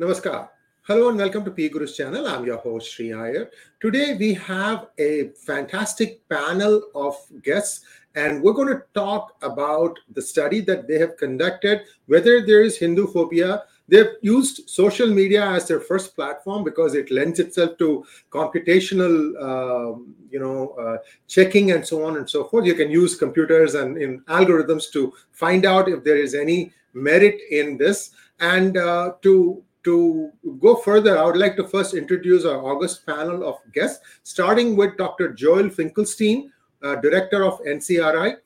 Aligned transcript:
Namaskar. 0.00 0.48
Hello 0.84 1.10
and 1.10 1.18
welcome 1.18 1.44
to 1.44 1.50
P 1.50 1.68
Guru's 1.68 1.94
channel. 1.94 2.26
I'm 2.26 2.46
your 2.46 2.56
host 2.56 2.90
Sree 2.90 3.12
Iyer. 3.12 3.50
Today 3.82 4.16
we 4.16 4.32
have 4.32 4.86
a 4.96 5.28
fantastic 5.44 6.26
panel 6.30 6.84
of 6.94 7.16
guests 7.42 7.84
and 8.14 8.42
we're 8.42 8.54
going 8.54 8.68
to 8.68 8.82
talk 8.94 9.36
about 9.42 9.98
the 10.14 10.22
study 10.22 10.62
that 10.62 10.88
they 10.88 10.98
have 10.98 11.18
conducted, 11.18 11.82
whether 12.06 12.40
there 12.46 12.62
is 12.62 12.78
Hindu 12.78 13.08
phobia. 13.08 13.64
They've 13.88 14.14
used 14.22 14.70
social 14.70 15.06
media 15.06 15.44
as 15.44 15.68
their 15.68 15.80
first 15.80 16.16
platform 16.16 16.64
because 16.64 16.94
it 16.94 17.10
lends 17.10 17.38
itself 17.38 17.76
to 17.76 18.06
computational, 18.30 19.14
um, 19.38 20.14
you 20.30 20.40
know, 20.40 20.70
uh, 20.80 20.96
checking 21.28 21.72
and 21.72 21.86
so 21.86 22.06
on 22.06 22.16
and 22.16 22.30
so 22.30 22.44
forth. 22.44 22.64
You 22.64 22.74
can 22.74 22.90
use 22.90 23.16
computers 23.16 23.74
and 23.74 23.98
in 23.98 24.20
algorithms 24.20 24.90
to 24.92 25.12
find 25.32 25.66
out 25.66 25.90
if 25.90 26.04
there 26.04 26.16
is 26.16 26.34
any 26.34 26.72
merit 26.94 27.38
in 27.50 27.76
this. 27.76 28.12
And 28.42 28.78
uh, 28.78 29.12
to 29.20 29.62
to 29.84 30.30
go 30.60 30.76
further, 30.76 31.18
I 31.18 31.24
would 31.24 31.36
like 31.36 31.56
to 31.56 31.66
first 31.66 31.94
introduce 31.94 32.44
our 32.44 32.62
August 32.64 33.06
panel 33.06 33.48
of 33.48 33.56
guests, 33.72 34.04
starting 34.22 34.76
with 34.76 34.96
Dr. 34.96 35.32
Joel 35.32 35.70
Finkelstein, 35.70 36.52
uh, 36.82 36.96
director 36.96 37.44
of 37.44 37.60
NCRI, 37.60 38.36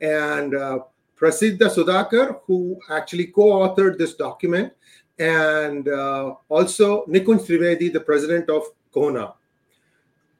and 0.00 0.54
uh, 0.54 0.78
Prasiddha 1.18 1.68
Sudhakar, 1.70 2.40
who 2.46 2.78
actually 2.90 3.26
co-authored 3.28 3.98
this 3.98 4.14
document, 4.14 4.72
and 5.18 5.88
uh, 5.88 6.34
also 6.48 7.06
Nikunj 7.06 7.46
Trivedi, 7.46 7.92
the 7.92 8.00
president 8.00 8.50
of 8.50 8.62
CoHNA. 8.94 9.34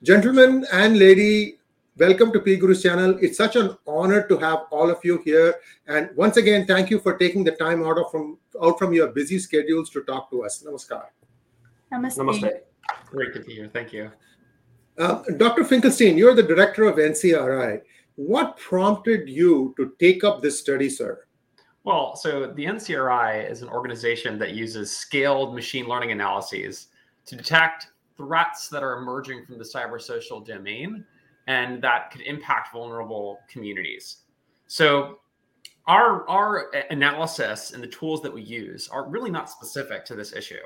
Gentlemen 0.02 0.66
and 0.72 0.98
lady, 0.98 1.58
welcome 1.96 2.32
to 2.32 2.40
P 2.40 2.56
Guru's 2.56 2.82
channel. 2.82 3.16
It's 3.20 3.36
such 3.36 3.56
an 3.56 3.76
honor 3.86 4.26
to 4.26 4.38
have 4.38 4.64
all 4.70 4.90
of 4.90 4.98
you 5.04 5.20
here. 5.24 5.54
And 5.86 6.10
once 6.16 6.36
again, 6.36 6.66
thank 6.66 6.90
you 6.90 6.98
for 6.98 7.16
taking 7.16 7.44
the 7.44 7.52
time 7.52 7.84
out 7.84 7.98
of 7.98 8.10
from 8.10 8.38
out 8.62 8.78
from 8.78 8.92
your 8.92 9.08
busy 9.08 9.38
schedules 9.38 9.90
to 9.90 10.02
talk 10.02 10.30
to 10.30 10.44
us. 10.44 10.64
Namaskar. 10.66 11.06
Namaste. 11.92 12.18
Namaste. 12.18 12.60
Great 13.06 13.32
to 13.34 13.40
be 13.40 13.54
here. 13.54 13.70
Thank 13.72 13.92
you. 13.92 14.10
Uh, 14.98 15.22
Dr. 15.36 15.64
Finkelstein, 15.64 16.16
you're 16.16 16.34
the 16.34 16.42
director 16.42 16.84
of 16.84 16.96
NCRI. 16.96 17.80
What 18.16 18.56
prompted 18.56 19.28
you 19.28 19.74
to 19.76 19.92
take 19.98 20.22
up 20.22 20.40
this 20.40 20.60
study, 20.60 20.88
sir? 20.88 21.24
Well, 21.82 22.16
so 22.16 22.46
the 22.46 22.64
NCRI 22.64 23.50
is 23.50 23.62
an 23.62 23.68
organization 23.68 24.38
that 24.38 24.52
uses 24.52 24.96
scaled 24.96 25.54
machine 25.54 25.86
learning 25.86 26.12
analyses 26.12 26.88
to 27.26 27.36
detect 27.36 27.88
threats 28.16 28.68
that 28.68 28.82
are 28.82 28.98
emerging 28.98 29.44
from 29.44 29.58
the 29.58 29.64
cybersocial 29.64 30.44
domain 30.46 31.04
and 31.46 31.82
that 31.82 32.10
could 32.10 32.22
impact 32.22 32.72
vulnerable 32.72 33.40
communities. 33.48 34.18
So 34.66 35.20
our 35.86 36.28
our 36.28 36.70
analysis 36.90 37.72
and 37.72 37.82
the 37.82 37.88
tools 37.88 38.22
that 38.22 38.32
we 38.32 38.42
use 38.42 38.88
are 38.88 39.08
really 39.08 39.30
not 39.30 39.50
specific 39.50 40.04
to 40.06 40.14
this 40.14 40.32
issue. 40.32 40.64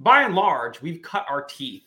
By 0.00 0.22
and 0.22 0.34
large, 0.34 0.80
we've 0.82 1.02
cut 1.02 1.26
our 1.28 1.42
teeth 1.42 1.84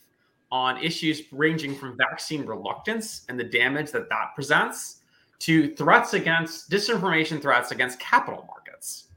on 0.52 0.78
issues 0.84 1.22
ranging 1.32 1.76
from 1.76 1.98
vaccine 1.98 2.46
reluctance 2.46 3.26
and 3.30 3.40
the 3.40 3.44
damage 3.44 3.92
that 3.92 4.10
that 4.10 4.36
presents 4.36 5.02
to 5.40 5.74
threats 5.76 6.14
against 6.14 6.70
disinformation 6.70 7.42
threats 7.42 7.72
against 7.72 8.00
capital 8.00 8.46
markets 8.48 9.08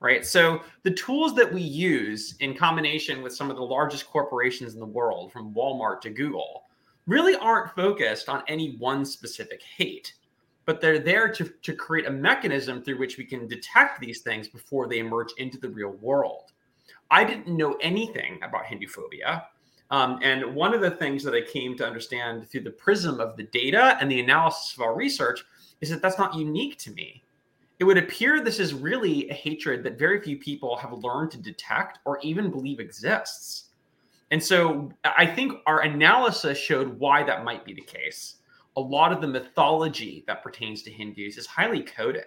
right 0.00 0.24
so 0.24 0.60
the 0.82 0.90
tools 0.90 1.34
that 1.34 1.52
we 1.52 1.60
use 1.60 2.36
in 2.40 2.54
combination 2.54 3.22
with 3.22 3.34
some 3.34 3.50
of 3.50 3.56
the 3.56 3.62
largest 3.62 4.08
corporations 4.08 4.74
in 4.74 4.80
the 4.80 4.86
world 4.86 5.32
from 5.32 5.52
walmart 5.52 6.00
to 6.00 6.10
google 6.10 6.64
really 7.06 7.36
aren't 7.36 7.74
focused 7.74 8.28
on 8.28 8.42
any 8.48 8.76
one 8.76 9.04
specific 9.04 9.62
hate 9.62 10.14
but 10.66 10.80
they're 10.80 10.98
there 10.98 11.28
to, 11.28 11.44
to 11.60 11.74
create 11.74 12.06
a 12.06 12.10
mechanism 12.10 12.82
through 12.82 12.98
which 12.98 13.18
we 13.18 13.24
can 13.24 13.46
detect 13.46 14.00
these 14.00 14.22
things 14.22 14.48
before 14.48 14.88
they 14.88 14.98
emerge 14.98 15.32
into 15.38 15.58
the 15.58 15.68
real 15.68 15.92
world 16.00 16.52
i 17.10 17.22
didn't 17.22 17.48
know 17.48 17.74
anything 17.80 18.38
about 18.42 18.66
hindu 18.66 18.88
phobia 18.88 19.44
um, 19.90 20.18
and 20.22 20.54
one 20.54 20.74
of 20.74 20.80
the 20.80 20.90
things 20.90 21.22
that 21.24 21.34
I 21.34 21.42
came 21.42 21.76
to 21.76 21.86
understand 21.86 22.48
through 22.48 22.62
the 22.62 22.70
prism 22.70 23.20
of 23.20 23.36
the 23.36 23.44
data 23.44 23.96
and 24.00 24.10
the 24.10 24.20
analysis 24.20 24.74
of 24.74 24.80
our 24.80 24.94
research 24.94 25.44
is 25.80 25.90
that 25.90 26.02
that's 26.02 26.18
not 26.18 26.34
unique 26.34 26.78
to 26.78 26.90
me. 26.92 27.22
It 27.78 27.84
would 27.84 27.98
appear 27.98 28.40
this 28.40 28.60
is 28.60 28.72
really 28.72 29.28
a 29.28 29.34
hatred 29.34 29.82
that 29.84 29.98
very 29.98 30.20
few 30.20 30.38
people 30.38 30.76
have 30.76 30.92
learned 30.92 31.30
to 31.32 31.38
detect 31.38 31.98
or 32.04 32.18
even 32.22 32.50
believe 32.50 32.80
exists. 32.80 33.70
And 34.30 34.42
so 34.42 34.90
I 35.04 35.26
think 35.26 35.52
our 35.66 35.80
analysis 35.82 36.58
showed 36.58 36.98
why 36.98 37.22
that 37.22 37.44
might 37.44 37.64
be 37.64 37.74
the 37.74 37.82
case. 37.82 38.36
A 38.76 38.80
lot 38.80 39.12
of 39.12 39.20
the 39.20 39.28
mythology 39.28 40.24
that 40.26 40.42
pertains 40.42 40.82
to 40.82 40.90
Hindus 40.90 41.38
is 41.38 41.46
highly 41.46 41.82
coded. 41.82 42.24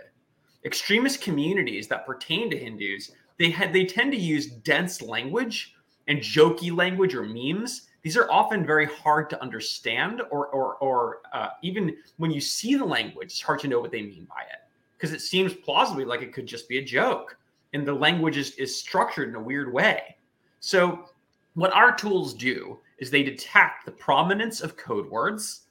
Extremist 0.64 1.22
communities 1.22 1.88
that 1.88 2.06
pertain 2.06 2.50
to 2.50 2.58
Hindus, 2.58 3.12
they 3.38 3.50
had 3.50 3.74
they 3.74 3.86
tend 3.86 4.12
to 4.14 4.18
use 4.18 4.48
dense 4.48 5.02
language 5.02 5.76
and 6.08 6.20
jokey 6.20 6.76
language 6.76 7.14
or 7.14 7.24
memes, 7.24 7.88
these 8.08 8.16
are 8.16 8.32
often 8.32 8.66
very 8.66 8.86
hard 8.86 9.30
to 9.32 9.42
understand, 9.42 10.22
or 10.32 10.48
or 10.48 10.76
or 10.76 11.18
uh, 11.34 11.50
even 11.62 11.98
when 12.16 12.32
you 12.32 12.40
see 12.40 12.76
the 12.76 12.86
language, 12.86 13.26
it's 13.28 13.42
hard 13.42 13.60
to 13.60 13.68
know 13.68 13.82
what 13.82 13.92
they 13.92 14.02
mean 14.02 14.26
by 14.30 14.44
it 14.44 14.60
because 14.98 15.12
it 15.12 15.20
seems 15.20 15.54
plausibly 15.54 16.06
like 16.06 16.22
it 16.22 16.32
could 16.32 16.46
just 16.46 16.70
be 16.70 16.78
a 16.78 16.86
joke, 16.86 17.38
and 17.74 17.86
the 17.86 17.94
language 17.94 18.38
is 18.38 18.52
is 18.52 18.80
structured 18.80 19.28
in 19.28 19.36
a 19.36 19.42
weird 19.42 19.74
way. 19.74 20.16
So, 20.62 21.10
what 21.58 21.74
our 21.74 21.92
tools 21.92 22.36
do 22.36 22.78
is 23.00 23.10
they 23.10 23.24
detect 23.24 23.84
the 23.84 23.92
prominence 23.92 24.62
of 24.62 24.78
code 24.78 25.10
words. 25.10 25.62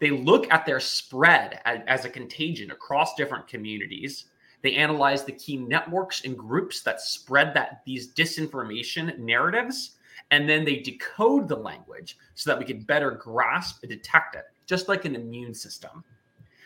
They 0.00 0.10
look 0.10 0.52
at 0.52 0.66
their 0.66 0.80
spread 0.80 1.60
as, 1.64 2.04
a 2.04 2.10
contagion 2.10 2.72
across 2.72 3.14
different 3.14 3.46
communities. 3.46 4.24
They 4.62 4.74
analyze 4.74 5.22
the 5.22 5.30
key 5.30 5.56
networks 5.56 6.24
and 6.24 6.36
groups 6.36 6.82
that 6.82 7.00
spread 7.00 7.54
that 7.54 7.82
these 7.86 8.12
disinformation 8.12 9.20
narratives, 9.20 9.92
and 10.32 10.48
then 10.48 10.64
they 10.64 10.78
decode 10.78 11.46
the 11.46 11.56
language 11.56 12.18
so 12.34 12.50
that 12.50 12.58
we 12.58 12.64
can 12.64 12.80
better 12.80 13.12
grasp 13.12 13.84
and 13.84 13.90
detect 13.90 14.34
it, 14.34 14.46
just 14.66 14.88
like 14.88 15.04
an 15.04 15.14
immune 15.14 15.54
system. 15.54 16.02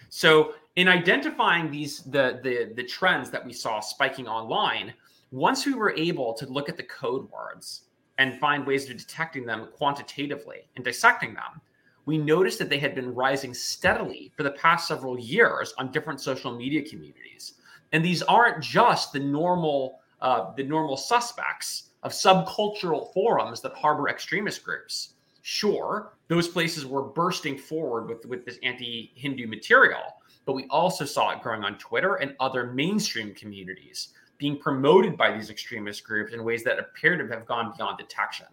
So, 0.09 0.55
in 0.77 0.89
identifying 0.89 1.71
these 1.71 2.01
the 2.05 2.41
the 2.43 2.73
the 2.75 2.85
trends 2.85 3.29
that 3.29 3.45
we 3.45 3.53
saw 3.53 3.81
spiking 3.81 4.27
online, 4.27 4.95
once 5.33 5.67
we 5.67 5.75
were 5.75 5.93
able 5.99 6.33
to 6.33 6.47
look 6.47 6.71
at 6.71 6.79
the 6.79 6.85
code 6.85 7.31
words 7.31 7.83
and 8.21 8.39
find 8.39 8.67
ways 8.67 8.89
of 8.89 8.99
detecting 8.99 9.47
them 9.47 9.69
quantitatively 9.75 10.69
and 10.77 10.85
dissecting 10.85 11.33
them, 11.33 11.59
we 12.05 12.19
noticed 12.19 12.59
that 12.59 12.69
they 12.69 12.79
had 12.79 12.95
been 12.95 13.15
rising 13.15 13.55
steadily 13.55 14.31
for 14.37 14.43
the 14.43 14.51
past 14.51 14.87
several 14.87 15.19
years 15.19 15.73
on 15.79 15.91
different 15.91 16.21
social 16.21 16.55
media 16.55 16.83
communities. 16.83 17.55
And 17.93 18.05
these 18.05 18.21
aren't 18.23 18.63
just 18.63 19.15
the 19.15 19.19
normal 19.19 20.01
uh, 20.21 20.53
the 20.55 20.63
normal 20.63 20.99
suspects 20.99 21.85
of 22.03 22.13
subcultural 22.13 23.11
forums 23.15 23.63
that 23.63 23.73
harbor 23.73 24.11
extremist 24.11 24.63
groups. 24.63 25.15
Sure, 25.41 26.13
those 26.29 26.47
places 26.47 26.85
were 26.85 27.03
bursting 27.03 27.57
forward 27.57 28.07
with, 28.07 28.27
with 28.27 28.45
this 28.45 28.59
anti-Hindu 28.63 29.47
material, 29.47 30.03
but 30.45 30.53
we 30.53 30.67
also 30.69 31.07
saw 31.07 31.31
it 31.31 31.41
growing 31.41 31.65
on 31.65 31.79
Twitter 31.79 32.17
and 32.17 32.37
other 32.39 32.67
mainstream 32.67 33.35
communities 33.35 34.09
being 34.41 34.59
promoted 34.59 35.17
by 35.17 35.31
these 35.31 35.51
extremist 35.51 36.03
groups 36.03 36.33
in 36.33 36.43
ways 36.43 36.65
that 36.65 36.81
appear 36.81 37.17
to 37.17 37.29
have 37.29 37.47
gone 37.47 37.73
beyond 37.77 37.99
detection. 37.99 38.47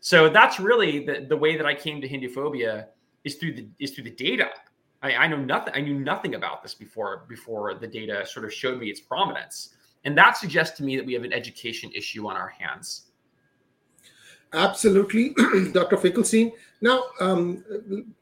So 0.00 0.30
that's 0.30 0.58
really 0.58 1.04
the, 1.04 1.26
the 1.28 1.36
way 1.36 1.58
that 1.58 1.66
I 1.66 1.74
came 1.74 2.00
to 2.00 2.08
Hindu 2.08 2.30
phobia 2.30 2.88
is 3.24 3.34
through 3.34 3.52
the 3.52 3.68
is 3.78 3.90
through 3.90 4.04
the 4.04 4.10
data 4.10 4.48
I, 5.02 5.14
I 5.14 5.26
know 5.26 5.36
nothing. 5.36 5.74
I 5.74 5.80
knew 5.80 5.98
nothing 5.98 6.34
about 6.34 6.62
this 6.62 6.74
before 6.74 7.24
before 7.28 7.74
the 7.74 7.86
data 7.86 8.26
sort 8.26 8.44
of 8.44 8.52
showed 8.52 8.78
me 8.78 8.88
its 8.88 9.00
prominence, 9.00 9.74
and 10.04 10.16
that 10.16 10.36
suggests 10.36 10.76
to 10.78 10.84
me 10.84 10.96
that 10.96 11.04
we 11.04 11.14
have 11.14 11.24
an 11.24 11.32
education 11.32 11.90
issue 11.94 12.28
on 12.28 12.36
our 12.36 12.48
hands. 12.48 13.09
Absolutely, 14.52 15.34
Dr. 15.72 15.96
Finkelstein. 15.96 16.52
Now, 16.82 17.04
um, 17.20 17.62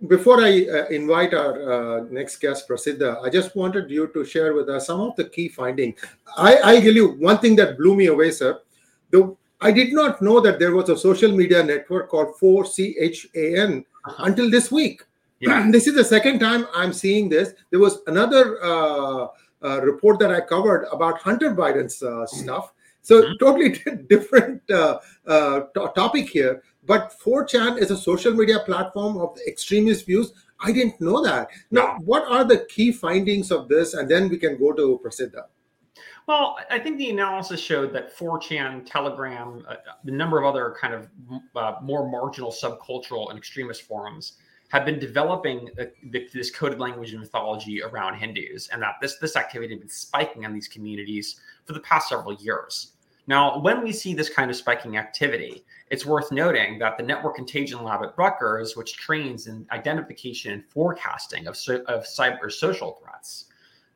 before 0.09 0.41
I 0.43 0.67
uh, 0.67 0.87
invite 0.89 1.33
our 1.33 1.73
uh, 1.73 2.05
next 2.11 2.39
guest, 2.39 2.69
Prasiddha, 2.69 3.23
I 3.25 3.31
just 3.31 3.55
wanted 3.55 3.91
you 3.91 4.09
to 4.09 4.25
share 4.25 4.53
with 4.53 4.69
us 4.69 4.89
some 4.89 5.01
of 5.01 5.15
the 5.17 5.25
key 5.25 5.49
findings. 5.49 6.01
I, 6.37 6.57
I'll 6.57 6.83
tell 6.83 6.93
you 6.93 7.13
one 7.13 7.39
thing 7.39 7.55
that 7.57 7.79
blew 7.79 7.95
me 7.95 8.07
away, 8.07 8.33
sir. 8.33 8.61
The, 9.11 9.35
I 9.61 9.71
did 9.71 9.93
not 9.93 10.21
know 10.21 10.41
that 10.41 10.59
there 10.59 10.75
was 10.75 10.89
a 10.89 10.99
social 10.99 11.33
media 11.33 11.63
network 11.63 12.09
called 12.09 12.35
4CHAN 12.41 13.85
uh-huh. 14.05 14.25
until 14.25 14.51
this 14.51 14.71
week. 14.71 15.03
Yeah. 15.41 15.71
this 15.71 15.87
is 15.87 15.95
the 15.95 16.03
second 16.03 16.41
time 16.41 16.67
I'm 16.75 16.93
seeing 16.93 17.29
this. 17.29 17.53
There 17.71 17.79
was 17.79 18.01
another 18.09 18.59
uh, 18.61 19.29
uh, 19.63 19.81
report 19.83 20.19
that 20.19 20.33
I 20.33 20.41
covered 20.41 20.89
about 20.91 21.21
Hunter 21.21 21.55
Biden's 21.55 22.03
uh, 22.03 22.27
stuff. 22.27 22.73
So 23.03 23.23
mm-hmm. 23.23 23.33
totally 23.39 24.03
different 24.09 24.63
uh, 24.71 24.99
uh, 25.27 25.61
topic 25.95 26.29
here. 26.29 26.63
But 26.85 27.15
4chan 27.25 27.79
is 27.79 27.91
a 27.91 27.97
social 27.97 28.33
media 28.33 28.61
platform 28.61 29.19
of 29.19 29.39
extremist 29.47 30.07
views. 30.07 30.33
I 30.61 30.73
didn't 30.73 31.01
know 31.01 31.23
that. 31.23 31.49
Now, 31.71 31.99
what 32.05 32.25
are 32.27 32.45
the 32.45 32.67
key 32.69 32.93
findings 32.93 33.53
of 33.53 33.69
this? 33.69 33.95
And 33.95 34.09
then 34.09 34.29
we 34.29 34.39
can 34.39 34.59
go 34.59 34.73
to 34.73 35.01
Prasiddha. 35.05 35.45
Well, 36.27 36.59
I 36.71 36.79
think 36.79 36.99
the 36.99 37.09
analysis 37.11 37.61
showed 37.61 37.93
that 37.95 38.17
4chan, 38.17 38.85
Telegram, 38.85 39.65
uh, 39.67 39.77
a 40.05 40.11
number 40.11 40.39
of 40.39 40.45
other 40.45 40.77
kind 40.79 40.95
of 40.95 41.09
uh, 41.57 41.77
more 41.83 42.09
marginal 42.09 42.53
subcultural 42.53 43.31
and 43.31 43.39
extremist 43.39 43.83
forums 43.83 44.35
have 44.69 44.85
been 44.85 44.99
developing 44.99 45.71
a, 45.79 45.87
this 46.35 46.51
coded 46.51 46.79
language 46.79 47.13
and 47.13 47.21
mythology 47.21 47.83
around 47.83 48.17
Hindus, 48.19 48.69
and 48.69 48.83
that 48.83 48.97
this 49.01 49.17
this 49.17 49.37
activity 49.37 49.73
had 49.73 49.81
been 49.81 49.89
spiking 49.89 50.45
on 50.45 50.53
these 50.53 50.69
communities 50.69 51.41
for 51.69 51.75
the 51.75 51.81
past 51.81 52.09
several 52.09 52.33
years. 52.33 52.95
Now, 53.29 53.61
when 53.61 53.85
we 53.85 53.93
see 53.93 54.15
this 54.15 54.31
kind 54.31 54.51
of 54.51 54.57
spiking 54.57 54.97
activity, 54.97 55.63
it's 55.91 56.07
worth 56.07 56.33
noting 56.33 56.79
that 56.79 56.97
the 56.97 57.03
Network 57.03 57.37
Contagion 57.37 57.85
Lab 57.85 58.03
at 58.03 58.15
Rutgers, 58.17 58.75
which 58.75 58.97
trains 58.97 59.47
in 59.47 59.67
identification 59.71 60.55
and 60.55 60.65
forecasting 60.65 61.47
of, 61.47 61.55
so, 61.55 61.83
of 61.87 62.05
cyber 62.05 62.51
social 62.51 62.99
threats, 63.03 63.45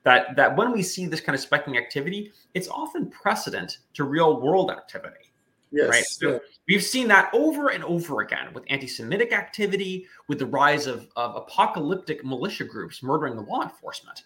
that, 0.02 0.36
that 0.36 0.54
when 0.54 0.70
we 0.70 0.82
see 0.82 1.06
this 1.06 1.22
kind 1.22 1.34
of 1.34 1.40
spiking 1.40 1.78
activity, 1.78 2.30
it's 2.52 2.68
often 2.68 3.08
precedent 3.08 3.78
to 3.94 4.04
real 4.04 4.38
world 4.38 4.70
activity. 4.70 5.32
Yes. 5.70 5.88
Right. 5.88 6.04
So 6.04 6.32
yeah. 6.32 6.38
we've 6.68 6.82
seen 6.84 7.08
that 7.08 7.30
over 7.32 7.70
and 7.70 7.82
over 7.84 8.20
again 8.20 8.52
with 8.52 8.64
anti 8.68 8.86
Semitic 8.86 9.32
activity, 9.32 10.06
with 10.28 10.38
the 10.38 10.46
rise 10.46 10.86
of, 10.86 11.08
of 11.16 11.34
apocalyptic 11.36 12.22
militia 12.22 12.64
groups 12.64 13.02
murdering 13.02 13.36
the 13.36 13.42
law 13.42 13.62
enforcement, 13.62 14.24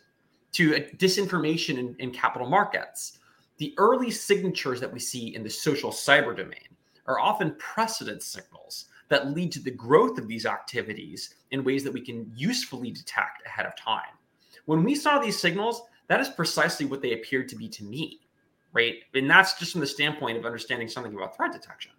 to 0.53 0.73
disinformation 0.97 1.79
in, 1.79 1.95
in 2.01 2.11
capital 2.11 2.49
markets. 2.49 3.21
The 3.59 3.75
early 3.79 4.11
signatures 4.11 4.81
that 4.81 4.93
we 4.93 4.99
see 4.99 5.35
in 5.35 5.43
the 5.43 5.51
social 5.51 5.91
cyber 5.91 6.37
domain 6.37 6.69
are 7.07 7.21
often 7.21 7.55
precedent 7.59 8.23
signals 8.23 8.87
that 9.09 9.31
lead 9.31 9.53
to 9.53 9.61
the 9.61 9.71
growth 9.71 10.19
of 10.19 10.29
these 10.29 10.47
activities 10.47 11.35
in 11.53 11.65
ways 11.65 11.85
that 11.85 11.93
we 11.93 12.01
can 12.01 12.31
usefully 12.35 12.91
detect 12.91 13.47
ahead 13.47 13.67
of 13.67 13.77
time. 13.77 14.03
When 14.67 14.83
we 14.83 14.95
saw 14.95 15.19
these 15.19 15.39
signals, 15.39 15.83
that 16.09 16.21
is 16.21 16.29
precisely 16.29 16.87
what 16.87 17.03
they 17.03 17.13
appeared 17.13 17.49
to 17.51 17.57
be 17.57 17.69
to 17.69 17.85
me, 17.85 18.21
right? 18.73 18.97
And 19.15 19.31
that's 19.31 19.59
just 19.59 19.73
from 19.73 19.81
the 19.81 19.87
standpoint 19.87 20.37
of 20.37 20.45
understanding 20.45 20.89
something 20.89 21.15
about 21.15 21.37
threat 21.37 21.53
detection. 21.53 21.93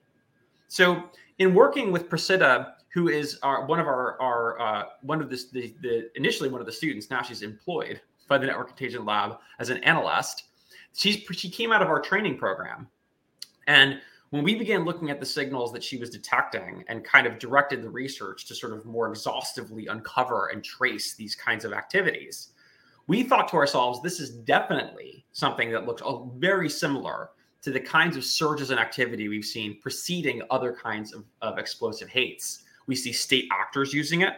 So, 0.68 1.04
in 1.40 1.54
working 1.54 1.92
with 1.92 2.10
Prasiddha, 2.10 2.74
who 2.90 3.08
is 3.10 3.40
our, 3.44 3.66
one 3.66 3.80
of 3.80 3.88
our, 3.88 4.20
our 4.22 4.60
uh, 4.60 4.84
one 5.02 5.22
of 5.22 5.30
the, 5.30 5.42
the, 5.54 5.76
the 5.82 6.10
initially 6.16 6.50
one 6.50 6.60
of 6.60 6.68
the 6.68 6.74
students, 6.74 7.10
now 7.10 7.22
she's 7.22 7.42
employed 7.42 8.02
by 8.28 8.38
the 8.38 8.46
Network 8.46 8.68
Contagion 8.68 9.06
Lab 9.06 9.38
as 9.60 9.70
an 9.70 9.78
analyst. 9.84 10.46
She's 10.98 11.24
she 11.32 11.50
came 11.50 11.72
out 11.72 11.82
of 11.82 11.90
our 11.90 12.02
training 12.02 12.38
program, 12.38 12.88
and 13.68 14.02
when 14.32 14.44
we 14.44 14.56
began 14.56 14.84
looking 14.84 15.10
at 15.10 15.20
the 15.20 15.26
signals 15.26 15.72
that 15.72 15.84
she 15.84 15.98
was 15.98 16.10
detecting 16.10 16.84
and 16.88 17.04
kind 17.04 17.26
of 17.26 17.40
directed 17.40 17.82
the 17.82 17.90
research 17.90 18.46
to 18.48 18.56
sort 18.56 18.74
of 18.74 18.86
more 18.86 19.08
exhaustively 19.08 19.88
uncover 19.88 20.48
and 20.48 20.64
trace 20.64 21.16
these 21.16 21.34
kinds 21.34 21.64
of 21.64 21.72
activities, 21.72 22.50
we 23.08 23.24
thought 23.24 23.48
to 23.50 23.56
ourselves, 23.56 24.02
this 24.02 24.20
is 24.20 24.32
definitely 24.32 25.26
something 25.32 25.72
that 25.72 25.86
looks 25.86 26.02
very 26.36 26.70
similar 26.70 27.30
to 27.62 27.72
the 27.72 27.80
kinds 27.80 28.18
of 28.18 28.26
surges 28.26 28.72
in 28.72 28.78
activity 28.78 29.30
we've 29.30 29.46
seen 29.46 29.80
preceding 29.82 30.42
other 30.50 30.74
kinds 30.74 31.14
of, 31.14 31.24
of 31.42 31.58
explosive 31.58 32.10
hates. 32.10 32.64
We 32.86 32.96
see 32.96 33.14
state 33.14 33.48
actors 33.52 33.94
using 33.94 34.22
it, 34.22 34.34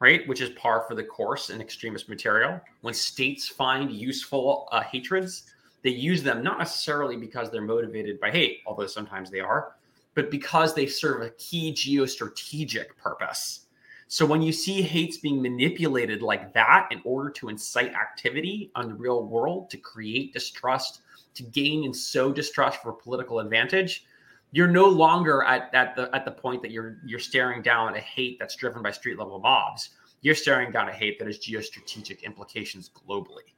right, 0.00 0.26
which 0.26 0.40
is 0.40 0.50
par 0.50 0.84
for 0.88 0.94
the 0.94 1.04
course 1.04 1.50
in 1.50 1.60
extremist 1.60 2.08
material. 2.08 2.60
When 2.80 2.94
states 2.94 3.46
find 3.46 3.90
useful 3.92 4.68
uh, 4.72 4.82
hatreds, 4.82 5.44
they 5.82 5.90
use 5.90 6.22
them 6.22 6.42
not 6.42 6.58
necessarily 6.58 7.16
because 7.16 7.50
they're 7.50 7.62
motivated 7.62 8.20
by 8.20 8.30
hate, 8.30 8.60
although 8.66 8.86
sometimes 8.86 9.30
they 9.30 9.40
are, 9.40 9.74
but 10.14 10.30
because 10.30 10.74
they 10.74 10.86
serve 10.86 11.22
a 11.22 11.30
key 11.30 11.72
geostrategic 11.72 12.96
purpose. 12.96 13.66
So 14.08 14.24
when 14.24 14.40
you 14.40 14.52
see 14.52 14.80
hates 14.80 15.18
being 15.18 15.42
manipulated 15.42 16.22
like 16.22 16.54
that 16.54 16.88
in 16.90 17.00
order 17.04 17.28
to 17.30 17.50
incite 17.50 17.92
activity 17.92 18.70
on 18.74 18.88
the 18.88 18.94
real 18.94 19.24
world, 19.24 19.68
to 19.70 19.76
create 19.76 20.32
distrust, 20.32 21.02
to 21.34 21.42
gain 21.42 21.84
and 21.84 21.94
sow 21.94 22.32
distrust 22.32 22.82
for 22.82 22.92
political 22.92 23.40
advantage, 23.40 24.06
you're 24.50 24.66
no 24.66 24.88
longer 24.88 25.44
at, 25.44 25.72
at 25.74 25.94
the 25.94 26.08
at 26.14 26.24
the 26.24 26.30
point 26.30 26.62
that 26.62 26.70
you're 26.70 26.98
you're 27.04 27.18
staring 27.18 27.60
down 27.60 27.94
a 27.96 28.00
hate 28.00 28.38
that's 28.38 28.56
driven 28.56 28.82
by 28.82 28.90
street 28.90 29.18
level 29.18 29.38
mobs. 29.38 29.90
You're 30.22 30.34
staring 30.34 30.72
down 30.72 30.88
a 30.88 30.92
hate 30.92 31.18
that 31.18 31.26
has 31.26 31.38
geostrategic 31.38 32.22
implications 32.22 32.90
globally. 32.90 33.52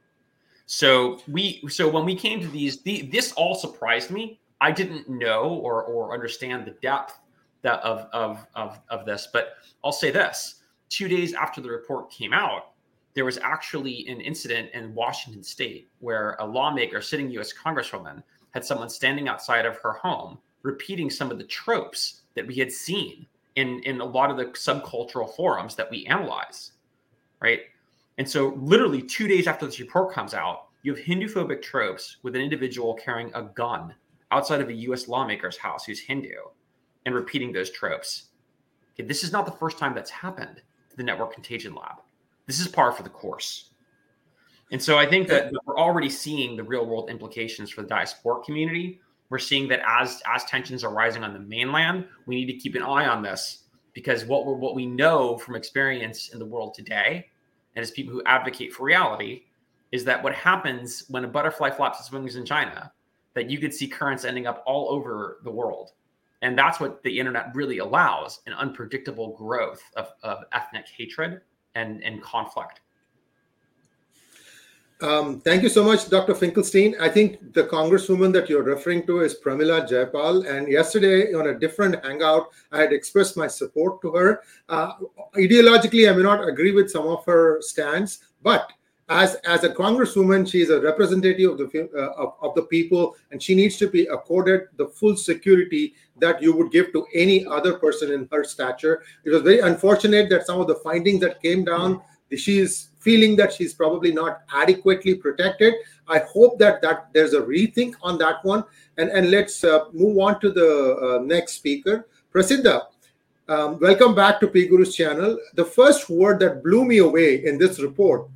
So 0.72 1.20
we 1.26 1.64
so 1.69 1.88
when 1.88 2.05
we 2.05 2.14
came 2.14 2.40
to 2.40 2.46
these, 2.46 2.81
the, 2.82 3.02
this 3.11 3.32
all 3.32 3.56
surprised 3.56 4.12
me. 4.12 4.38
I 4.61 4.70
didn't 4.70 5.08
know 5.08 5.58
or 5.64 5.82
or 5.82 6.14
understand 6.14 6.64
the 6.64 6.76
depth 6.81 7.19
that 7.62 7.81
of 7.81 8.08
of 8.12 8.46
of 8.55 8.78
of 8.88 9.05
this. 9.05 9.26
But 9.32 9.55
I'll 9.82 9.90
say 9.90 10.12
this: 10.12 10.62
two 10.88 11.08
days 11.08 11.34
after 11.34 11.61
the 11.61 11.69
report 11.69 12.08
came 12.08 12.32
out, 12.32 12.70
there 13.14 13.25
was 13.25 13.37
actually 13.38 14.06
an 14.06 14.20
incident 14.20 14.70
in 14.72 14.94
Washington 14.94 15.43
State 15.43 15.88
where 15.99 16.37
a 16.38 16.46
lawmaker, 16.46 17.02
sitting 17.02 17.31
U.S. 17.31 17.52
Congresswoman, 17.52 18.22
had 18.52 18.64
someone 18.64 18.88
standing 18.88 19.26
outside 19.26 19.67
of 19.67 19.76
her 19.78 19.94
home 19.94 20.38
repeating 20.62 21.11
some 21.11 21.32
of 21.32 21.38
the 21.38 21.44
tropes 21.44 22.20
that 22.37 22.46
we 22.46 22.55
had 22.55 22.70
seen 22.70 23.26
in 23.56 23.82
in 23.82 24.00
a 24.00 24.05
lot 24.05 24.31
of 24.31 24.37
the 24.37 24.44
subcultural 24.44 25.34
forums 25.34 25.75
that 25.75 25.90
we 25.90 26.06
analyze, 26.06 26.75
right? 27.43 27.62
And 28.20 28.28
so, 28.28 28.52
literally 28.61 29.00
two 29.00 29.26
days 29.26 29.46
after 29.46 29.64
this 29.64 29.81
report 29.81 30.12
comes 30.12 30.34
out, 30.34 30.67
you 30.82 30.94
have 30.94 31.02
Hindu 31.02 31.26
phobic 31.26 31.62
tropes 31.62 32.19
with 32.22 32.37
an 32.37 32.43
individual 32.43 32.93
carrying 33.02 33.32
a 33.32 33.44
gun 33.44 33.94
outside 34.31 34.61
of 34.61 34.69
a 34.69 34.75
US 34.75 35.08
lawmaker's 35.08 35.56
house 35.56 35.87
who's 35.87 36.00
Hindu 36.00 36.34
and 37.06 37.14
repeating 37.14 37.50
those 37.50 37.70
tropes. 37.70 38.25
Okay, 38.93 39.08
this 39.08 39.25
is 39.25 39.32
not 39.32 39.46
the 39.46 39.52
first 39.52 39.78
time 39.78 39.94
that's 39.94 40.11
happened 40.11 40.61
to 40.90 40.96
the 40.99 41.02
Network 41.02 41.32
Contagion 41.32 41.75
Lab. 41.75 42.02
This 42.46 42.61
is 42.61 42.69
par 42.69 42.93
for 42.93 43.05
the 43.05 43.08
course. 43.08 43.70
And 44.70 44.82
so 44.82 44.99
I 44.99 45.06
think 45.06 45.26
that 45.28 45.50
we're 45.64 45.78
already 45.78 46.11
seeing 46.11 46.58
the 46.58 46.62
real 46.62 46.84
world 46.84 47.08
implications 47.08 47.70
for 47.70 47.81
the 47.81 47.88
diasporic 47.88 48.44
community. 48.44 49.00
We're 49.31 49.38
seeing 49.38 49.67
that 49.69 49.81
as 49.88 50.20
as 50.26 50.44
tensions 50.44 50.84
are 50.84 50.93
rising 50.93 51.25
on 51.25 51.32
the 51.32 51.40
mainland, 51.40 52.06
we 52.26 52.34
need 52.34 52.52
to 52.52 52.58
keep 52.58 52.75
an 52.75 52.82
eye 52.82 53.06
on 53.06 53.22
this 53.22 53.64
because 53.94 54.26
what 54.26 54.44
we 54.44 54.52
what 54.52 54.75
we 54.75 54.84
know 54.84 55.38
from 55.38 55.56
experience 55.56 56.34
in 56.34 56.38
the 56.38 56.44
world 56.44 56.75
today 56.75 57.30
and 57.76 57.82
as 57.82 57.90
people 57.90 58.12
who 58.12 58.22
advocate 58.26 58.72
for 58.72 58.84
reality 58.84 59.44
is 59.93 60.05
that 60.05 60.22
what 60.22 60.34
happens 60.34 61.05
when 61.08 61.25
a 61.25 61.28
butterfly 61.28 61.70
flaps 61.70 62.00
its 62.00 62.12
wings 62.12 62.37
in 62.37 62.44
China, 62.44 62.93
that 63.34 63.50
you 63.50 63.58
could 63.58 63.75
see 63.75 63.87
currents 63.87 64.25
ending 64.25 64.46
up 64.46 64.62
all 64.67 64.88
over 64.90 65.38
the 65.44 65.50
world. 65.50 65.93
And 66.43 66.56
that's 66.56 66.81
what 66.81 67.02
the 67.02 67.19
internet 67.19 67.55
really 67.55 67.78
allows 67.78 68.40
an 68.46 68.55
unpredictable 68.55 69.37
growth 69.37 69.82
of, 69.96 70.12
of 70.22 70.44
ethnic 70.52 70.87
hatred 70.88 71.43
and, 71.75 72.02
and 72.02 72.22
conflict. 72.22 72.81
Um, 75.02 75.41
thank 75.41 75.62
you 75.62 75.70
so 75.70 75.82
much, 75.82 76.11
Dr. 76.11 76.35
Finkelstein. 76.35 76.94
I 77.00 77.08
think 77.08 77.55
the 77.55 77.64
congresswoman 77.64 78.35
that 78.35 78.50
you're 78.50 78.62
referring 78.62 79.06
to 79.06 79.20
is 79.20 79.35
Pramila 79.35 79.88
Jayapal. 79.88 80.47
And 80.47 80.69
yesterday, 80.69 81.32
on 81.32 81.49
a 81.49 81.58
different 81.58 82.05
hangout, 82.05 82.49
I 82.70 82.81
had 82.82 82.93
expressed 82.93 83.37
my 83.37 83.47
support 83.47 84.02
to 84.02 84.12
her. 84.12 84.43
Uh, 84.69 84.93
ideologically, 85.35 86.11
I 86.11 86.14
may 86.14 86.23
not 86.23 86.47
agree 86.47 86.73
with 86.73 86.91
some 86.91 87.06
of 87.06 87.25
her 87.25 87.62
stands, 87.62 88.19
but 88.43 88.70
as 89.08 89.35
as 89.47 89.64
a 89.64 89.70
congresswoman, 89.70 90.49
she 90.49 90.61
is 90.61 90.70
a 90.70 90.81
representative 90.81 91.50
of 91.50 91.58
the 91.58 91.91
uh, 91.96 92.23
of, 92.23 92.35
of 92.43 92.55
the 92.55 92.62
people, 92.62 93.17
and 93.31 93.43
she 93.43 93.55
needs 93.55 93.76
to 93.79 93.88
be 93.88 94.06
accorded 94.06 94.69
the 94.76 94.87
full 94.87 95.17
security 95.17 95.94
that 96.19 96.41
you 96.41 96.55
would 96.56 96.70
give 96.70 96.93
to 96.93 97.06
any 97.15 97.44
other 97.46 97.75
person 97.75 98.13
in 98.13 98.29
her 98.31 98.44
stature. 98.44 99.03
It 99.25 99.31
was 99.31 99.43
very 99.43 99.60
unfortunate 99.60 100.31
that 100.31 100.46
some 100.46 100.60
of 100.60 100.69
the 100.69 100.77
findings 100.77 101.20
that 101.20 101.43
came 101.43 101.65
down, 101.65 102.03
she 102.37 102.58
is 102.58 102.89
feeling 102.99 103.34
that 103.37 103.53
she's 103.53 103.75
probably 103.75 104.13
not 104.13 104.43
adequately 104.53 105.15
protected. 105.15 105.75
I 106.08 106.19
hope 106.19 106.58
that 106.58 106.82
that 106.82 107.08
there's 107.13 107.32
a 107.32 107.41
rethink 107.41 107.94
on 108.03 108.19
that 108.19 108.44
one. 108.44 108.65
And 108.99 109.10
and 109.10 109.31
let's 109.31 109.65
uh, 109.65 109.87
move 109.93 110.19
on 110.19 110.41
to 110.41 110.51
the 110.51 110.96
uh, 110.96 111.25
next 111.25 111.55
speaker, 111.55 112.06
Prasiddha. 112.32 112.87
Um, 113.49 113.81
welcome 113.81 114.15
back 114.15 114.39
to 114.41 114.46
P 114.46 114.69
Guru's 114.69 114.94
channel. 114.94 115.39
The 115.55 115.65
first 115.65 116.08
word 116.08 116.39
that 116.41 116.63
blew 116.63 116.84
me 116.84 116.99
away 116.99 117.44
in 117.44 117.58
this 117.58 117.81
report 117.81 118.29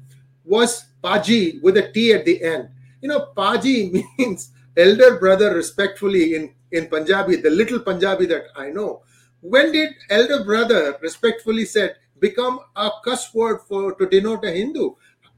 was 0.44 0.86
Paji 1.02 1.62
with 1.62 1.76
a 1.76 1.92
T 1.92 2.12
at 2.12 2.24
the 2.24 2.42
end. 2.42 2.68
You 3.00 3.08
know, 3.08 3.28
Paji 3.36 3.92
means 4.18 4.50
elder 4.76 5.18
brother 5.18 5.54
respectfully 5.54 6.34
in, 6.34 6.52
in 6.72 6.86
Punjabi, 6.86 7.36
the 7.36 7.50
little 7.50 7.78
Punjabi 7.78 8.26
that 8.26 8.46
I 8.56 8.70
know. 8.70 9.02
When 9.40 9.72
did 9.72 9.92
elder 10.10 10.42
brother 10.42 10.96
respectfully 11.00 11.64
said, 11.64 11.96
become 12.24 12.60
a 12.74 12.90
cuss 13.04 13.34
word 13.34 13.60
for 13.68 13.94
to 13.96 14.06
denote 14.06 14.44
a 14.44 14.50
Hindu. 14.50 14.92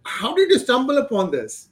How 0.05 0.35
did 0.35 0.51
you 0.51 0.59
stumble 0.59 0.99
upon 0.99 1.33
this? 1.33 1.69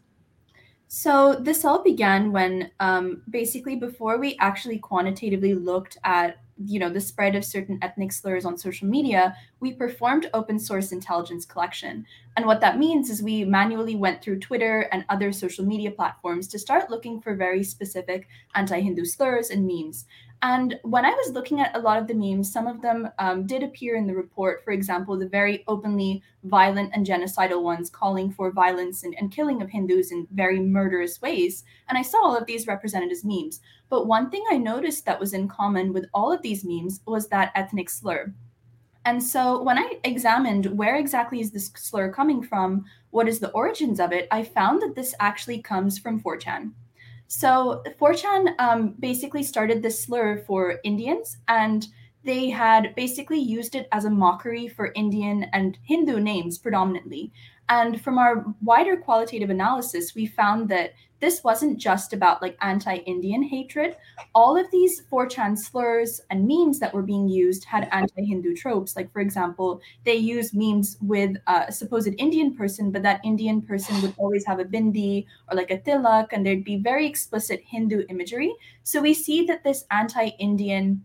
So 0.89 1.37
this 1.41 1.65
all 1.65 1.83
began 1.83 2.33
when 2.33 2.71
um, 2.81 3.23
basically 3.31 3.77
before 3.77 4.19
we 4.19 4.37
actually 4.39 4.79
quantitatively 4.79 5.55
looked 5.55 5.99
at 6.05 6.39
you 6.65 6.79
know 6.79 6.89
the 6.89 7.01
spread 7.01 7.35
of 7.35 7.45
certain 7.45 7.79
ethnic 7.83 8.13
slurs 8.13 8.45
on 8.45 8.57
social 8.57 8.87
media 8.87 9.37
we 9.59 9.73
performed 9.73 10.31
open 10.33 10.57
source 10.57 10.93
intelligence 10.93 11.45
collection 11.45 12.07
and 12.37 12.47
what 12.47 12.61
that 12.61 12.79
means 12.79 13.11
is 13.11 13.21
we 13.21 13.45
manually 13.45 13.97
went 13.97 14.23
through 14.23 14.39
twitter 14.39 14.83
and 14.93 15.05
other 15.09 15.33
social 15.33 15.65
media 15.65 15.91
platforms 15.91 16.47
to 16.47 16.57
start 16.57 16.89
looking 16.91 17.21
for 17.21 17.35
very 17.35 17.65
specific 17.65 18.29
anti-hindu 18.55 19.05
slurs 19.05 19.51
and 19.51 19.67
memes 19.67 20.05
and 20.43 20.79
when 20.83 21.07
I 21.07 21.11
was 21.11 21.33
looking 21.33 21.61
at 21.61 21.75
a 21.75 21.81
lot 21.81 21.99
of 21.99 22.07
the 22.07 22.15
memes, 22.15 22.53
some 22.53 22.67
of 22.67 22.83
them 22.83 23.09
um, 23.19 23.47
did 23.47 23.63
appear 23.63 23.97
in 23.97 24.07
the 24.07 24.15
report. 24.15 24.63
For 24.63 24.73
example, 24.73 25.19
the 25.19 25.27
very 25.27 25.65
openly 25.69 26.23
violent 26.43 26.91
and 26.93 27.07
genocidal 27.07 27.63
ones 27.63 27.89
calling 27.89 28.31
for 28.31 28.51
violence 28.53 29.05
and, 29.05 29.15
and 29.19 29.33
killing 29.33 29.63
of 29.63 29.71
Hindus 29.71 30.13
in 30.13 30.29
very 30.33 30.61
murderous 30.61 31.23
ways. 31.23 31.65
And 31.89 31.97
I 31.97 32.03
saw 32.03 32.23
all 32.23 32.37
of 32.37 32.45
these 32.45 32.67
represented 32.67 33.11
as 33.11 33.25
memes. 33.25 33.61
But 33.89 34.07
one 34.07 34.29
thing 34.29 34.45
I 34.51 34.59
noticed 34.59 35.07
that 35.07 35.19
was 35.19 35.33
in 35.33 35.49
common 35.49 35.95
with 35.95 36.07
all 36.13 36.31
of 36.31 36.43
these 36.43 36.65
memes 36.65 37.01
was 37.07 37.29
that 37.29 37.53
ethnic 37.55 37.89
slur. 37.89 38.35
And 39.07 39.23
so 39.23 39.63
when 39.63 39.79
I 39.79 39.99
examined 40.05 40.67
where 40.77 40.97
exactly 40.97 41.41
is 41.41 41.53
this 41.53 41.71
slur 41.77 42.13
coming 42.13 42.43
from, 42.43 42.85
what 43.11 43.29
is 43.29 43.39
the 43.39 43.51
origins 43.53 44.01
of 44.01 44.13
it, 44.13 44.29
I 44.31 44.45
found 44.45 44.83
that 44.83 44.95
this 44.95 45.15
actually 45.21 45.63
comes 45.63 45.99
from 45.99 46.21
4chan. 46.21 46.73
So 47.37 47.83
4chan 47.99 48.55
um, 48.61 48.95
basically 49.01 49.43
started 49.43 49.83
this 49.83 50.01
slur 50.01 50.39
for 50.47 50.79
Indians, 50.85 51.39
and 51.49 51.85
they 52.23 52.49
had 52.49 52.95
basically 52.95 53.41
used 53.41 53.75
it 53.75 53.89
as 53.91 54.05
a 54.05 54.11
mockery 54.11 54.69
for 54.69 54.93
Indian 54.95 55.47
and 55.53 55.77
Hindu 55.83 56.21
names 56.21 56.59
predominantly. 56.59 57.33
And 57.69 58.01
from 58.01 58.19
our 58.19 58.45
wider 58.63 58.97
qualitative 58.97 59.51
analysis, 59.51 60.15
we 60.15 60.27
found 60.27 60.69
that 60.69 60.93
this 61.21 61.43
wasn't 61.43 61.79
just 61.79 62.13
about 62.13 62.43
like 62.43 62.59
anti 62.61 62.97
Indian 62.97 63.43
hatred. 63.43 63.97
All 64.35 64.59
of 64.59 64.71
these 64.71 65.03
4chan 65.11 65.57
slurs 65.57 66.21
and 66.29 66.47
memes 66.47 66.79
that 66.81 66.93
were 66.93 67.03
being 67.03 67.29
used 67.29 67.65
had 67.65 67.89
anti 67.93 68.23
Hindu 68.23 68.55
tropes. 68.55 68.95
Like, 68.95 69.11
for 69.11 69.21
example, 69.21 69.81
they 70.05 70.17
use 70.17 70.53
memes 70.53 70.99
with 71.01 71.37
a 71.47 71.73
supposed 71.73 72.15
Indian 72.19 72.55
person, 72.55 72.91
but 72.91 73.03
that 73.05 73.23
Indian 73.25 73.63
person 73.63 74.03
would 74.03 74.13
always 74.19 74.45
have 74.45 74.59
a 74.59 74.65
bindi 74.65 75.25
or 75.51 75.57
like 75.57 75.71
a 75.71 75.79
tilak, 75.79 76.29
and 76.33 76.45
there'd 76.45 76.65
be 76.65 76.77
very 76.77 77.07
explicit 77.07 77.63
Hindu 77.65 78.05
imagery. 78.11 78.55
So 78.83 79.01
we 79.01 79.15
see 79.15 79.47
that 79.47 79.65
this 79.65 79.85
anti 79.91 80.27
Indian 80.39 81.05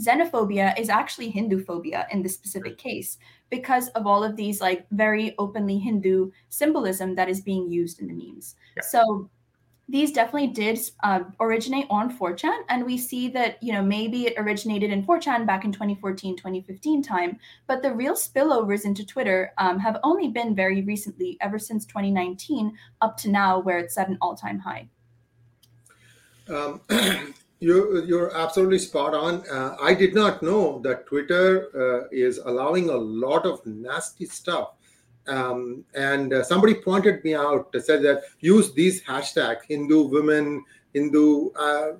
xenophobia 0.00 0.78
is 0.78 0.88
actually 0.88 1.30
Hindu 1.30 1.64
phobia 1.64 2.06
in 2.10 2.22
this 2.22 2.34
specific 2.34 2.78
case 2.78 3.18
because 3.50 3.88
of 3.88 4.06
all 4.06 4.24
of 4.24 4.36
these 4.36 4.60
like 4.60 4.86
very 4.90 5.34
openly 5.38 5.78
Hindu 5.78 6.30
symbolism 6.48 7.14
that 7.16 7.28
is 7.28 7.40
being 7.40 7.70
used 7.70 8.00
in 8.00 8.06
the 8.06 8.14
memes. 8.14 8.56
Yeah. 8.76 8.82
So 8.82 9.28
these 9.90 10.12
definitely 10.12 10.48
did 10.48 10.78
uh, 11.02 11.20
originate 11.40 11.86
on 11.90 12.16
4chan 12.16 12.60
and 12.68 12.84
we 12.84 12.96
see 12.96 13.28
that 13.28 13.60
you 13.60 13.72
know 13.72 13.82
maybe 13.82 14.26
it 14.26 14.34
originated 14.38 14.90
in 14.90 15.04
4chan 15.04 15.46
back 15.46 15.64
in 15.64 15.72
2014 15.72 16.36
2015 16.36 17.02
time 17.02 17.38
but 17.66 17.82
the 17.82 17.92
real 17.92 18.14
spillovers 18.14 18.84
into 18.84 19.04
twitter 19.04 19.52
um, 19.58 19.80
have 19.80 19.98
only 20.04 20.28
been 20.28 20.54
very 20.54 20.82
recently 20.82 21.36
ever 21.40 21.58
since 21.58 21.84
2019 21.86 22.72
up 23.00 23.16
to 23.16 23.28
now 23.28 23.58
where 23.58 23.78
it's 23.78 23.98
at 23.98 24.08
an 24.08 24.16
all-time 24.20 24.60
high 24.60 24.88
um, 26.48 26.80
you, 27.60 28.04
you're 28.06 28.36
absolutely 28.36 28.78
spot 28.78 29.14
on. 29.14 29.48
Uh, 29.48 29.76
I 29.80 29.94
did 29.94 30.14
not 30.14 30.42
know 30.42 30.80
that 30.80 31.06
Twitter 31.06 31.68
uh, 31.74 32.08
is 32.10 32.38
allowing 32.38 32.88
a 32.88 32.96
lot 32.96 33.44
of 33.44 33.64
nasty 33.66 34.26
stuff. 34.26 34.70
Um, 35.28 35.84
and 35.94 36.32
uh, 36.32 36.42
somebody 36.42 36.74
pointed 36.74 37.22
me 37.22 37.34
out, 37.34 37.74
said 37.78 38.02
that 38.02 38.22
use 38.40 38.72
these 38.72 39.02
hashtags 39.02 39.60
Hindu 39.68 40.04
women, 40.04 40.64
Hindu 40.94 41.50
uh, 41.50 41.92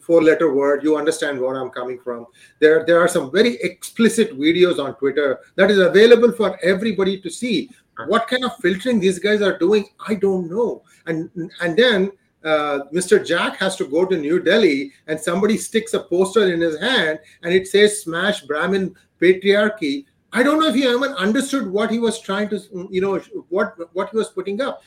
four 0.00 0.22
letter 0.22 0.54
word. 0.54 0.84
You 0.84 0.96
understand 0.96 1.40
where 1.40 1.60
I'm 1.60 1.70
coming 1.70 1.98
from. 1.98 2.26
There, 2.60 2.86
there 2.86 3.00
are 3.00 3.08
some 3.08 3.32
very 3.32 3.56
explicit 3.56 4.38
videos 4.38 4.82
on 4.82 4.94
Twitter 4.94 5.40
that 5.56 5.70
is 5.70 5.78
available 5.78 6.32
for 6.32 6.58
everybody 6.62 7.20
to 7.20 7.28
see. 7.28 7.70
What 8.06 8.28
kind 8.28 8.44
of 8.44 8.56
filtering 8.58 9.00
these 9.00 9.18
guys 9.18 9.42
are 9.42 9.58
doing, 9.58 9.88
I 10.06 10.14
don't 10.14 10.48
know. 10.48 10.84
And 11.06 11.28
and 11.60 11.76
then 11.76 12.12
uh, 12.44 12.80
Mr. 12.92 13.24
Jack 13.24 13.56
has 13.56 13.76
to 13.76 13.86
go 13.86 14.04
to 14.04 14.16
New 14.16 14.40
Delhi 14.40 14.92
and 15.06 15.18
somebody 15.18 15.56
sticks 15.56 15.94
a 15.94 16.00
poster 16.00 16.52
in 16.52 16.60
his 16.60 16.78
hand 16.78 17.18
and 17.42 17.52
it 17.52 17.66
says 17.66 18.02
smash 18.02 18.42
Brahmin 18.42 18.94
patriarchy. 19.20 20.04
I 20.32 20.42
don't 20.42 20.60
know 20.60 20.68
if 20.68 20.74
he 20.74 20.84
even 20.84 21.12
understood 21.14 21.66
what 21.68 21.90
he 21.90 21.98
was 21.98 22.20
trying 22.20 22.48
to, 22.50 22.60
you 22.90 23.00
know, 23.00 23.18
what 23.48 23.74
what 23.94 24.10
he 24.10 24.16
was 24.16 24.28
putting 24.28 24.60
up. 24.60 24.82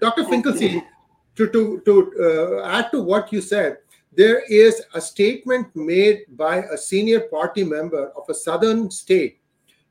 Dr. 0.00 0.24
Finkelstein, 0.24 0.84
to 1.36 1.48
to 1.48 1.80
to 1.84 2.60
uh, 2.62 2.66
add 2.66 2.90
to 2.90 3.00
what 3.00 3.32
you 3.32 3.40
said, 3.40 3.78
there 4.12 4.42
is 4.50 4.82
a 4.94 5.00
statement 5.00 5.74
made 5.74 6.24
by 6.36 6.58
a 6.58 6.76
senior 6.76 7.20
party 7.20 7.64
member 7.64 8.10
of 8.16 8.28
a 8.28 8.34
southern 8.34 8.90
state 8.90 9.38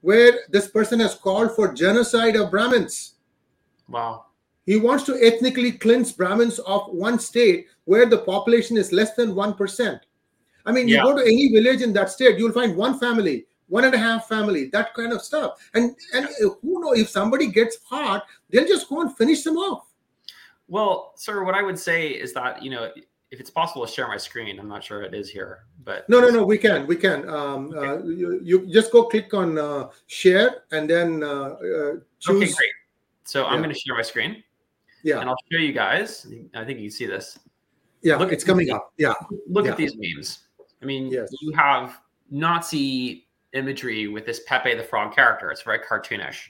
where 0.01 0.39
this 0.50 0.67
person 0.67 1.00
has 1.00 1.15
called 1.15 1.55
for 1.55 1.74
genocide 1.74 2.36
of 2.36 2.51
Brahmins. 2.51 3.15
Wow. 3.88 4.25
He 4.71 4.77
wants 4.77 5.03
to 5.03 5.21
ethnically 5.21 5.73
cleanse 5.73 6.13
Brahmins 6.13 6.57
of 6.59 6.87
one 6.87 7.19
state 7.19 7.67
where 7.83 8.05
the 8.05 8.19
population 8.19 8.77
is 8.77 8.93
less 8.93 9.13
than 9.15 9.33
1%. 9.33 9.99
I 10.65 10.71
mean, 10.71 10.87
you 10.87 11.03
go 11.03 11.13
to 11.13 11.21
any 11.21 11.49
village 11.49 11.81
in 11.81 11.91
that 11.91 12.09
state, 12.09 12.39
you'll 12.39 12.53
find 12.53 12.77
one 12.77 12.97
family, 12.97 13.47
one 13.67 13.83
and 13.83 13.93
a 13.93 13.97
half 13.97 14.29
family, 14.29 14.67
that 14.67 14.93
kind 14.93 15.11
of 15.11 15.21
stuff. 15.23 15.59
And 15.73 15.93
and 16.13 16.29
who 16.61 16.79
knows 16.79 16.99
if 16.99 17.09
somebody 17.09 17.47
gets 17.47 17.79
hot, 17.83 18.23
they'll 18.49 18.65
just 18.65 18.87
go 18.87 19.01
and 19.01 19.13
finish 19.17 19.43
them 19.43 19.57
off. 19.57 19.87
Well, 20.69 21.11
sir, 21.17 21.43
what 21.43 21.53
I 21.53 21.63
would 21.63 21.77
say 21.77 22.07
is 22.07 22.31
that, 22.31 22.63
you 22.63 22.71
know, 22.71 22.93
if 23.29 23.41
it's 23.41 23.49
possible 23.49 23.85
to 23.85 23.91
share 23.91 24.07
my 24.07 24.15
screen, 24.15 24.57
I'm 24.57 24.69
not 24.69 24.85
sure 24.85 25.03
it 25.03 25.13
is 25.13 25.29
here, 25.29 25.65
but 25.83 26.07
no, 26.07 26.21
no, 26.21 26.29
no, 26.29 26.45
we 26.45 26.57
can, 26.57 26.87
we 26.87 26.95
can. 26.95 27.27
Um, 27.27 27.73
okay. 27.75 27.87
uh, 27.87 28.03
you, 28.05 28.39
you, 28.41 28.67
just 28.67 28.93
go 28.93 29.03
click 29.03 29.33
on 29.33 29.57
uh, 29.57 29.89
share 30.07 30.63
and 30.71 30.89
then 30.89 31.23
uh, 31.23 31.27
uh 31.27 31.93
choose. 32.19 32.43
Okay, 32.43 32.53
great. 32.53 32.75
So 33.25 33.45
I'm 33.47 33.59
going 33.59 33.73
to 33.73 33.77
share 33.77 33.95
my 33.95 34.01
screen. 34.03 34.41
Yeah. 35.03 35.20
And 35.20 35.29
I'll 35.29 35.36
show 35.51 35.60
you 35.60 35.74
guys. 35.74 36.27
I 36.53 36.63
think 36.63 36.79
you 36.79 36.86
can 36.86 36.91
see 36.91 37.05
this. 37.05 37.39
Yeah, 38.01 38.15
look 38.15 38.31
it's 38.31 38.43
coming 38.43 38.72
up. 38.72 38.93
Yeah. 38.98 39.13
Look 39.48 39.65
yeah. 39.65 39.72
at 39.72 39.77
these 39.77 39.96
memes. 39.96 40.39
I 40.81 40.86
mean, 40.86 41.08
yes. 41.08 41.29
you 41.41 41.51
have 41.53 42.00
Nazi 42.29 43.27
imagery 43.53 44.08
with 44.08 44.25
this 44.25 44.41
Pepe 44.48 44.75
the 44.75 44.84
Frog 44.84 45.13
character. 45.13 45.51
It's 45.51 45.62
very 45.62 45.79
cartoonish. 45.79 46.50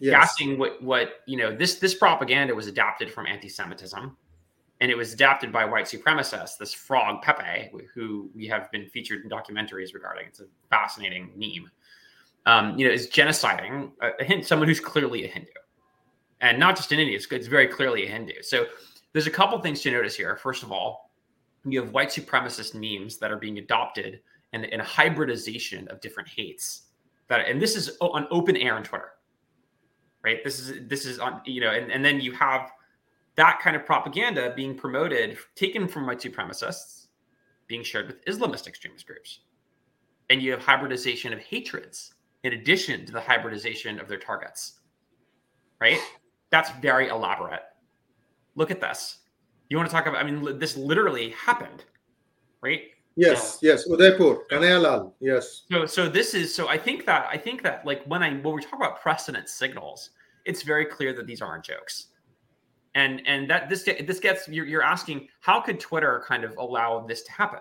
Yes. 0.00 0.12
Gassing 0.12 0.58
what 0.58 0.82
what 0.82 1.20
you 1.26 1.36
know, 1.36 1.54
this 1.54 1.76
this 1.76 1.94
propaganda 1.94 2.54
was 2.54 2.66
adapted 2.66 3.12
from 3.12 3.26
anti-Semitism. 3.26 4.16
And 4.80 4.92
it 4.92 4.96
was 4.96 5.12
adapted 5.12 5.52
by 5.52 5.64
white 5.64 5.86
supremacists, 5.86 6.56
this 6.56 6.72
frog 6.72 7.20
Pepe, 7.20 7.72
who 7.92 8.30
we 8.32 8.46
have 8.46 8.70
been 8.70 8.88
featured 8.88 9.24
in 9.24 9.28
documentaries 9.28 9.92
regarding. 9.92 10.26
It's 10.26 10.38
a 10.38 10.44
fascinating 10.70 11.32
meme. 11.36 11.68
Um, 12.46 12.78
you 12.78 12.86
know, 12.86 12.92
is 12.94 13.08
genociding 13.08 13.90
a, 14.00 14.10
a 14.20 14.24
hint, 14.24 14.46
someone 14.46 14.68
who's 14.68 14.78
clearly 14.78 15.24
a 15.24 15.28
Hindu 15.28 15.50
and 16.40 16.58
not 16.58 16.76
just 16.76 16.92
in 16.92 16.98
India. 16.98 17.16
It's, 17.16 17.26
it's 17.30 17.46
very 17.46 17.66
clearly 17.66 18.06
a 18.06 18.08
Hindu. 18.08 18.42
So 18.42 18.66
there's 19.12 19.26
a 19.26 19.30
couple 19.30 19.58
things 19.60 19.80
to 19.82 19.90
notice 19.90 20.16
here. 20.16 20.36
First 20.36 20.62
of 20.62 20.72
all, 20.72 21.10
you 21.64 21.80
have 21.80 21.92
white 21.92 22.08
supremacist 22.08 22.74
memes 22.74 23.18
that 23.18 23.30
are 23.30 23.36
being 23.36 23.58
adopted 23.58 24.20
and, 24.52 24.64
and 24.66 24.80
a 24.80 24.84
hybridization 24.84 25.88
of 25.88 26.00
different 26.00 26.28
hates. 26.28 26.82
That 27.28 27.46
and 27.46 27.60
this 27.60 27.76
is 27.76 27.96
on 28.00 28.26
open 28.30 28.56
air 28.56 28.74
on 28.74 28.82
Twitter, 28.82 29.12
right? 30.24 30.42
This 30.42 30.58
is 30.58 30.88
this 30.88 31.04
is 31.04 31.18
on 31.18 31.42
you 31.44 31.60
know, 31.60 31.70
and, 31.70 31.92
and 31.92 32.02
then 32.04 32.20
you 32.20 32.32
have 32.32 32.70
that 33.36 33.60
kind 33.60 33.76
of 33.76 33.84
propaganda 33.84 34.52
being 34.56 34.74
promoted, 34.74 35.36
taken 35.54 35.86
from 35.86 36.06
white 36.06 36.20
supremacists, 36.20 37.08
being 37.66 37.82
shared 37.82 38.06
with 38.06 38.24
Islamist 38.24 38.66
extremist 38.66 39.06
groups, 39.06 39.40
and 40.30 40.42
you 40.42 40.50
have 40.52 40.60
hybridization 40.60 41.32
of 41.32 41.38
hatreds 41.38 42.14
in 42.44 42.54
addition 42.54 43.04
to 43.04 43.12
the 43.12 43.20
hybridization 43.20 44.00
of 44.00 44.08
their 44.08 44.18
targets, 44.18 44.80
right? 45.80 45.98
That's 46.50 46.70
very 46.80 47.08
elaborate. 47.08 47.62
Look 48.54 48.70
at 48.70 48.80
this. 48.80 49.18
You 49.68 49.76
want 49.76 49.88
to 49.88 49.94
talk 49.94 50.06
about? 50.06 50.24
I 50.24 50.30
mean, 50.30 50.58
this 50.58 50.76
literally 50.76 51.30
happened, 51.30 51.84
right? 52.62 52.82
Yes, 53.16 53.58
yes, 53.62 53.84
Udaipur, 53.90 54.44
Kanhaiya 54.48 55.12
yes. 55.20 55.64
So, 55.70 55.86
so 55.86 56.08
this 56.08 56.34
is 56.34 56.54
so. 56.54 56.68
I 56.68 56.78
think 56.78 57.04
that 57.06 57.26
I 57.28 57.36
think 57.36 57.62
that 57.64 57.84
like 57.84 58.04
when 58.04 58.22
I 58.22 58.34
when 58.34 58.54
we 58.54 58.62
talk 58.62 58.76
about 58.76 59.00
precedent 59.02 59.48
signals, 59.48 60.10
it's 60.44 60.62
very 60.62 60.86
clear 60.86 61.12
that 61.12 61.26
these 61.26 61.42
aren't 61.42 61.64
jokes, 61.64 62.06
and 62.94 63.20
and 63.26 63.50
that 63.50 63.68
this 63.68 63.82
this 63.82 64.20
gets 64.20 64.48
you're, 64.48 64.66
you're 64.66 64.84
asking 64.84 65.26
how 65.40 65.60
could 65.60 65.80
Twitter 65.80 66.24
kind 66.28 66.44
of 66.44 66.56
allow 66.58 67.04
this 67.06 67.22
to 67.24 67.32
happen? 67.32 67.58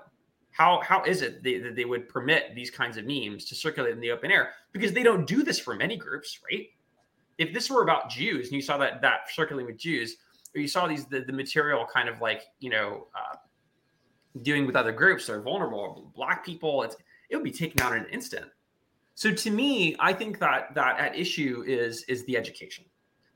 How 0.52 0.80
how 0.82 1.04
is 1.04 1.24
it 1.24 1.42
they, 1.42 1.58
that 1.58 1.76
they 1.76 1.86
would 1.86 2.08
permit 2.08 2.54
these 2.54 2.70
kinds 2.70 2.96
of 2.98 3.06
memes 3.06 3.44
to 3.46 3.56
circulate 3.56 3.94
in 3.94 4.00
the 4.00 4.12
open 4.12 4.30
air? 4.30 4.52
Because 4.74 4.94
they 4.94 5.04
don't 5.04 5.26
do 5.26 5.42
this 5.42 5.58
for 5.58 5.74
many 5.74 5.98
groups, 5.98 6.40
right? 6.50 6.68
If 7.38 7.54
this 7.54 7.70
were 7.70 7.84
about 7.84 8.10
Jews 8.10 8.48
and 8.48 8.56
you 8.56 8.62
saw 8.62 8.78
that 8.78 9.02
that 9.02 9.30
circulating 9.34 9.68
with 9.68 9.78
Jews, 9.78 10.18
or 10.56 10.62
you 10.62 10.68
saw 10.68 10.88
these 10.88 11.06
the, 11.06 11.22
the 11.22 11.34
material 11.34 11.86
kind 11.92 12.10
of 12.10 12.22
like 12.22 12.44
you 12.60 12.70
know 12.70 13.08
uh, 13.16 13.36
dealing 14.42 14.66
with 14.66 14.76
other 14.76 14.92
groups 14.92 15.28
that 15.28 15.34
are 15.34 15.42
vulnerable, 15.42 16.12
black 16.16 16.46
people, 16.46 16.84
it's 16.84 16.96
it 17.30 17.36
would 17.36 17.44
be 17.44 17.52
taken 17.52 17.82
out 17.82 17.96
in 17.96 18.04
an 18.04 18.10
instant. 18.10 18.46
So 19.16 19.32
to 19.32 19.52
me, 19.52 19.96
I 20.00 20.14
think 20.14 20.40
that 20.40 20.74
that 20.76 21.00
at 21.00 21.16
issue 21.16 21.64
is 21.66 22.04
is 22.08 22.26
the 22.26 22.38
education 22.38 22.86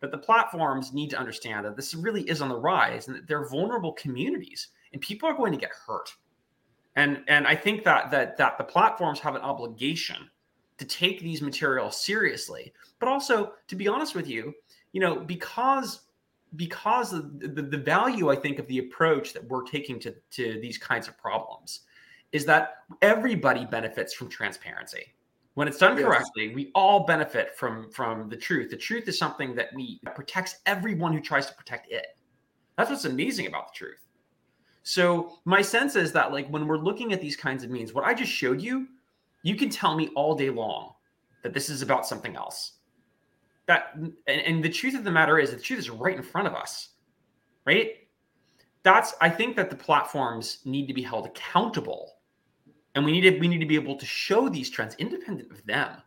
that 0.02 0.12
the 0.12 0.18
platforms 0.18 0.94
need 0.94 1.10
to 1.12 1.18
understand 1.18 1.66
that 1.66 1.76
this 1.76 1.94
really 1.94 2.24
is 2.24 2.42
on 2.42 2.50
the 2.50 2.58
rise 2.58 3.08
and 3.08 3.16
that 3.16 3.28
they're 3.28 3.48
vulnerable 3.48 3.94
communities 3.94 4.70
and 4.94 5.02
people 5.02 5.30
are 5.30 5.34
going 5.34 5.52
to 5.52 5.58
get 5.58 5.72
hurt. 5.88 6.14
And 6.96 7.24
and 7.28 7.48
I 7.48 7.56
think 7.56 7.84
that 7.86 8.12
that 8.12 8.36
that 8.38 8.58
the 8.58 8.64
platforms 8.64 9.20
have 9.20 9.36
an 9.36 9.42
obligation 9.42 10.30
to 10.82 10.88
take 10.88 11.22
these 11.22 11.42
materials 11.42 12.04
seriously. 12.04 12.74
But 13.00 13.08
also 13.08 13.54
to 13.68 13.76
be 13.76 13.88
honest 13.88 14.16
with 14.16 14.28
you 14.28 14.54
you 14.92 15.02
know 15.02 15.16
because 15.16 16.02
because 16.58 17.12
the, 17.12 17.22
the, 17.48 17.62
the, 17.62 17.78
value 17.78 18.30
i 18.30 18.36
think 18.36 18.60
of 18.60 18.68
the 18.68 18.80
approach 18.80 19.32
that 19.34 19.48
we're 19.48 19.64
taking 19.64 20.00
to, 20.00 20.14
to 20.32 20.60
these 20.62 20.78
kinds 20.78 21.08
of 21.08 21.18
problems 21.18 21.82
is 22.32 22.46
that 22.46 22.84
everybody 23.02 23.66
benefits 23.66 24.14
from 24.14 24.30
transparency. 24.30 25.14
When 25.56 25.68
it's 25.68 25.78
done 25.78 25.98
yes. 25.98 26.06
correctly 26.06 26.56
we 26.56 26.72
all 26.76 27.06
benefit 27.06 27.58
from 27.58 27.92
from 27.92 28.30
the 28.30 28.38
truth. 28.38 28.70
The 28.70 28.78
truth 28.78 29.08
is 29.08 29.18
something 29.18 29.54
that 29.56 29.68
we 29.76 30.00
protects 30.16 30.60
everyone 30.66 31.12
who 31.14 31.20
tries 31.20 31.48
to 31.48 31.54
protect 31.54 31.92
it. 31.92 32.18
That's 32.78 32.90
what's 32.90 33.06
amazing 33.06 33.48
about 33.48 33.74
the 33.74 33.78
truth. 33.78 34.00
So 34.84 35.38
my 35.44 35.62
sense 35.62 35.96
is 35.98 36.14
that 36.14 36.32
like 36.32 36.48
when 36.48 36.68
we're 36.68 36.78
looking 36.78 37.12
at 37.12 37.22
these 37.22 37.36
kinds 37.36 37.64
of 37.64 37.70
means 37.70 37.94
what 37.94 38.06
i 38.06 38.14
just 38.14 38.32
showed 38.32 38.62
you 38.62 38.88
you 39.44 39.56
can 39.56 39.70
tell 39.70 39.96
me 39.96 40.10
all 40.16 40.36
day 40.36 40.50
long 40.50 40.94
that 41.44 41.54
this 41.54 41.70
is 41.70 41.82
about 41.82 42.08
something 42.08 42.36
else. 42.36 42.74
That 43.68 43.94
and, 43.96 44.14
and 44.28 44.64
the 44.64 44.70
truth 44.70 44.96
of 44.96 45.04
the 45.04 45.12
matter 45.12 45.40
is 45.40 45.52
the 45.52 45.58
truth 45.58 45.80
is 45.80 45.90
right 45.90 46.16
in 46.16 46.24
front 46.24 46.48
of 46.48 46.54
us. 46.54 46.90
Right? 47.66 48.02
that's 48.84 49.14
I 49.22 49.30
think 49.30 49.56
that 49.56 49.70
the 49.70 49.76
platforms 49.76 50.60
need 50.66 50.88
to 50.88 50.94
be 50.94 51.02
held 51.02 51.26
accountable, 51.26 52.16
and 52.96 53.06
we 53.06 53.12
need 53.12 53.22
to 53.22 53.40
we 53.40 53.48
need 53.48 53.60
to 53.60 53.66
be 53.66 53.76
able 53.76 53.96
to 53.96 54.06
show 54.06 54.50
these 54.50 54.70
trends 54.70 54.96
independent 54.98 55.52
of 55.52 55.66
them, 55.66 55.98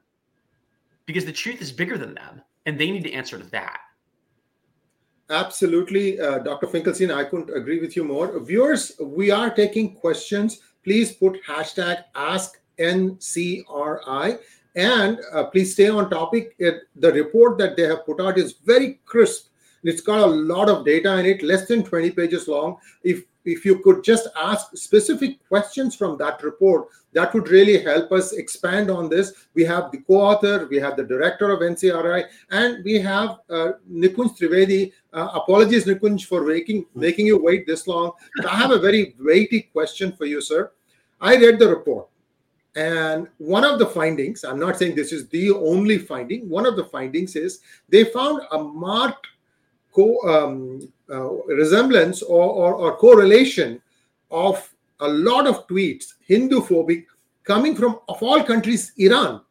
because 1.07 1.25
the 1.25 1.33
truth 1.33 1.61
is 1.63 1.73
bigger 1.73 1.97
than 1.97 2.15
them, 2.15 2.43
and 2.67 2.79
they 2.79 2.91
need 2.91 3.05
to 3.05 3.13
answer 3.13 3.39
to 3.39 3.45
that. 3.51 3.81
Absolutely, 5.31 6.21
uh, 6.21 6.39
Dr. 6.41 6.67
Finkelstein. 6.67 7.11
I 7.11 7.25
couldn't 7.25 7.57
agree 7.57 7.81
with 7.81 7.97
you 7.97 8.05
more. 8.05 8.39
Viewers, 8.41 8.93
we 9.01 9.31
are 9.31 9.51
taking 9.51 9.95
questions. 9.95 10.61
Please 10.83 11.13
put 11.13 11.43
hashtag 11.45 12.05
Ask 12.15 12.61
NCRI 12.79 14.39
and 14.75 15.21
uh, 15.33 15.45
please 15.45 15.73
stay 15.73 15.89
on 15.89 16.11
topic. 16.11 16.55
It, 16.59 16.83
the 16.97 17.13
report 17.13 17.59
that 17.59 17.77
they 17.77 17.85
have 17.85 18.05
put 18.05 18.21
out 18.21 18.39
is 18.39 18.55
very 18.65 19.01
crisp. 19.05 19.49
It's 19.85 20.01
got 20.01 20.21
a 20.21 20.27
lot 20.27 20.69
of 20.69 20.85
data 20.85 21.19
in 21.19 21.27
it, 21.27 21.43
less 21.43 21.69
than 21.69 21.85
20 21.85 22.11
pages 22.13 22.49
long. 22.49 22.79
If 23.03 23.25
if 23.45 23.67
you 23.67 23.81
could 23.81 24.03
just 24.03 24.27
ask 24.41 24.75
specific 24.75 25.47
questions 25.49 25.95
from 25.95 26.17
that 26.17 26.43
report, 26.43 26.89
that 27.13 27.35
would 27.35 27.49
really 27.49 27.79
help 27.79 28.11
us 28.11 28.33
expand 28.33 28.91
on 28.91 29.11
this. 29.11 29.35
We 29.53 29.65
have 29.65 29.93
the 29.93 29.99
co-author, 29.99 30.67
we 30.71 30.79
have 30.79 30.97
the 30.97 31.05
director 31.05 31.51
of 31.51 31.61
NCRI, 31.61 32.25
and 32.51 32.83
we 32.83 32.99
have 33.01 33.41
uh, 33.51 33.73
Nikunj 33.93 34.39
Trivedi. 34.39 34.93
Uh, 35.13 35.29
apologies, 35.35 35.85
Nikunj, 35.85 36.25
for 36.25 36.43
making 36.43 36.87
making 36.95 37.27
you 37.27 37.37
wait 37.37 37.67
this 37.67 37.87
long. 37.87 38.13
I 38.49 38.57
have 38.57 38.71
a 38.71 38.79
very 38.79 39.15
weighty 39.21 39.69
question 39.73 40.13
for 40.13 40.25
you, 40.25 40.41
sir. 40.41 40.73
I 41.21 41.37
read 41.37 41.59
the 41.59 41.69
report. 41.69 42.09
And 42.77 43.29
one 43.39 43.65
of 43.65 43.79
the 43.79 43.87
findings, 43.87 44.45
I'm 44.45 44.59
not 44.59 44.79
saying 44.79 44.97
this 44.97 45.13
is 45.13 45.29
the 45.29 45.53
only 45.53 45.99
finding, 45.99 46.49
one 46.49 46.67
of 46.67 46.77
the 46.77 46.85
findings 46.85 47.37
is 47.37 47.61
they 47.89 48.05
found 48.05 48.43
a 48.51 48.59
marked 48.59 49.29
co, 49.93 50.19
um, 50.29 50.93
uh, 51.09 51.31
resemblance 51.47 52.23
or, 52.23 52.43
or, 52.43 52.75
or, 52.75 52.97
correlation 52.97 53.81
of 54.31 54.69
a 55.01 55.09
lot 55.09 55.47
of 55.47 55.67
tweets, 55.69 56.15
Hindu 56.27 56.63
phobic, 56.63 57.05
coming 57.45 57.77
from, 57.77 58.01
of 58.09 58.21
all 58.23 58.43
countries, 58.43 58.93
Iran. 58.97 59.43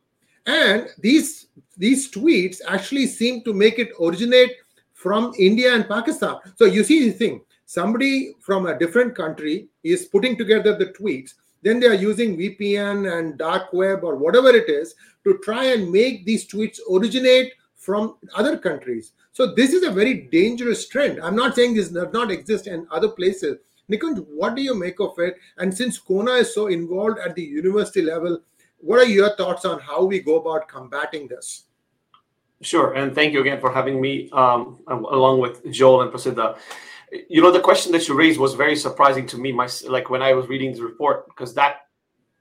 And 0.45 0.87
these, 0.99 1.47
these 1.77 2.11
tweets 2.11 2.59
actually 2.67 3.07
seem 3.07 3.43
to 3.43 3.53
make 3.53 3.79
it 3.79 3.91
originate 4.01 4.51
from 4.91 5.33
India 5.39 5.73
and 5.73 5.87
Pakistan. 5.87 6.37
So 6.55 6.65
you 6.65 6.83
see 6.83 7.09
the 7.09 7.13
thing 7.13 7.41
somebody 7.65 8.35
from 8.41 8.65
a 8.65 8.77
different 8.77 9.15
country 9.15 9.67
is 9.83 10.05
putting 10.05 10.37
together 10.37 10.77
the 10.77 10.87
tweets 10.87 11.33
then 11.63 11.79
they 11.79 11.87
are 11.87 11.93
using 11.93 12.37
VPN 12.37 13.17
and 13.17 13.37
dark 13.37 13.73
web 13.73 14.03
or 14.03 14.15
whatever 14.15 14.49
it 14.49 14.69
is 14.69 14.95
to 15.23 15.39
try 15.43 15.65
and 15.65 15.91
make 15.91 16.25
these 16.25 16.45
tweets 16.47 16.79
originate 16.91 17.53
from 17.75 18.15
other 18.35 18.57
countries. 18.57 19.13
So 19.31 19.53
this 19.55 19.73
is 19.73 19.83
a 19.83 19.91
very 19.91 20.13
dangerous 20.31 20.87
trend. 20.87 21.19
I'm 21.21 21.35
not 21.35 21.55
saying 21.55 21.73
this 21.73 21.89
does 21.89 22.13
not 22.13 22.31
exist 22.31 22.67
in 22.67 22.87
other 22.91 23.09
places. 23.09 23.57
Nikunj, 23.89 24.25
what 24.29 24.55
do 24.55 24.61
you 24.61 24.75
make 24.75 24.99
of 24.99 25.17
it? 25.17 25.37
And 25.57 25.75
since 25.75 25.99
CoHNA 25.99 26.41
is 26.41 26.53
so 26.53 26.67
involved 26.67 27.19
at 27.19 27.35
the 27.35 27.41
university 27.41 28.01
level, 28.01 28.39
what 28.77 28.99
are 28.99 29.05
your 29.05 29.35
thoughts 29.35 29.65
on 29.65 29.79
how 29.79 30.03
we 30.03 30.19
go 30.19 30.39
about 30.39 30.67
combating 30.67 31.27
this? 31.27 31.63
Sure, 32.61 32.93
and 32.93 33.13
thank 33.13 33.33
you 33.33 33.41
again 33.41 33.59
for 33.59 33.71
having 33.71 33.99
me 33.99 34.29
um, 34.31 34.79
along 34.87 35.39
with 35.39 35.69
Joel 35.71 36.03
and 36.03 36.11
Prasiddha 36.11 36.57
you 37.29 37.41
know 37.41 37.51
the 37.51 37.59
question 37.59 37.91
that 37.91 38.07
you 38.07 38.15
raised 38.15 38.39
was 38.39 38.53
very 38.53 38.75
surprising 38.75 39.25
to 39.27 39.37
me 39.37 39.51
my 39.51 39.67
like 39.87 40.09
when 40.09 40.21
i 40.21 40.33
was 40.33 40.47
reading 40.47 40.73
the 40.73 40.83
report 40.83 41.27
because 41.27 41.53
that 41.53 41.81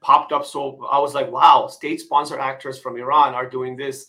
popped 0.01 0.31
up 0.31 0.45
so 0.45 0.85
i 0.91 0.99
was 0.99 1.13
like 1.13 1.31
wow 1.31 1.67
state 1.67 1.99
sponsored 2.01 2.39
actors 2.39 2.79
from 2.79 2.97
iran 2.97 3.33
are 3.33 3.49
doing 3.49 3.75
this. 3.77 4.07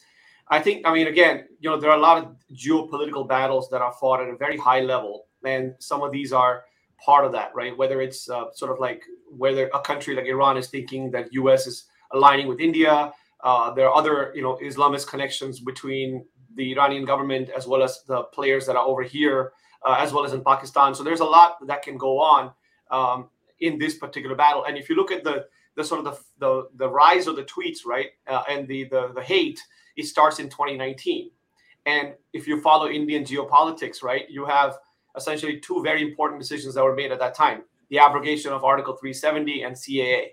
I 0.48 0.60
think 0.60 0.86
i 0.86 0.92
mean 0.92 1.06
again 1.06 1.46
you 1.60 1.70
know 1.70 1.78
there 1.78 1.90
are 1.90 1.96
a 1.96 2.06
lot 2.08 2.18
of 2.22 2.36
geopolitical 2.52 3.26
battles 3.26 3.68
that 3.70 3.80
are 3.80 3.92
fought 3.92 4.20
at 4.20 4.28
a 4.28 4.36
very 4.36 4.58
high 4.58 4.80
level 4.80 5.26
and 5.44 5.74
some 5.78 6.02
of 6.02 6.12
these 6.12 6.32
are 6.32 6.64
part 7.04 7.24
of 7.24 7.32
that 7.32 7.54
right? 7.54 7.76
Whether 7.76 8.00
it's 8.00 8.28
uh, 8.28 8.52
sort 8.52 8.70
of 8.70 8.78
like 8.78 9.02
whether 9.30 9.70
a 9.74 9.80
country 9.80 10.14
like 10.14 10.26
iran 10.26 10.56
is 10.56 10.68
thinking 10.68 11.10
that 11.12 11.32
us 11.32 11.66
is 11.66 11.84
aligning 12.12 12.46
with 12.46 12.60
india 12.60 13.12
uh, 13.42 13.70
there 13.74 13.88
are 13.88 13.96
other 13.96 14.32
you 14.34 14.42
know 14.42 14.58
islamist 14.62 15.06
connections 15.08 15.60
between 15.60 16.24
the 16.56 16.72
iranian 16.72 17.04
government 17.04 17.48
as 17.56 17.66
well 17.66 17.82
as 17.82 18.02
the 18.06 18.22
players 18.36 18.66
that 18.66 18.76
are 18.76 18.86
over 18.86 19.02
here 19.02 19.52
uh, 19.84 19.96
as 19.98 20.12
well 20.12 20.24
as 20.24 20.32
in 20.32 20.42
Pakistan. 20.42 20.94
So 20.94 21.02
there's 21.02 21.20
a 21.20 21.24
lot 21.24 21.66
that 21.66 21.82
can 21.82 21.96
go 21.96 22.20
on 22.20 22.52
um, 22.90 23.28
in 23.60 23.78
this 23.78 23.96
particular 23.96 24.34
battle. 24.34 24.64
And 24.64 24.76
if 24.76 24.88
you 24.88 24.96
look 24.96 25.12
at 25.12 25.24
the 25.24 25.46
the 25.76 25.84
sort 25.84 26.04
of 26.06 26.14
the 26.14 26.20
the, 26.38 26.68
the 26.76 26.88
rise 26.88 27.26
of 27.26 27.36
the 27.36 27.44
tweets, 27.44 27.84
right, 27.86 28.10
uh, 28.26 28.42
and 28.48 28.66
the, 28.68 28.84
the 28.84 29.12
the 29.14 29.22
hate, 29.22 29.60
it 29.96 30.06
starts 30.06 30.38
in 30.38 30.48
2019. 30.48 31.30
And 31.86 32.14
if 32.32 32.48
you 32.48 32.60
follow 32.60 32.88
Indian 32.88 33.24
geopolitics, 33.24 34.02
right, 34.02 34.28
you 34.30 34.46
have 34.46 34.78
essentially 35.16 35.60
two 35.60 35.82
very 35.82 36.02
important 36.02 36.40
decisions 36.40 36.74
that 36.74 36.82
were 36.82 36.94
made 36.94 37.12
at 37.12 37.18
that 37.18 37.34
time: 37.34 37.62
the 37.90 37.98
abrogation 37.98 38.52
of 38.52 38.64
Article 38.64 38.94
370 38.94 39.62
and 39.62 39.76
CAA. 39.76 40.26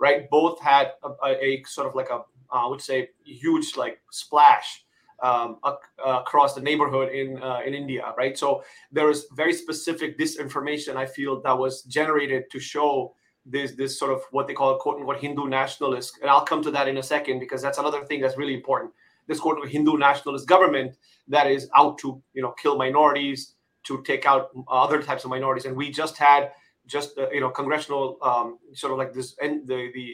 Right, 0.00 0.30
both 0.30 0.60
had 0.60 0.92
a, 1.02 1.08
a, 1.26 1.44
a 1.44 1.62
sort 1.64 1.88
of 1.88 1.96
like 1.96 2.08
a 2.10 2.22
uh, 2.50 2.68
would 2.68 2.80
say 2.80 3.08
huge 3.24 3.76
like 3.76 4.00
splash 4.10 4.84
um, 5.22 5.58
across 6.04 6.54
the 6.54 6.60
neighborhood 6.60 7.12
in 7.12 7.42
uh, 7.42 7.60
in 7.66 7.74
India, 7.74 8.14
right? 8.16 8.38
So 8.38 8.62
there 8.92 9.10
is 9.10 9.26
very 9.32 9.52
specific 9.52 10.18
disinformation 10.18 10.96
I 10.96 11.06
feel 11.06 11.40
that 11.42 11.58
was 11.58 11.82
generated 11.82 12.44
to 12.52 12.60
show 12.60 13.14
this 13.44 13.72
this 13.72 13.98
sort 13.98 14.12
of 14.12 14.22
what 14.30 14.46
they 14.46 14.54
call 14.54 14.78
quote 14.78 14.96
unquote 14.96 15.20
Hindu 15.20 15.48
nationalist, 15.48 16.18
and 16.20 16.30
I'll 16.30 16.44
come 16.44 16.62
to 16.62 16.70
that 16.70 16.88
in 16.88 16.98
a 16.98 17.02
second 17.02 17.40
because 17.40 17.62
that's 17.62 17.78
another 17.78 18.04
thing 18.04 18.20
that's 18.20 18.36
really 18.36 18.54
important. 18.54 18.92
This 19.26 19.40
quote 19.40 19.56
unquote 19.56 19.72
Hindu 19.72 19.96
nationalist 19.96 20.46
government 20.46 20.96
that 21.28 21.50
is 21.50 21.68
out 21.76 21.98
to 21.98 22.22
you 22.34 22.42
know 22.42 22.52
kill 22.52 22.76
minorities, 22.76 23.54
to 23.84 24.02
take 24.02 24.26
out 24.26 24.50
other 24.68 25.02
types 25.02 25.24
of 25.24 25.30
minorities, 25.30 25.64
and 25.64 25.76
we 25.76 25.90
just 25.90 26.16
had 26.16 26.52
just 26.88 27.16
uh, 27.18 27.30
you 27.30 27.40
know 27.40 27.50
congressional 27.50 28.18
um, 28.22 28.58
sort 28.72 28.92
of 28.92 28.98
like 28.98 29.12
this 29.12 29.36
and 29.40 29.68
the 29.68 29.90
the, 29.94 30.04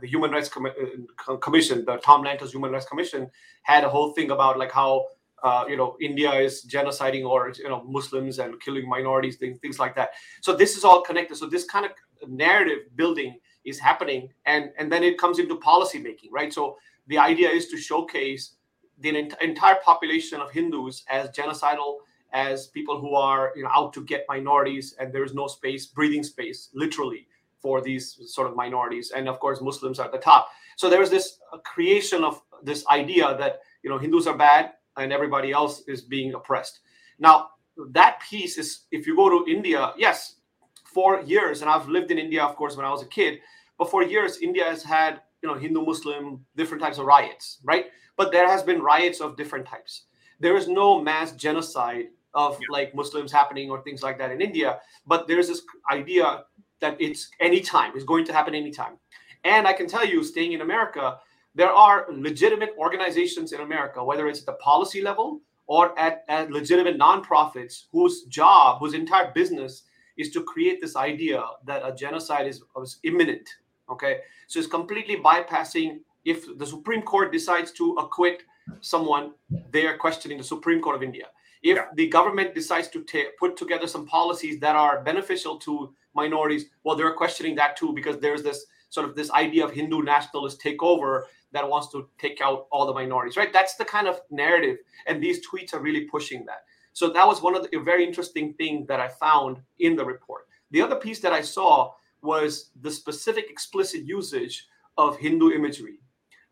the 0.00 0.06
human 0.06 0.30
rights 0.30 0.48
Com- 0.48 0.66
uh, 0.66 1.36
commission 1.36 1.84
the 1.86 1.96
tom 1.98 2.22
lantos 2.24 2.50
human 2.50 2.70
rights 2.70 2.86
commission 2.86 3.30
had 3.62 3.84
a 3.84 3.88
whole 3.88 4.12
thing 4.12 4.30
about 4.30 4.58
like 4.58 4.72
how 4.72 5.06
uh, 5.42 5.64
you 5.68 5.76
know 5.76 5.96
india 6.00 6.32
is 6.32 6.66
genociding 6.68 7.24
or 7.24 7.52
you 7.56 7.68
know 7.68 7.82
muslims 7.84 8.38
and 8.38 8.60
killing 8.60 8.88
minorities 8.88 9.36
things, 9.36 9.58
things 9.60 9.78
like 9.78 9.94
that. 9.94 10.10
So 10.42 10.54
this 10.54 10.76
is 10.76 10.84
all 10.84 11.00
connected. 11.02 11.36
So 11.36 11.46
this 11.46 11.64
kind 11.64 11.86
of 11.86 11.92
narrative 12.28 12.80
building 12.96 13.38
is 13.64 13.78
happening 13.78 14.28
and 14.46 14.70
and 14.78 14.90
then 14.90 15.02
it 15.02 15.18
comes 15.18 15.38
into 15.38 15.56
policy 15.56 15.98
making 15.98 16.30
right? 16.32 16.52
So 16.52 16.76
the 17.06 17.18
idea 17.18 17.48
is 17.48 17.68
to 17.68 17.76
showcase 17.76 18.56
the 19.00 19.10
entire 19.40 19.76
population 19.84 20.40
of 20.40 20.50
hindus 20.50 21.04
as 21.10 21.28
genocidal 21.30 21.98
as 22.34 22.66
people 22.66 23.00
who 23.00 23.14
are 23.14 23.52
you 23.56 23.62
know 23.62 23.70
out 23.72 23.92
to 23.94 24.04
get 24.04 24.26
minorities 24.28 24.94
and 24.98 25.12
there's 25.12 25.32
no 25.32 25.46
space 25.46 25.86
breathing 25.86 26.22
space 26.22 26.68
literally 26.74 27.26
for 27.58 27.80
these 27.80 28.20
sort 28.26 28.46
of 28.48 28.54
minorities. 28.54 29.12
And 29.12 29.28
of 29.28 29.40
course 29.40 29.60
muslims 29.62 29.98
are 29.98 30.06
at 30.06 30.12
the 30.12 30.18
top. 30.18 30.48
So 30.76 30.90
there's 30.90 31.08
this 31.08 31.38
uh, 31.52 31.58
creation 31.58 32.24
of 32.24 32.42
this 32.62 32.86
idea 32.88 33.36
that 33.38 33.60
you 33.82 33.88
know 33.88 33.98
hindus 33.98 34.26
are 34.26 34.36
bad 34.36 34.72
and 34.96 35.12
everybody 35.12 35.52
else 35.52 35.82
is 35.88 36.02
being 36.02 36.34
oppressed. 36.34 36.80
Now 37.18 37.50
that 37.92 38.20
piece 38.20 38.58
is 38.58 38.84
if 38.92 39.04
you 39.04 39.16
go 39.16 39.28
to 39.28 39.50
india 39.50 39.92
yes 39.98 40.36
for 40.84 41.20
years 41.22 41.60
and 41.60 41.68
i've 41.68 41.88
lived 41.88 42.12
in 42.12 42.18
india 42.18 42.40
of 42.40 42.54
course 42.54 42.76
when 42.76 42.86
i 42.86 42.90
was 42.90 43.02
a 43.02 43.06
kid 43.06 43.40
but 43.78 43.90
for 43.90 44.04
years 44.04 44.38
india 44.38 44.62
has 44.62 44.80
had 44.84 45.22
you 45.42 45.48
know 45.48 45.58
hindu 45.58 45.84
muslim 45.84 46.44
different 46.54 46.80
types 46.80 46.98
of 46.98 47.04
riots 47.04 47.58
right? 47.64 47.86
But 48.16 48.32
there 48.32 48.48
has 48.48 48.62
been 48.62 48.80
riots 48.80 49.20
of 49.20 49.36
different 49.36 49.66
types. 49.66 50.04
There 50.40 50.56
is 50.56 50.68
no 50.68 51.00
mass 51.00 51.32
genocide 51.32 52.06
of 52.34 52.58
yeah. 52.60 52.66
like 52.70 52.94
Muslims 52.94 53.32
happening 53.32 53.70
or 53.70 53.82
things 53.82 54.02
like 54.02 54.18
that 54.18 54.30
in 54.30 54.40
India. 54.40 54.80
But 55.06 55.28
there's 55.28 55.48
this 55.48 55.62
idea 55.90 56.44
that 56.80 56.96
it's 57.00 57.30
anytime, 57.40 57.92
it's 57.94 58.04
going 58.04 58.24
to 58.26 58.32
happen 58.32 58.54
anytime. 58.54 58.98
And 59.44 59.66
I 59.66 59.72
can 59.72 59.86
tell 59.86 60.04
you, 60.04 60.24
staying 60.24 60.52
in 60.52 60.60
America, 60.60 61.18
there 61.54 61.70
are 61.70 62.06
legitimate 62.10 62.74
organizations 62.78 63.52
in 63.52 63.60
America, 63.60 64.04
whether 64.04 64.28
it's 64.28 64.40
at 64.40 64.46
the 64.46 64.54
policy 64.54 65.00
level 65.00 65.40
or 65.66 65.98
at, 65.98 66.24
at 66.28 66.50
legitimate 66.50 66.98
nonprofits 66.98 67.84
whose 67.92 68.24
job, 68.24 68.80
whose 68.80 68.94
entire 68.94 69.32
business 69.32 69.84
is 70.16 70.30
to 70.30 70.42
create 70.42 70.80
this 70.80 70.96
idea 70.96 71.42
that 71.66 71.82
a 71.84 71.94
genocide 71.94 72.46
is, 72.46 72.62
is 72.82 72.98
imminent. 73.04 73.48
Okay. 73.90 74.20
So 74.46 74.58
it's 74.58 74.68
completely 74.68 75.16
bypassing 75.16 76.00
if 76.24 76.58
the 76.58 76.66
Supreme 76.66 77.02
Court 77.02 77.32
decides 77.32 77.70
to 77.72 77.92
acquit 77.94 78.42
someone, 78.80 79.32
they 79.70 79.86
are 79.86 79.96
questioning 79.96 80.38
the 80.38 80.44
Supreme 80.44 80.80
Court 80.80 80.96
of 80.96 81.02
India 81.02 81.26
if 81.64 81.76
yeah. 81.76 81.86
the 81.94 82.06
government 82.08 82.54
decides 82.54 82.88
to 82.88 83.02
ta- 83.02 83.30
put 83.38 83.56
together 83.56 83.88
some 83.88 84.06
policies 84.06 84.60
that 84.60 84.76
are 84.76 85.02
beneficial 85.02 85.58
to 85.58 85.92
minorities 86.14 86.66
well 86.84 86.94
they're 86.94 87.12
questioning 87.14 87.56
that 87.56 87.76
too 87.76 87.92
because 87.92 88.18
there's 88.18 88.42
this 88.42 88.66
sort 88.90 89.08
of 89.08 89.16
this 89.16 89.30
idea 89.32 89.64
of 89.64 89.72
hindu 89.72 90.02
nationalist 90.02 90.62
takeover 90.62 91.22
that 91.54 91.68
wants 91.68 91.88
to 91.92 92.08
take 92.18 92.40
out 92.42 92.66
all 92.70 92.86
the 92.86 92.92
minorities 92.92 93.36
right? 93.36 93.52
That's 93.52 93.76
the 93.76 93.84
kind 93.84 94.06
of 94.06 94.20
narrative 94.30 94.76
and 95.06 95.22
these 95.22 95.40
tweets 95.46 95.72
are 95.72 95.80
really 95.80 96.02
pushing 96.02 96.44
that. 96.46 96.64
So 96.92 97.10
that 97.10 97.26
was 97.26 97.42
one 97.42 97.56
of 97.56 97.68
the 97.68 97.78
very 97.78 98.04
interesting 98.04 98.52
thing 98.54 98.84
that 98.88 99.00
i 99.00 99.08
found 99.08 99.62
in 99.78 99.96
the 99.96 100.04
report. 100.04 100.46
The 100.70 100.82
other 100.82 100.96
piece 100.96 101.20
that 101.20 101.32
i 101.32 101.40
saw 101.40 101.92
was 102.22 102.70
the 102.82 102.90
specific 102.90 103.48
explicit 103.48 104.04
usage 104.04 104.66
of 104.98 105.16
hindu 105.18 105.50
imagery 105.52 105.98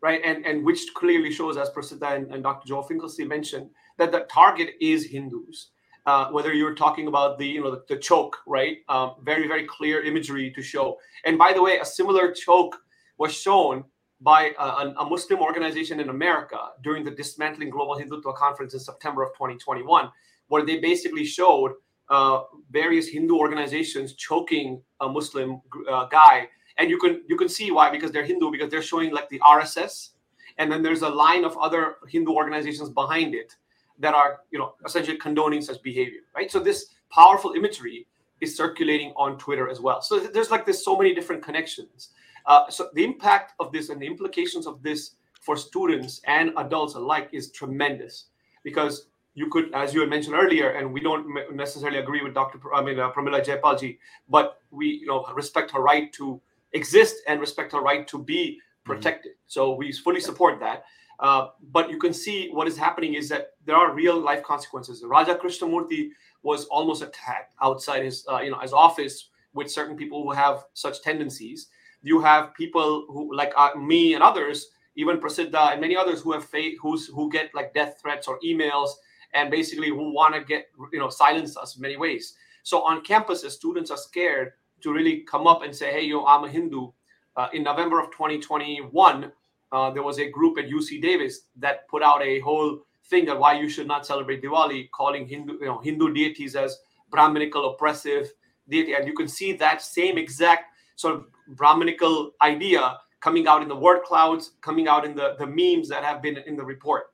right? 0.01 0.21
And 0.25 0.45
and 0.45 0.65
which 0.65 0.81
clearly 0.95 1.31
shows 1.31 1.55
as 1.55 1.69
Prasiddha 1.69 2.15
and, 2.15 2.33
and 2.33 2.43
dr 2.43 2.67
joel 2.67 2.83
finkelstein 2.83 3.27
mentioned 3.27 3.69
that 3.97 4.11
the 4.11 4.21
target 4.21 4.71
is 4.81 5.05
Hindus. 5.05 5.69
uh, 6.05 6.29
whether 6.31 6.53
you're 6.53 6.75
talking 6.75 7.07
about 7.07 7.37
the 7.37 7.47
you 7.47 7.61
know 7.61 7.71
the, 7.71 7.83
the 7.87 7.97
choke, 7.97 8.37
right? 8.45 8.77
Um, 8.89 9.15
very 9.23 9.47
very 9.47 9.65
clear 9.65 10.03
imagery 10.03 10.51
to 10.51 10.61
show. 10.61 10.97
And 11.25 11.37
by 11.37 11.53
the 11.53 11.61
way, 11.61 11.77
a 11.79 11.85
similar 11.85 12.31
choke 12.31 12.77
was 13.17 13.33
shown 13.33 13.85
by 14.19 14.53
a, 14.57 14.93
a, 14.97 15.05
Muslim 15.05 15.39
organization 15.41 15.99
in 15.99 16.09
America 16.09 16.57
during 16.81 17.03
the 17.03 17.11
Dismantling 17.11 17.69
Global 17.69 17.97
Hindutva 17.97 18.35
conference 18.35 18.73
in 18.73 18.79
September 18.79 19.21
of 19.21 19.33
2021, 19.33 20.09
where 20.47 20.65
they 20.65 20.79
basically 20.79 21.25
showed 21.25 21.73
uh, 22.09 22.43
various 22.71 23.07
Hindu 23.07 23.35
organizations 23.35 24.13
choking 24.13 24.81
a 25.01 25.09
Muslim 25.09 25.61
uh, 25.91 26.05
guy, 26.05 26.47
and 26.77 26.89
you 26.89 26.97
can 26.97 27.23
you 27.27 27.37
can 27.37 27.47
see 27.47 27.71
why 27.71 27.89
because 27.89 28.11
they're 28.11 28.25
Hindu 28.25 28.51
because 28.51 28.69
they're 28.69 28.81
showing 28.81 29.11
like 29.11 29.29
the 29.29 29.39
RSS, 29.39 30.09
and 30.57 30.69
then 30.69 30.83
there's 30.83 31.01
a 31.01 31.09
line 31.09 31.45
of 31.45 31.57
other 31.57 31.95
Hindu 32.09 32.31
organizations 32.33 32.89
behind 32.89 33.35
it 33.35 33.55
that 33.99 34.13
are 34.13 34.41
you 34.51 34.59
know 34.59 34.75
essentially 34.85 35.17
condoning 35.17 35.61
such 35.61 35.81
behavior, 35.81 36.21
right? 36.35 36.51
So 36.51 36.59
this 36.59 36.87
powerful 37.09 37.53
imagery 37.53 38.07
is 38.41 38.55
circulating 38.55 39.13
on 39.15 39.37
Twitter 39.37 39.69
as 39.69 39.79
well. 39.79 40.01
So 40.01 40.19
there's 40.19 40.51
like 40.51 40.65
there's 40.65 40.83
so 40.83 40.97
many 40.97 41.13
different 41.13 41.43
connections. 41.43 42.09
Uh, 42.45 42.69
so 42.69 42.89
the 42.93 43.03
impact 43.03 43.53
of 43.59 43.71
this 43.71 43.89
and 43.89 44.01
the 44.01 44.05
implications 44.05 44.67
of 44.67 44.83
this 44.83 45.15
for 45.41 45.55
students 45.55 46.21
and 46.27 46.51
adults 46.57 46.95
alike 46.95 47.29
is 47.31 47.51
tremendous 47.51 48.25
because 48.63 49.07
you 49.35 49.49
could, 49.49 49.73
as 49.73 49.93
you 49.93 50.01
had 50.01 50.09
mentioned 50.09 50.35
earlier, 50.35 50.71
and 50.71 50.91
we 50.93 50.99
don't 50.99 51.25
necessarily 51.55 51.97
agree 51.99 52.21
with 52.21 52.33
Dr. 52.33 52.59
I 52.73 52.83
mean 52.83 52.99
uh, 52.99 53.11
Pramila 53.11 53.43
Jayapalji, 53.43 53.97
but 54.29 54.59
we 54.71 54.87
you 54.87 55.07
know 55.07 55.25
respect 55.33 55.71
her 55.71 55.79
right 55.81 56.11
to 56.13 56.39
exist 56.73 57.15
and 57.27 57.39
respect 57.39 57.71
her 57.71 57.81
right 57.81 58.07
to 58.07 58.17
be 58.21 58.59
protected. 58.83 59.31
Mm-hmm. 59.31 59.47
So 59.47 59.73
we 59.75 59.91
fully 59.91 60.19
support 60.19 60.59
that. 60.59 60.83
Uh, 61.19 61.47
but 61.71 61.89
you 61.89 61.99
can 61.99 62.13
see 62.13 62.49
what 62.49 62.67
is 62.67 62.77
happening 62.77 63.13
is 63.13 63.29
that 63.29 63.51
there 63.65 63.75
are 63.75 63.93
real 63.93 64.19
life 64.19 64.43
consequences. 64.43 65.03
Raja 65.05 65.35
Krishnamoorthi 65.35 66.09
was 66.41 66.65
almost 66.65 67.01
attacked 67.01 67.53
outside 67.61 68.03
his 68.03 68.25
uh, 68.29 68.39
you 68.39 68.51
know 68.51 68.59
his 68.59 68.73
office 68.73 69.29
with 69.53 69.71
certain 69.71 69.95
people 69.95 70.23
who 70.23 70.31
have 70.31 70.65
such 70.73 71.01
tendencies. 71.01 71.67
You 72.01 72.19
have 72.21 72.53
people 72.53 73.05
who 73.09 73.35
like 73.35 73.53
uh, 73.55 73.69
me 73.77 74.13
and 74.13 74.23
others, 74.23 74.67
even 74.95 75.19
Prasiddha 75.19 75.71
and 75.71 75.81
many 75.81 75.95
others 75.95 76.21
who 76.21 76.33
have 76.33 76.45
faith, 76.45 76.77
who's 76.81 77.07
who 77.07 77.31
get 77.31 77.53
like 77.53 77.73
death 77.73 77.99
threats 78.01 78.27
or 78.27 78.39
emails 78.43 78.89
and 79.33 79.49
basically 79.49 79.89
who 79.89 80.13
want 80.13 80.35
to 80.35 80.41
get 80.41 80.67
you 80.91 80.99
know 80.99 81.09
silence 81.09 81.55
us 81.57 81.75
in 81.75 81.81
many 81.81 81.97
ways. 81.97 82.35
So 82.63 82.81
on 82.83 83.03
campuses, 83.03 83.51
students 83.51 83.91
are 83.91 83.97
scared 83.97 84.53
to 84.81 84.91
really 84.91 85.21
come 85.21 85.47
up 85.47 85.63
and 85.63 85.75
say, 85.75 85.91
"Hey, 85.91 86.05
yo, 86.05 86.25
I'm 86.25 86.43
a 86.43 86.49
Hindu." 86.49 86.91
Uh, 87.35 87.47
in 87.51 87.63
November 87.63 87.99
of 87.99 88.11
2021, 88.11 89.31
uh, 89.73 89.89
there 89.89 90.03
was 90.03 90.19
a 90.19 90.29
group 90.29 90.57
at 90.59 90.69
UC 90.69 91.01
Davis 91.01 91.41
that 91.57 91.87
put 91.89 92.03
out 92.03 92.21
a 92.21 92.39
whole 92.41 92.79
thing 93.07 93.25
that 93.25 93.37
why 93.37 93.59
you 93.59 93.67
should 93.67 93.87
not 93.87 94.05
celebrate 94.05 94.41
Diwali, 94.41 94.89
calling 94.91 95.27
Hindu 95.27 95.53
you 95.53 95.65
know 95.65 95.79
Hindu 95.79 96.13
deities 96.13 96.55
as 96.55 96.77
Brahminical 97.09 97.71
oppressive 97.71 98.31
deity, 98.69 98.93
and 98.93 99.07
you 99.07 99.13
can 99.13 99.27
see 99.27 99.51
that 99.53 99.81
same 99.81 100.17
exact 100.17 100.65
sort 100.95 101.15
of 101.15 101.25
Brahminical 101.47 102.31
idea 102.41 102.97
coming 103.19 103.47
out 103.47 103.61
in 103.61 103.67
the 103.67 103.75
word 103.75 104.03
clouds, 104.03 104.51
coming 104.61 104.87
out 104.87 105.05
in 105.05 105.15
the 105.15 105.35
the 105.39 105.47
memes 105.47 105.89
that 105.89 106.03
have 106.03 106.21
been 106.21 106.37
in 106.37 106.55
the 106.55 106.63
report. 106.63 107.05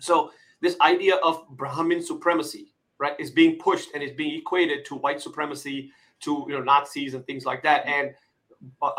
So 0.00 0.32
this 0.60 0.76
idea 0.80 1.16
of 1.16 1.46
Brahmin 1.50 2.02
supremacy, 2.02 2.74
right, 2.98 3.14
is 3.20 3.30
being 3.30 3.58
pushed 3.58 3.90
and 3.94 4.02
is 4.02 4.12
being 4.12 4.34
equated 4.34 4.84
to 4.86 4.96
white 4.96 5.20
supremacy, 5.22 5.92
to 6.20 6.44
you 6.48 6.54
know 6.54 6.62
Nazis 6.62 7.14
and 7.14 7.24
things 7.26 7.44
like 7.44 7.62
that, 7.62 7.86
and 7.86 8.12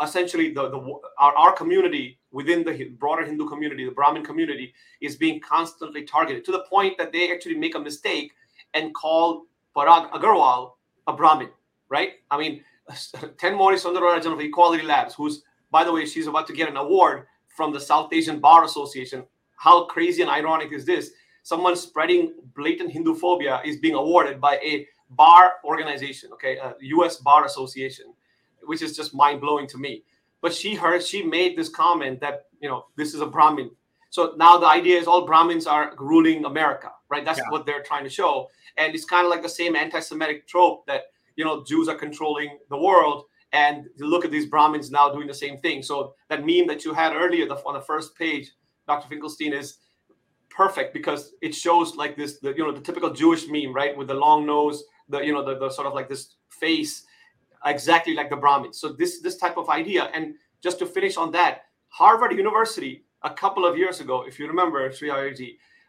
essentially 0.02 0.52
the, 0.52 0.68
the 0.68 0.78
our, 1.18 1.34
our 1.36 1.52
community 1.52 2.18
within 2.30 2.64
the 2.64 2.84
broader 2.98 3.24
Hindu 3.24 3.48
community, 3.48 3.84
the 3.84 3.92
Brahmin 3.92 4.24
community, 4.24 4.74
is 5.00 5.16
being 5.16 5.40
constantly 5.40 6.04
targeted 6.04 6.44
to 6.44 6.52
the 6.52 6.64
point 6.70 6.98
that 6.98 7.12
they 7.12 7.32
actually 7.32 7.56
make 7.56 7.74
a 7.74 7.78
mistake 7.78 8.32
and 8.74 8.94
call 8.94 9.46
Parag 9.76 10.10
Agrawal 10.10 10.72
a 11.06 11.12
Brahmin, 11.12 11.50
right? 11.88 12.12
I 12.30 12.38
mean, 12.38 12.62
Thenmozhi 12.90 13.82
Soundararajan 13.82 14.32
of 14.32 14.40
Equality 14.40 14.84
Labs, 14.84 15.14
who's 15.14 15.42
by 15.70 15.84
the 15.84 15.92
way, 15.92 16.06
she's 16.06 16.26
about 16.26 16.46
to 16.46 16.54
get 16.54 16.68
an 16.68 16.76
award 16.76 17.26
from 17.46 17.72
the 17.72 17.80
South 17.80 18.12
Asian 18.12 18.40
Bar 18.40 18.64
Association. 18.64 19.24
How 19.56 19.84
crazy 19.84 20.22
and 20.22 20.30
ironic 20.30 20.72
is 20.72 20.86
this? 20.86 21.10
someone 21.48 21.74
spreading 21.74 22.34
blatant 22.54 22.92
Hindu 22.92 23.14
phobia 23.14 23.62
is 23.64 23.78
being 23.78 23.94
awarded 23.94 24.38
by 24.38 24.56
a 24.56 24.86
bar 25.08 25.52
organization, 25.64 26.30
okay, 26.34 26.58
a 26.58 26.74
U.S. 26.96 27.16
Bar 27.16 27.46
Association, 27.46 28.12
which 28.64 28.82
is 28.82 28.96
just 28.96 29.14
mind 29.14 29.40
blowing 29.40 29.66
to 29.68 29.78
me. 29.78 30.02
But 30.40 30.54
she 30.54 30.74
heard 30.74 31.02
she 31.02 31.22
made 31.22 31.56
this 31.56 31.68
comment 31.68 32.20
that 32.20 32.46
you 32.60 32.68
know 32.68 32.86
this 32.96 33.14
is 33.14 33.20
a 33.20 33.26
Brahmin. 33.26 33.70
So 34.10 34.34
now 34.36 34.56
the 34.56 34.66
idea 34.66 34.98
is 34.98 35.06
all 35.06 35.26
Brahmins 35.26 35.66
are 35.66 35.94
ruling 35.98 36.44
America, 36.44 36.90
right? 37.10 37.24
That's 37.24 37.38
yeah. 37.38 37.50
what 37.50 37.66
they're 37.66 37.82
trying 37.82 38.04
to 38.04 38.10
show, 38.10 38.48
and 38.76 38.94
it's 38.94 39.04
kind 39.04 39.24
of 39.24 39.30
like 39.30 39.42
the 39.42 39.48
same 39.48 39.76
anti-Semitic 39.76 40.46
trope 40.46 40.86
that 40.86 41.04
you 41.36 41.44
know 41.44 41.64
Jews 41.64 41.88
are 41.88 41.96
controlling 41.96 42.58
the 42.70 42.78
world, 42.78 43.24
and 43.52 43.86
you 43.96 44.06
look 44.06 44.24
at 44.24 44.30
these 44.30 44.46
Brahmins 44.46 44.90
now 44.90 45.12
doing 45.12 45.26
the 45.26 45.34
same 45.34 45.58
thing. 45.58 45.82
So 45.82 46.14
that 46.28 46.46
meme 46.46 46.66
that 46.68 46.84
you 46.84 46.94
had 46.94 47.14
earlier 47.14 47.46
the, 47.46 47.56
on 47.66 47.74
the 47.74 47.80
first 47.80 48.16
page, 48.16 48.52
Dr. 48.86 49.08
Finkelstein, 49.08 49.52
is 49.52 49.78
perfect 50.58 50.92
because 50.92 51.34
it 51.40 51.54
shows 51.54 51.94
like 51.94 52.16
this 52.16 52.38
the 52.40 52.50
you 52.56 52.64
know 52.64 52.72
the 52.72 52.80
typical 52.80 53.10
jewish 53.10 53.46
meme 53.48 53.72
right 53.72 53.96
with 53.96 54.08
the 54.08 54.14
long 54.14 54.44
nose 54.44 54.82
the 55.08 55.20
you 55.20 55.32
know 55.32 55.44
the, 55.44 55.56
the 55.56 55.70
sort 55.70 55.86
of 55.86 55.94
like 55.94 56.08
this 56.08 56.34
face 56.48 57.04
exactly 57.66 58.14
like 58.14 58.30
the 58.30 58.36
brahmins 58.36 58.78
so 58.80 58.88
this 58.88 59.20
this 59.20 59.36
type 59.36 59.56
of 59.56 59.68
idea 59.68 60.04
and 60.14 60.34
just 60.62 60.78
to 60.78 60.86
finish 60.86 61.16
on 61.16 61.30
that 61.30 61.62
harvard 61.88 62.32
university 62.32 63.04
a 63.22 63.30
couple 63.30 63.64
of 63.64 63.76
years 63.76 64.00
ago 64.00 64.24
if 64.26 64.38
you 64.38 64.46
remember 64.46 64.90
Sri 64.92 65.10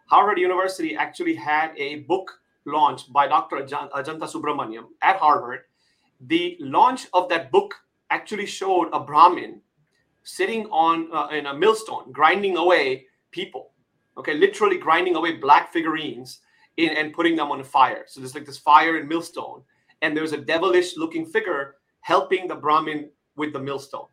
harvard 0.08 0.40
university 0.40 0.96
actually 0.96 1.36
had 1.36 1.72
a 1.78 1.98
book 2.02 2.40
launched 2.66 3.12
by 3.14 3.28
dr 3.28 3.56
Ajantha 3.56 4.28
Subramanian 4.28 4.86
at 5.02 5.18
harvard 5.18 5.62
the 6.22 6.58
launch 6.60 7.08
of 7.14 7.30
that 7.30 7.52
book 7.52 7.76
actually 8.10 8.46
showed 8.46 8.90
a 8.92 9.00
brahmin 9.00 9.62
sitting 10.24 10.66
on 10.68 11.10
uh, 11.14 11.28
in 11.28 11.46
a 11.46 11.54
millstone 11.54 12.12
grinding 12.12 12.58
away 12.58 13.06
people 13.32 13.72
okay, 14.20 14.34
literally 14.34 14.78
grinding 14.78 15.16
away 15.16 15.38
black 15.38 15.72
figurines 15.72 16.42
in, 16.78 16.90
and 16.90 17.14
putting 17.14 17.36
them 17.36 17.52
on 17.52 17.64
fire. 17.64 18.04
So 18.08 18.20
there's 18.20 18.36
like 18.36 18.46
this 18.46 18.58
fire 18.58 18.98
and 18.98 19.08
millstone, 19.08 19.64
and 20.02 20.16
there's 20.16 20.34
a 20.34 20.38
devilish 20.38 20.98
looking 20.98 21.26
figure 21.26 21.76
helping 22.02 22.48
the 22.48 22.56
Brahmin 22.56 23.10
with 23.36 23.54
the 23.54 23.60
millstone. 23.60 24.08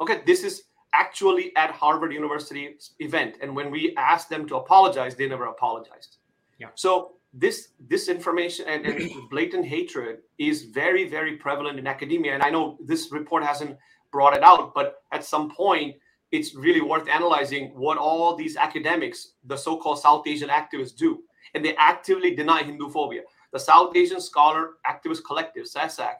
Okay, 0.00 0.22
this 0.26 0.42
is 0.42 0.64
actually 0.94 1.54
at 1.56 1.70
Harvard 1.70 2.12
University 2.12 2.76
event, 3.00 3.36
and 3.42 3.54
when 3.54 3.70
we 3.70 3.94
asked 3.96 4.30
them 4.30 4.46
to 4.48 4.56
apologize, 4.56 5.14
they 5.14 5.28
never 5.28 5.46
apologized. 5.46 6.16
Yeah. 6.58 6.68
So 6.74 7.12
this 7.34 7.68
this 7.88 8.08
information 8.08 8.66
and, 8.66 8.86
and 8.86 9.28
blatant 9.30 9.66
hatred 9.66 10.18
is 10.38 10.62
very 10.62 11.08
very 11.08 11.36
prevalent 11.36 11.78
in 11.78 11.86
academia, 11.86 12.32
and 12.34 12.42
I 12.42 12.50
know 12.50 12.78
this 12.84 13.12
report 13.12 13.44
hasn't 13.44 13.76
brought 14.10 14.34
it 14.36 14.42
out, 14.42 14.74
but 14.74 15.02
at 15.12 15.24
some 15.24 15.50
point 15.50 15.96
it's 16.32 16.54
really 16.54 16.80
worth 16.80 17.08
analyzing 17.08 17.72
what 17.74 17.98
all 17.98 18.34
these 18.34 18.56
academics, 18.56 19.34
the 19.44 19.56
so-called 19.56 19.98
South 20.00 20.26
Asian 20.26 20.48
activists, 20.48 20.96
do, 20.96 21.22
and 21.54 21.64
they 21.64 21.76
actively 21.76 22.34
deny 22.34 22.62
Hindu 22.62 22.90
phobia. 22.90 23.22
The 23.52 23.58
South 23.58 23.96
Asian 23.96 24.20
Scholar 24.20 24.74
Activist 24.86 25.24
Collective, 25.24 25.66
SASAC, 25.66 26.14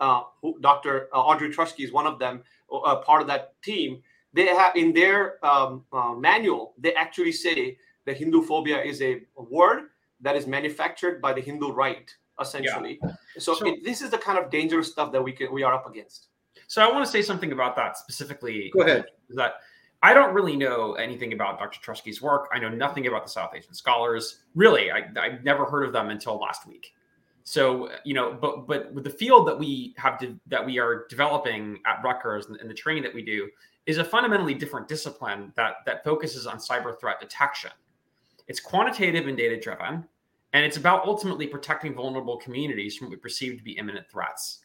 uh, 0.00 0.22
who, 0.40 0.58
Dr. 0.60 1.08
Uh, 1.12 1.20
Audrey 1.20 1.50
Truschke 1.50 1.84
is 1.84 1.92
one 1.92 2.06
of 2.06 2.18
them, 2.18 2.42
uh, 2.72 2.96
part 2.96 3.20
of 3.20 3.28
that 3.28 3.60
team. 3.62 4.02
They 4.32 4.46
have 4.46 4.76
in 4.76 4.92
their 4.92 5.44
um, 5.44 5.84
uh, 5.92 6.12
manual, 6.12 6.74
they 6.78 6.94
actually 6.94 7.32
say 7.32 7.78
that 8.06 8.16
Hindu 8.16 8.42
phobia 8.42 8.82
is 8.82 9.02
a, 9.02 9.22
a, 9.36 9.42
word 9.42 9.88
that 10.20 10.36
is 10.36 10.46
manufactured 10.46 11.20
by 11.20 11.32
the 11.32 11.40
Hindu 11.40 11.72
right, 11.72 12.10
essentially. 12.40 12.98
Yeah. 13.02 13.12
So, 13.38 13.54
so 13.54 13.66
it, 13.66 13.84
this 13.84 14.02
is 14.02 14.10
the 14.10 14.18
kind 14.18 14.38
of 14.38 14.50
dangerous 14.50 14.90
stuff 14.90 15.12
that 15.12 15.22
we 15.22 15.32
can 15.32 15.52
we 15.52 15.62
are 15.62 15.74
up 15.74 15.88
against. 15.88 16.28
So 16.66 16.82
I 16.82 16.92
want 16.92 17.04
to 17.04 17.10
say 17.10 17.22
something 17.22 17.52
about 17.52 17.76
that 17.76 17.96
specifically. 17.96 18.70
Go 18.74 18.82
ahead. 18.82 19.06
That 19.30 19.54
I 20.02 20.14
don't 20.14 20.32
really 20.32 20.56
know 20.56 20.94
anything 20.94 21.32
about 21.32 21.58
Dr. 21.58 21.80
Truschke's 21.80 22.22
work. 22.22 22.48
I 22.52 22.58
know 22.58 22.68
nothing 22.68 23.06
about 23.06 23.24
the 23.24 23.30
South 23.30 23.50
Asian 23.54 23.74
scholars. 23.74 24.42
Really, 24.54 24.90
I, 24.90 25.08
I've 25.20 25.42
never 25.42 25.64
heard 25.64 25.84
of 25.84 25.92
them 25.92 26.10
until 26.10 26.38
last 26.38 26.66
week. 26.66 26.94
So 27.44 27.90
you 28.04 28.14
know, 28.14 28.32
but 28.32 28.66
but 28.66 28.92
with 28.92 29.04
the 29.04 29.10
field 29.10 29.48
that 29.48 29.58
we 29.58 29.94
have 29.96 30.18
to, 30.20 30.38
that 30.46 30.64
we 30.64 30.78
are 30.78 31.06
developing 31.08 31.78
at 31.86 32.02
Rutgers 32.04 32.46
and, 32.46 32.56
and 32.60 32.70
the 32.70 32.74
training 32.74 33.02
that 33.04 33.14
we 33.14 33.22
do 33.22 33.48
is 33.86 33.98
a 33.98 34.04
fundamentally 34.04 34.54
different 34.54 34.86
discipline 34.86 35.52
that 35.56 35.76
that 35.86 36.04
focuses 36.04 36.46
on 36.46 36.58
cyber 36.58 36.98
threat 37.00 37.20
detection. 37.20 37.70
It's 38.46 38.60
quantitative 38.60 39.26
and 39.26 39.36
data 39.36 39.58
driven, 39.58 40.04
and 40.52 40.64
it's 40.64 40.76
about 40.76 41.06
ultimately 41.06 41.46
protecting 41.46 41.94
vulnerable 41.94 42.36
communities 42.36 42.96
from 42.96 43.06
what 43.06 43.12
we 43.12 43.16
perceive 43.16 43.56
to 43.56 43.64
be 43.64 43.72
imminent 43.72 44.08
threats 44.10 44.60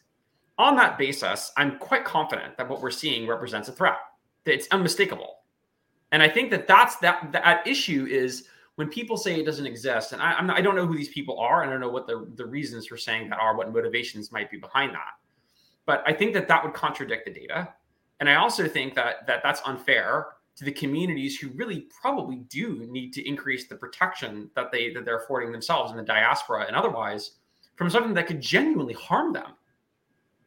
on 0.58 0.76
that 0.76 0.98
basis, 0.98 1.52
I'm 1.56 1.78
quite 1.78 2.04
confident 2.04 2.56
that 2.56 2.68
what 2.68 2.80
we're 2.80 2.90
seeing 2.90 3.26
represents 3.26 3.68
a 3.68 3.72
threat. 3.72 3.98
It's 4.46 4.68
unmistakable. 4.70 5.38
And 6.12 6.22
I 6.22 6.28
think 6.28 6.50
that 6.50 6.66
that's 6.66 6.96
that 6.96 7.32
that 7.32 7.66
issue 7.66 8.06
is 8.10 8.48
when 8.76 8.88
people 8.88 9.16
say 9.16 9.38
it 9.38 9.44
doesn't 9.44 9.66
exist, 9.66 10.12
and 10.12 10.20
I, 10.20 10.40
not, 10.40 10.58
I 10.58 10.60
don't 10.60 10.74
know 10.74 10.86
who 10.86 10.96
these 10.96 11.08
people 11.08 11.38
are, 11.38 11.64
I 11.64 11.70
don't 11.70 11.80
know 11.80 11.88
what 11.88 12.06
the, 12.06 12.26
the 12.34 12.44
reasons 12.44 12.86
for 12.86 12.96
saying 12.96 13.30
that 13.30 13.38
are, 13.38 13.56
what 13.56 13.72
motivations 13.72 14.32
might 14.32 14.50
be 14.50 14.56
behind 14.56 14.92
that. 14.94 15.14
But 15.86 16.02
I 16.06 16.12
think 16.12 16.34
that 16.34 16.48
that 16.48 16.64
would 16.64 16.74
contradict 16.74 17.24
the 17.24 17.32
data, 17.32 17.72
and 18.20 18.28
I 18.28 18.36
also 18.36 18.68
think 18.68 18.94
that 18.94 19.26
that 19.26 19.42
that's 19.42 19.60
unfair 19.64 20.28
to 20.56 20.64
the 20.64 20.72
communities 20.72 21.36
who 21.38 21.48
really 21.50 21.88
probably 22.00 22.36
do 22.48 22.86
need 22.88 23.12
to 23.14 23.28
increase 23.28 23.66
the 23.66 23.74
protection 23.74 24.50
that 24.54 24.70
they 24.70 24.92
that 24.92 25.04
they're 25.04 25.18
affording 25.18 25.52
themselves 25.52 25.90
in 25.90 25.96
the 25.96 26.02
diaspora 26.02 26.66
and 26.66 26.76
otherwise 26.76 27.32
from 27.76 27.90
something 27.90 28.14
that 28.14 28.26
could 28.26 28.40
genuinely 28.40 28.94
harm 28.94 29.32
them. 29.32 29.52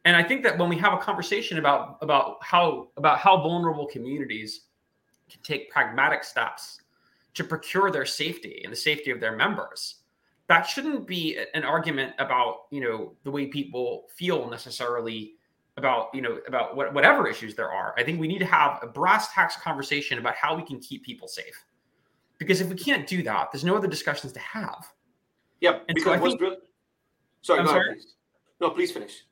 And 0.04 0.16
I 0.16 0.22
think 0.22 0.42
that 0.44 0.56
when 0.56 0.68
we 0.68 0.78
have 0.78 0.92
a 0.92 0.98
conversation 0.98 1.58
about 1.58 1.98
about 2.00 2.38
how 2.42 2.88
about 2.96 3.18
how 3.18 3.36
vulnerable 3.36 3.86
communities 3.86 4.62
can 5.28 5.40
take 5.42 5.70
pragmatic 5.70 6.24
steps 6.24 6.80
to 7.34 7.44
procure 7.44 7.90
their 7.90 8.06
safety 8.06 8.62
and 8.64 8.72
the 8.72 8.76
safety 8.76 9.10
of 9.10 9.20
their 9.20 9.36
members, 9.36 9.96
that 10.46 10.62
shouldn't 10.62 11.06
be 11.06 11.38
an 11.54 11.64
argument 11.64 12.14
about 12.18 12.66
you 12.70 12.80
know 12.80 13.12
the 13.24 13.30
way 13.30 13.46
people 13.46 14.06
feel 14.14 14.48
necessarily 14.48 15.34
about 15.76 16.08
you 16.14 16.20
know 16.20 16.38
about 16.46 16.76
what, 16.76 16.92
whatever 16.94 17.28
issues 17.28 17.54
there 17.54 17.70
are. 17.70 17.94
I 17.96 18.02
think 18.02 18.20
we 18.20 18.28
need 18.28 18.38
to 18.38 18.46
have 18.46 18.78
a 18.82 18.86
brass 18.86 19.32
tacks 19.32 19.56
conversation 19.56 20.18
about 20.18 20.34
how 20.34 20.56
we 20.56 20.62
can 20.62 20.80
keep 20.80 21.04
people 21.04 21.28
safe. 21.28 21.64
Because 22.38 22.60
if 22.60 22.68
we 22.68 22.76
can't 22.76 23.06
do 23.06 23.22
that, 23.24 23.50
there's 23.52 23.64
no 23.64 23.76
other 23.76 23.88
discussions 23.88 24.32
to 24.32 24.40
have. 24.40 24.86
Yep. 25.60 25.84
And 25.88 25.94
because 25.94 26.04
so 26.04 26.12
I 26.12 26.18
think, 26.18 26.40
really, 26.40 26.56
sorry, 27.42 27.60
I'm 27.60 27.66
go 27.66 27.72
sorry? 27.72 27.86
Ahead, 27.86 27.96
please. 27.96 28.14
No, 28.60 28.70
please 28.70 28.92
finish. 28.92 29.24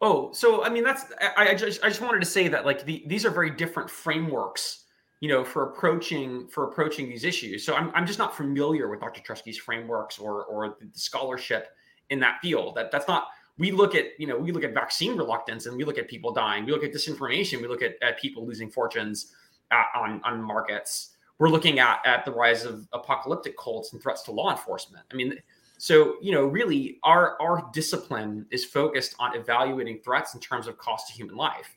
Oh, 0.00 0.32
so 0.32 0.64
I 0.64 0.70
mean 0.70 0.84
that's 0.84 1.04
I, 1.20 1.50
I 1.50 1.54
just 1.54 1.82
I 1.84 1.88
just 1.88 2.00
wanted 2.00 2.20
to 2.20 2.26
say 2.26 2.48
that 2.48 2.64
like 2.64 2.84
the, 2.84 3.04
these 3.06 3.24
are 3.26 3.30
very 3.30 3.50
different 3.50 3.90
frameworks, 3.90 4.84
you 5.20 5.28
know, 5.28 5.44
for 5.44 5.70
approaching 5.70 6.48
for 6.48 6.64
approaching 6.64 7.08
these 7.08 7.24
issues. 7.24 7.64
So 7.64 7.74
I'm 7.74 7.90
I'm 7.94 8.06
just 8.06 8.18
not 8.18 8.36
familiar 8.36 8.88
with 8.88 9.00
Dr. 9.00 9.20
Truschke's 9.20 9.58
frameworks 9.58 10.18
or 10.18 10.44
or 10.44 10.76
the 10.80 10.88
scholarship 10.98 11.68
in 12.08 12.18
that 12.20 12.38
field. 12.40 12.76
That 12.76 12.90
that's 12.90 13.08
not 13.08 13.28
we 13.60 13.70
look 13.70 13.94
at 13.94 14.18
you 14.18 14.26
know 14.26 14.36
we 14.36 14.50
look 14.50 14.64
at 14.64 14.72
vaccine 14.72 15.16
reluctance 15.16 15.66
and 15.66 15.76
we 15.76 15.84
look 15.84 15.98
at 15.98 16.08
people 16.08 16.32
dying 16.32 16.64
we 16.64 16.72
look 16.72 16.82
at 16.82 16.92
disinformation 16.92 17.60
we 17.60 17.68
look 17.68 17.82
at, 17.82 17.94
at 18.02 18.18
people 18.18 18.44
losing 18.44 18.70
fortunes 18.70 19.32
at, 19.70 19.86
on 19.94 20.20
on 20.24 20.42
markets 20.42 21.10
we're 21.38 21.50
looking 21.50 21.78
at 21.78 22.00
at 22.04 22.24
the 22.24 22.32
rise 22.32 22.64
of 22.64 22.88
apocalyptic 22.92 23.56
cults 23.56 23.92
and 23.92 24.02
threats 24.02 24.22
to 24.22 24.32
law 24.32 24.50
enforcement 24.50 25.04
i 25.12 25.14
mean 25.14 25.38
so 25.80 26.16
you 26.20 26.30
know 26.30 26.44
really 26.44 26.98
our 27.04 27.40
our 27.40 27.68
discipline 27.72 28.44
is 28.50 28.64
focused 28.64 29.14
on 29.18 29.34
evaluating 29.34 29.98
threats 30.04 30.34
in 30.34 30.40
terms 30.40 30.66
of 30.66 30.76
cost 30.76 31.08
to 31.08 31.14
human 31.14 31.36
life 31.36 31.76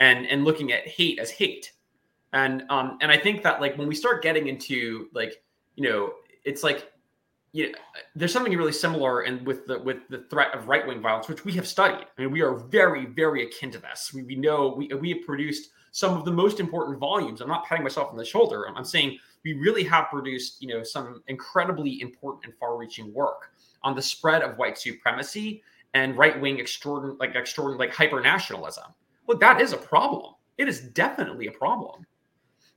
and 0.00 0.26
and 0.26 0.44
looking 0.44 0.72
at 0.72 0.86
hate 0.86 1.18
as 1.20 1.30
hate 1.30 1.72
and 2.32 2.64
um 2.70 2.98
and 3.00 3.12
i 3.12 3.16
think 3.16 3.44
that 3.44 3.60
like 3.60 3.78
when 3.78 3.86
we 3.86 3.94
start 3.94 4.20
getting 4.20 4.48
into 4.48 5.08
like 5.14 5.42
you 5.76 5.88
know 5.88 6.12
it's 6.44 6.64
like 6.64 6.92
you 7.52 7.70
know, 7.70 7.78
there's 8.14 8.32
something 8.32 8.54
really 8.54 8.72
similar 8.72 9.22
and 9.22 9.46
with 9.46 9.66
the 9.66 9.78
with 9.78 9.98
the 10.10 10.18
threat 10.28 10.52
of 10.54 10.68
right 10.68 10.86
wing 10.86 11.00
violence, 11.00 11.26
which 11.26 11.44
we 11.44 11.52
have 11.52 11.66
studied. 11.66 12.06
I 12.18 12.20
mean, 12.20 12.30
we 12.30 12.42
are 12.42 12.54
very 12.54 13.06
very 13.06 13.46
akin 13.46 13.70
to 13.70 13.78
this. 13.78 14.12
We, 14.12 14.24
we 14.24 14.34
know 14.34 14.74
we 14.76 14.88
we 14.88 15.10
have 15.14 15.22
produced 15.24 15.70
some 15.92 16.14
of 16.14 16.26
the 16.26 16.30
most 16.30 16.60
important 16.60 16.98
volumes. 16.98 17.40
I'm 17.40 17.48
not 17.48 17.64
patting 17.64 17.84
myself 17.84 18.10
on 18.10 18.18
the 18.18 18.24
shoulder. 18.26 18.68
I'm, 18.68 18.76
I'm 18.76 18.84
saying 18.84 19.18
we 19.46 19.52
really 19.52 19.84
have 19.84 20.10
produced 20.10 20.60
you 20.60 20.66
know 20.66 20.82
some 20.82 21.22
incredibly 21.28 22.00
important 22.00 22.44
and 22.44 22.54
far-reaching 22.58 23.14
work 23.14 23.52
on 23.84 23.94
the 23.94 24.02
spread 24.02 24.42
of 24.42 24.58
white 24.58 24.76
supremacy 24.76 25.62
and 25.94 26.18
right 26.18 26.40
wing 26.40 26.58
extraordinary 26.58 27.16
like 27.20 27.36
extraordinary 27.36 27.86
like 27.86 27.96
hyper 27.96 28.20
nationalism. 28.20 28.92
Well, 29.26 29.38
that 29.38 29.60
is 29.60 29.72
a 29.72 29.76
problem. 29.76 30.34
It 30.58 30.68
is 30.68 30.80
definitely 30.80 31.46
a 31.46 31.52
problem. 31.52 32.04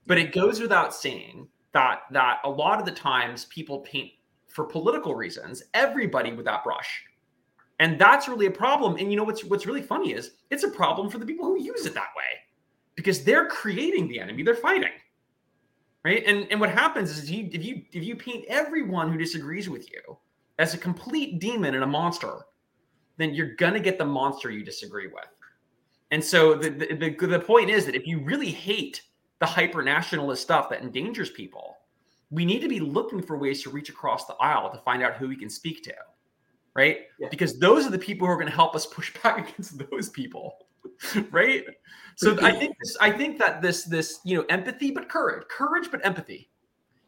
But 0.06 0.18
it 0.18 0.32
goes 0.32 0.60
without 0.60 0.94
saying 0.94 1.48
that 1.72 2.02
that 2.12 2.38
a 2.44 2.50
lot 2.50 2.78
of 2.78 2.86
the 2.86 2.92
times 2.92 3.46
people 3.46 3.80
paint 3.80 4.12
for 4.46 4.64
political 4.64 5.16
reasons 5.16 5.64
everybody 5.74 6.32
with 6.32 6.44
that 6.44 6.64
brush 6.64 7.04
and 7.78 8.00
that's 8.00 8.28
really 8.28 8.46
a 8.46 8.50
problem 8.50 8.96
and 8.96 9.10
you 9.10 9.16
know 9.16 9.22
what's 9.22 9.44
what's 9.44 9.66
really 9.66 9.82
funny 9.82 10.12
is 10.12 10.32
it's 10.50 10.64
a 10.64 10.70
problem 10.70 11.08
for 11.08 11.18
the 11.18 11.26
people 11.26 11.44
who 11.44 11.62
use 11.62 11.86
it 11.86 11.94
that 11.94 12.08
way 12.16 12.40
because 12.96 13.22
they're 13.22 13.46
creating 13.46 14.08
the 14.08 14.18
enemy 14.18 14.42
they're 14.42 14.56
fighting 14.56 14.90
right? 16.04 16.22
And 16.26 16.46
and 16.50 16.60
what 16.60 16.70
happens 16.70 17.10
is 17.10 17.24
if 17.24 17.30
you 17.30 17.48
if 17.52 17.64
you 17.64 17.82
if 17.92 18.04
you 18.04 18.16
paint 18.16 18.44
everyone 18.48 19.10
who 19.10 19.18
disagrees 19.18 19.68
with 19.68 19.90
you 19.90 20.18
as 20.58 20.74
a 20.74 20.78
complete 20.78 21.40
demon 21.40 21.74
and 21.74 21.84
a 21.84 21.86
monster 21.86 22.40
then 23.16 23.34
you're 23.34 23.54
gonna 23.56 23.80
get 23.80 23.98
the 23.98 24.04
monster 24.04 24.50
you 24.50 24.64
disagree 24.64 25.06
with. 25.06 25.28
And 26.10 26.24
so 26.24 26.54
the 26.54 26.70
the, 26.70 26.94
the, 26.94 27.26
the 27.26 27.40
point 27.40 27.70
is 27.70 27.86
that 27.86 27.94
if 27.94 28.06
you 28.06 28.20
really 28.20 28.50
hate 28.50 29.02
the 29.38 29.46
hyper 29.46 29.82
nationalist 29.82 30.42
stuff 30.42 30.68
that 30.70 30.82
endangers 30.82 31.30
people 31.30 31.76
we 32.32 32.44
need 32.44 32.60
to 32.60 32.68
be 32.68 32.78
looking 32.78 33.20
for 33.20 33.36
ways 33.36 33.62
to 33.62 33.70
reach 33.70 33.88
across 33.88 34.26
the 34.26 34.34
aisle 34.34 34.70
to 34.70 34.78
find 34.78 35.02
out 35.02 35.14
who 35.14 35.28
we 35.28 35.36
can 35.36 35.50
speak 35.50 35.82
to 35.82 35.94
right? 36.74 37.00
Yeah. 37.18 37.28
because 37.30 37.58
those 37.58 37.86
are 37.86 37.90
the 37.90 37.98
people 37.98 38.26
who 38.26 38.32
are 38.32 38.36
going 38.36 38.48
to 38.48 38.54
help 38.54 38.74
us 38.74 38.86
push 38.86 39.12
back 39.22 39.50
against 39.50 39.78
those 39.90 40.08
people 40.08 40.58
right 41.30 41.64
so 42.16 42.36
i 42.42 42.50
think 42.50 42.76
this, 42.82 42.96
i 43.00 43.10
think 43.10 43.38
that 43.38 43.62
this 43.62 43.84
this 43.84 44.20
you 44.24 44.36
know 44.36 44.44
empathy 44.48 44.90
but 44.90 45.08
courage 45.08 45.46
courage 45.48 45.90
but 45.90 46.04
empathy 46.04 46.50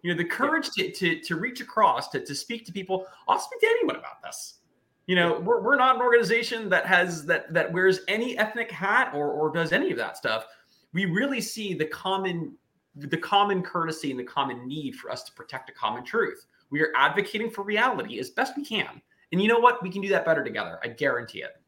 you 0.03 0.11
know 0.11 0.17
the 0.17 0.25
courage 0.25 0.69
yeah. 0.77 0.87
to, 0.87 0.93
to 0.93 1.21
to 1.21 1.37
reach 1.37 1.61
across 1.61 2.09
to, 2.09 2.25
to 2.25 2.35
speak 2.35 2.65
to 2.65 2.73
people 2.73 3.07
i'll 3.29 3.39
speak 3.39 3.61
to 3.61 3.67
anyone 3.67 3.97
about 3.97 4.23
this 4.23 4.59
you 5.07 5.17
know 5.17 5.41
we're, 5.41 5.61
we're 5.61 5.77
not 5.77 5.97
an 5.97 6.03
organization 6.03 6.69
that 6.69 6.87
has 6.87 7.25
that 7.27 7.53
that 7.53 7.73
wears 7.73 8.01
any 8.09 8.37
ethnic 8.39 8.71
hat 8.71 9.13
or 9.15 9.31
or 9.31 9.51
does 9.51 9.73
any 9.73 9.91
of 9.91 9.99
that 9.99 10.17
stuff 10.17 10.47
we 10.93 11.07
really 11.07 11.41
see 11.41 11.75
the 11.75 11.87
common 11.87 12.55
the 12.95 13.17
common 13.17 13.63
courtesy 13.63 14.11
and 14.11 14.21
the 14.21 14.25
common 14.25 14.67
need 14.67 14.97
for 14.97 15.11
us 15.11 15.23
to 15.25 15.33
protect 15.33 15.71
a 15.71 15.73
common 15.73 16.05
truth. 16.05 16.47
We 16.71 16.83
are 16.83 16.93
advocating 16.97 17.51
for 17.51 17.63
reality 17.63 18.19
as 18.19 18.31
best 18.31 18.57
we 18.57 18.65
can. 18.65 19.01
And 19.31 19.41
you 19.41 19.49
know 19.49 19.59
what? 19.59 19.83
We 19.83 19.91
can 19.91 20.03
do 20.03 20.09
that 20.09 20.25
better 20.25 20.45
together. 20.45 20.79
I 20.83 20.89
guarantee 20.89 21.43
it. 21.43 21.62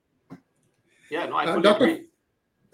Yeah, 1.15 1.27
no, 1.27 1.37
I 1.37 1.45
uh, 1.45 1.61
Doctor, 1.61 1.85
agree. 1.85 2.07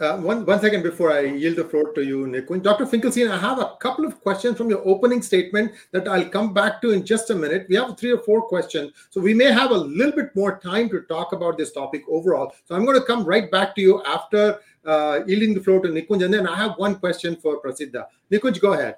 Uh, 0.01 0.17
one, 0.17 0.47
one 0.47 0.59
second 0.59 0.83
before 0.83 1.13
I 1.13 1.21
yield 1.21 1.57
the 1.57 1.65
floor 1.65 1.93
to 1.93 2.03
you, 2.03 2.21
Nikunj. 2.25 2.63
Dr. 2.63 2.87
Finkelstein, 2.87 3.29
I 3.29 3.37
have 3.37 3.59
a 3.59 3.77
couple 3.81 4.07
of 4.07 4.19
questions 4.23 4.57
from 4.57 4.71
your 4.71 4.81
opening 4.89 5.21
statement 5.21 5.73
that 5.93 6.09
I'll 6.09 6.27
come 6.27 6.55
back 6.55 6.81
to 6.81 6.93
in 6.93 7.05
just 7.05 7.29
a 7.29 7.35
minute. 7.35 7.67
We 7.69 7.77
have 7.77 7.99
three 7.99 8.13
or 8.13 8.21
four 8.21 8.41
questions, 8.41 8.93
so 9.11 9.21
we 9.21 9.35
may 9.35 9.53
have 9.53 9.73
a 9.73 9.77
little 9.77 10.13
bit 10.13 10.35
more 10.35 10.59
time 10.59 10.89
to 10.89 11.03
talk 11.03 11.35
about 11.35 11.59
this 11.59 11.73
topic 11.73 12.03
overall. 12.09 12.55
So 12.65 12.75
I'm 12.75 12.87
going 12.87 12.99
to 12.99 13.05
come 13.05 13.27
right 13.27 13.51
back 13.51 13.75
to 13.75 13.83
you 13.83 14.03
after 14.07 14.61
uh, 14.87 15.21
yielding 15.27 15.53
the 15.53 15.61
floor 15.61 15.81
to 15.81 15.89
Nikunj. 15.91 16.25
And 16.25 16.33
then 16.33 16.47
I 16.47 16.57
have 16.57 16.79
one 16.79 16.95
question 16.99 17.37
for 17.37 17.61
Prasiddha. 17.61 18.07
Nikunj, 18.33 18.59
go 18.59 18.73
ahead. 18.73 18.97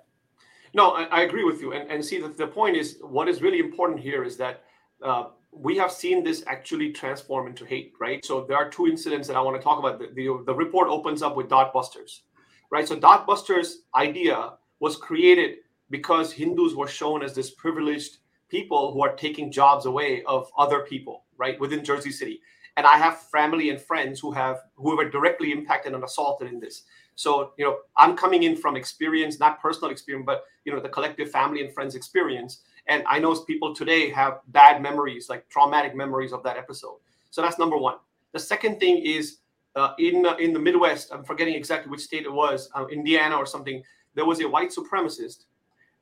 No, 0.73 0.93
I, 0.93 1.03
I 1.07 1.21
agree 1.23 1.43
with 1.43 1.61
you. 1.61 1.73
And, 1.73 1.91
and 1.91 2.05
see, 2.05 2.21
the, 2.21 2.29
the 2.29 2.47
point 2.47 2.77
is 2.77 2.99
what 3.01 3.29
is 3.29 3.43
really 3.43 3.59
important 3.59 3.99
here 3.99 4.23
is 4.23 4.37
that 4.37 4.63
uh, 5.03 5.31
we 5.53 5.77
have 5.77 5.93
seen 5.93 6.25
this 6.25 6.43
actually 6.47 6.93
transform 6.93 7.47
into 7.47 7.65
hate, 7.65 7.93
right? 8.01 8.25
So 8.25 8.45
there 8.49 8.57
are 8.57 8.71
two 8.71 8.87
incidents 8.89 9.29
that 9.29 9.37
I 9.37 9.41
want 9.41 9.57
to 9.57 9.63
talk 9.63 9.79
about. 9.79 9.99
The, 9.99 10.09
the, 10.15 10.43
the 10.47 10.55
report 10.55 10.89
opens 10.89 11.23
up 11.23 11.37
with 11.37 11.49
Dot 11.49 11.73
Busters, 11.73 12.23
right? 12.71 12.89
So 12.89 12.99
Dot 12.99 13.27
Busters 13.27 13.83
idea 13.95 14.55
was 14.81 14.97
created 14.97 15.59
because 15.91 16.33
Hindus 16.33 16.75
were 16.75 16.89
shown 16.89 17.23
as 17.23 17.35
this 17.35 17.51
privileged 17.51 18.19
people 18.49 18.93
who 18.93 19.03
are 19.03 19.15
taking 19.15 19.53
jobs 19.53 19.87
away 19.87 20.23
of 20.25 20.51
other 20.57 20.81
people, 20.81 21.25
right, 21.37 21.61
within 21.61 21.85
Jersey 21.85 22.11
City 22.11 22.41
and 22.77 22.87
i 22.87 22.97
have 22.97 23.21
family 23.21 23.71
and 23.71 23.81
friends 23.81 24.21
who 24.21 24.31
have 24.31 24.61
who 24.77 24.97
were 24.97 25.09
directly 25.09 25.53
impacted 25.53 25.95
and 25.95 26.05
assaulted 26.05 26.53
in 26.53 26.59
this 26.59 26.85
so 27.15 27.53
you 27.59 27.65
know 27.65 27.79
i'm 27.97 28.17
coming 28.17 28.45
in 28.45 28.57
from 28.57 28.77
experience 28.77 29.39
not 29.39 29.61
personal 29.61 29.91
experience 29.91 30.25
but 30.27 30.45
you 30.65 30.73
know 30.73 30.81
the 30.81 30.89
collective 30.89 31.31
family 31.31 31.65
and 31.65 31.73
friends 31.73 31.95
experience 31.95 32.63
and 32.87 33.05
i 33.09 33.19
know 33.19 33.35
people 33.35 33.75
today 33.75 34.11
have 34.11 34.41
bad 34.49 34.83
memories 34.83 35.29
like 35.29 35.49
traumatic 35.49 35.95
memories 35.95 36.33
of 36.33 36.43
that 36.43 36.57
episode 36.57 36.97
so 37.31 37.43
that's 37.43 37.59
number 37.59 37.77
one 37.77 37.97
the 38.33 38.39
second 38.39 38.79
thing 38.81 38.99
is 38.99 39.39
uh, 39.77 39.93
in 39.99 40.27
uh, 40.27 40.37
in 40.37 40.53
the 40.53 40.59
midwest 40.59 41.13
i'm 41.13 41.25
forgetting 41.25 41.55
exactly 41.55 41.91
which 41.91 42.01
state 42.01 42.25
it 42.25 42.33
was 42.33 42.69
uh, 42.75 42.87
indiana 42.87 43.37
or 43.37 43.47
something 43.47 43.83
there 44.15 44.25
was 44.25 44.41
a 44.41 44.49
white 44.49 44.71
supremacist 44.71 45.45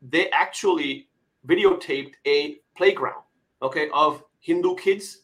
they 0.03 0.29
actually 0.31 1.09
videotaped 1.47 2.15
a 2.27 2.59
playground 2.77 3.23
okay 3.63 3.89
of 3.93 4.23
hindu 4.41 4.75
kids 4.77 5.23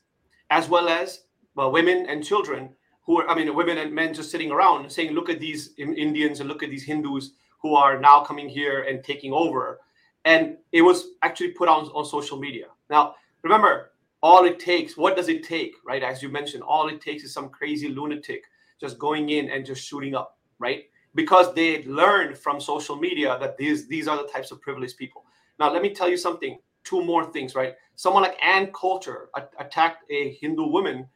as 0.51 0.69
well 0.69 0.88
as 0.88 1.23
well, 1.57 1.73
women 1.73 2.07
and 2.09 2.23
children 2.23 2.69
who 3.05 3.21
are, 3.21 3.29
I 3.29 3.35
mean, 3.35 3.53
women 3.55 3.79
and 3.79 3.92
men 3.92 4.12
just 4.12 4.31
sitting 4.31 4.51
around 4.51 4.90
saying, 4.90 5.12
look 5.12 5.31
at 5.31 5.40
these 5.40 5.73
Indians 5.79 6.40
and 6.40 6.49
look 6.49 6.62
at 6.62 6.71
these 6.71 6.85
Hindus 6.85 7.33
who 7.61 7.75
are 7.75 7.99
now 7.99 8.21
coming 8.21 8.49
here 8.49 8.83
and 8.83 9.03
taking 9.03 9.33
over. 9.33 9.81
And 10.27 10.59
it 10.73 10.83
was 10.83 11.12
actually 11.23 11.53
put 11.53 11.69
on, 11.69 11.87
on 11.87 12.05
social 12.05 12.39
media. 12.39 12.67
Now, 12.91 13.15
remember, 13.43 13.93
all 14.23 14.45
it 14.45 14.59
takes, 14.61 14.97
what 14.97 15.17
does 15.17 15.29
it 15.29 15.43
take, 15.43 15.73
right? 15.87 16.03
As 16.03 16.23
you 16.23 16.29
mentioned, 16.29 16.62
all 16.62 16.89
it 16.89 17.01
takes 17.01 17.25
is 17.25 17.33
some 17.33 17.49
crazy 17.49 17.89
lunatic 17.89 18.45
just 18.79 18.99
going 18.99 19.31
in 19.31 19.49
and 19.49 19.65
just 19.65 19.87
shooting 19.87 20.15
up, 20.15 20.37
right? 20.59 20.85
Because 21.15 21.55
they 21.55 21.83
learned 21.85 22.37
from 22.37 22.61
social 22.61 22.97
media 22.97 23.39
that 23.41 23.57
these 23.57 23.89
these 23.89 24.07
are 24.07 24.19
the 24.19 24.29
types 24.29 24.51
of 24.51 24.61
privileged 24.61 24.99
people. 24.99 25.25
Now, 25.59 25.73
let 25.73 25.81
me 25.81 25.95
tell 25.95 26.11
you 26.11 26.19
something. 26.19 26.59
Two 26.85 27.03
more 27.03 27.33
things, 27.33 27.55
right? 27.55 27.75
Someone 27.95 28.23
like 28.23 28.37
Ann 28.45 28.67
Coulter 28.69 29.31
attacked 29.59 30.05
a 30.11 30.37
Hindu 30.41 30.67
woman 30.67 31.09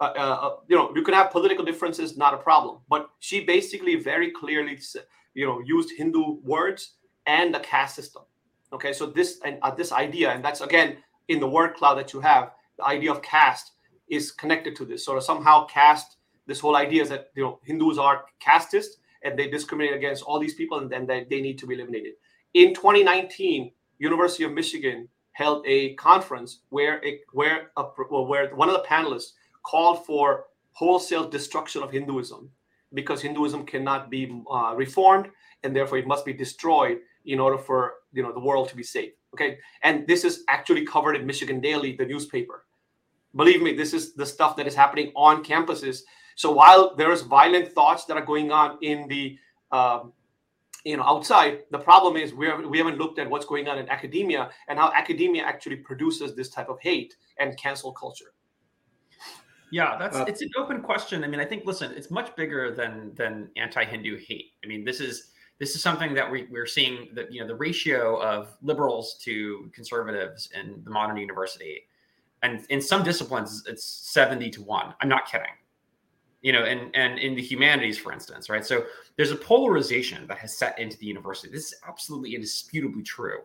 uh, 0.00 0.12
uh, 0.16 0.38
uh, 0.42 0.56
you 0.68 0.76
know, 0.76 0.92
you 0.94 1.02
can 1.02 1.14
have 1.14 1.30
political 1.30 1.64
differences, 1.64 2.16
not 2.16 2.34
a 2.34 2.36
problem. 2.36 2.78
But 2.88 3.08
she 3.20 3.44
basically 3.44 3.96
very 3.96 4.30
clearly, 4.32 4.78
you 5.34 5.46
know, 5.46 5.62
used 5.64 5.90
Hindu 5.96 6.40
words 6.42 6.94
and 7.26 7.54
the 7.54 7.60
caste 7.60 7.94
system. 7.94 8.22
Okay, 8.74 8.92
so 8.92 9.06
this 9.06 9.38
and 9.44 9.58
uh, 9.62 9.72
this 9.72 9.92
idea, 9.92 10.30
and 10.30 10.44
that's 10.44 10.60
again 10.60 10.96
in 11.28 11.38
the 11.38 11.48
word 11.48 11.74
cloud 11.74 11.94
that 11.94 12.12
you 12.12 12.20
have, 12.20 12.50
the 12.76 12.84
idea 12.84 13.12
of 13.12 13.22
caste 13.22 13.72
is 14.08 14.32
connected 14.32 14.74
to 14.76 14.84
this. 14.84 15.04
So 15.04 15.18
somehow 15.20 15.66
caste, 15.66 16.16
this 16.46 16.58
whole 16.58 16.76
idea 16.76 17.02
is 17.02 17.08
that 17.10 17.30
you 17.36 17.44
know 17.44 17.60
Hindus 17.64 17.98
are 17.98 18.24
casteist 18.44 18.98
and 19.22 19.38
they 19.38 19.48
discriminate 19.48 19.94
against 19.94 20.24
all 20.24 20.40
these 20.40 20.54
people, 20.54 20.78
and 20.78 20.90
then 20.90 21.06
they, 21.06 21.24
they 21.30 21.40
need 21.40 21.56
to 21.58 21.66
be 21.66 21.74
eliminated. 21.74 22.14
In 22.52 22.74
2019, 22.74 23.70
University 23.98 24.44
of 24.44 24.52
Michigan 24.52 25.08
held 25.32 25.64
a 25.66 25.94
conference 25.94 26.60
where 26.70 27.00
it, 27.02 27.20
where 27.32 27.70
a, 27.76 27.82
where 27.82 28.54
one 28.54 28.68
of 28.68 28.74
the 28.74 28.86
panelists 28.88 29.32
called 29.62 30.04
for 30.04 30.46
wholesale 30.72 31.28
destruction 31.28 31.82
of 31.82 31.90
Hinduism 31.92 32.50
because 32.92 33.22
Hinduism 33.22 33.66
cannot 33.66 34.10
be 34.10 34.42
uh, 34.50 34.74
reformed 34.76 35.28
and 35.62 35.74
therefore 35.74 35.98
it 35.98 36.06
must 36.06 36.24
be 36.24 36.32
destroyed 36.32 36.98
in 37.26 37.40
order 37.40 37.58
for 37.58 37.94
you 38.14 38.22
know 38.22 38.32
the 38.32 38.40
world 38.40 38.68
to 38.70 38.76
be 38.76 38.82
safe. 38.82 39.12
Okay, 39.34 39.58
and 39.82 40.06
this 40.06 40.24
is 40.24 40.44
actually 40.48 40.86
covered 40.86 41.16
in 41.16 41.26
Michigan 41.26 41.60
Daily, 41.60 41.96
the 41.96 42.06
newspaper. 42.06 42.64
Believe 43.36 43.60
me, 43.60 43.74
this 43.74 43.92
is 43.92 44.14
the 44.14 44.24
stuff 44.24 44.56
that 44.56 44.66
is 44.66 44.74
happening 44.74 45.12
on 45.16 45.44
campuses. 45.44 46.02
So 46.36 46.52
while 46.52 46.94
there 46.94 47.10
is 47.12 47.22
violent 47.22 47.72
thoughts 47.72 48.04
that 48.06 48.16
are 48.16 48.24
going 48.24 48.52
on 48.52 48.78
in 48.80 49.08
the 49.08 49.38
um, 49.72 50.12
you 50.84 50.96
know 50.96 51.02
outside, 51.02 51.62
the 51.70 51.78
problem 51.78 52.16
is 52.16 52.32
we 52.32 52.52
we 52.66 52.78
haven't 52.78 52.98
looked 52.98 53.18
at 53.18 53.28
what's 53.28 53.46
going 53.46 53.68
on 53.68 53.78
in 53.78 53.88
academia 53.88 54.50
and 54.68 54.78
how 54.78 54.92
academia 54.92 55.42
actually 55.42 55.76
produces 55.76 56.34
this 56.34 56.48
type 56.48 56.68
of 56.68 56.78
hate 56.80 57.16
and 57.38 57.56
cancel 57.58 57.92
culture. 57.92 58.32
Yeah, 59.72 59.96
that's 59.98 60.16
uh, 60.16 60.24
it's 60.28 60.42
an 60.42 60.50
open 60.56 60.82
question. 60.82 61.24
I 61.24 61.26
mean, 61.26 61.40
I 61.40 61.44
think 61.44 61.64
listen, 61.64 61.92
it's 61.96 62.10
much 62.10 62.36
bigger 62.36 62.72
than 62.72 63.12
than 63.16 63.50
anti-Hindu 63.56 64.18
hate. 64.18 64.52
I 64.62 64.68
mean, 64.68 64.84
this 64.84 65.00
is 65.00 65.32
this 65.58 65.74
is 65.74 65.82
something 65.82 66.14
that 66.14 66.30
we, 66.30 66.46
we're 66.50 66.66
seeing 66.66 67.08
that 67.14 67.32
you 67.32 67.40
know 67.40 67.46
the 67.46 67.54
ratio 67.54 68.20
of 68.20 68.56
liberals 68.62 69.16
to 69.22 69.70
conservatives 69.72 70.48
in 70.54 70.82
the 70.84 70.90
modern 70.90 71.16
university 71.16 71.86
and 72.42 72.64
in 72.70 72.80
some 72.80 73.02
disciplines 73.02 73.64
it's 73.66 73.84
70 73.84 74.50
to 74.50 74.62
1 74.62 74.94
i'm 75.00 75.08
not 75.08 75.26
kidding. 75.30 75.46
You 76.42 76.52
know 76.52 76.64
and 76.64 76.94
and 76.94 77.18
in 77.18 77.34
the 77.34 77.42
humanities 77.42 77.96
for 77.96 78.12
instance 78.12 78.50
right? 78.50 78.64
So 78.64 78.84
there's 79.16 79.30
a 79.30 79.36
polarization 79.36 80.26
that 80.26 80.38
has 80.38 80.56
set 80.56 80.78
into 80.78 80.98
the 80.98 81.06
university. 81.06 81.50
This 81.50 81.72
is 81.72 81.80
absolutely 81.88 82.34
indisputably 82.34 83.02
true. 83.02 83.38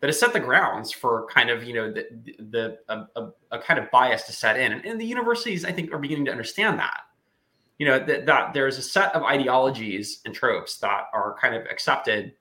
That 0.00 0.06
has 0.06 0.18
set 0.18 0.32
the 0.32 0.40
grounds 0.40 0.90
for 0.90 1.26
kind 1.26 1.50
of 1.50 1.64
you 1.64 1.74
know 1.74 1.92
the 1.92 2.06
the 2.50 2.78
a, 2.88 3.04
a, 3.16 3.30
a 3.50 3.58
kind 3.58 3.78
of 3.78 3.90
bias 3.90 4.22
to 4.22 4.32
set 4.32 4.58
in. 4.58 4.72
And, 4.72 4.86
and 4.86 4.98
the 4.98 5.04
universities 5.04 5.66
i 5.66 5.72
think 5.72 5.92
are 5.92 5.98
beginning 5.98 6.24
to 6.24 6.30
understand 6.30 6.78
that 6.78 7.02
you 7.80 7.86
know 7.86 7.98
that, 7.98 8.26
that 8.26 8.52
there's 8.52 8.76
a 8.76 8.82
set 8.82 9.12
of 9.14 9.22
ideologies 9.22 10.20
and 10.26 10.34
tropes 10.34 10.76
that 10.78 11.04
are 11.14 11.34
kind 11.40 11.54
of 11.54 11.64
accepted 11.64 12.34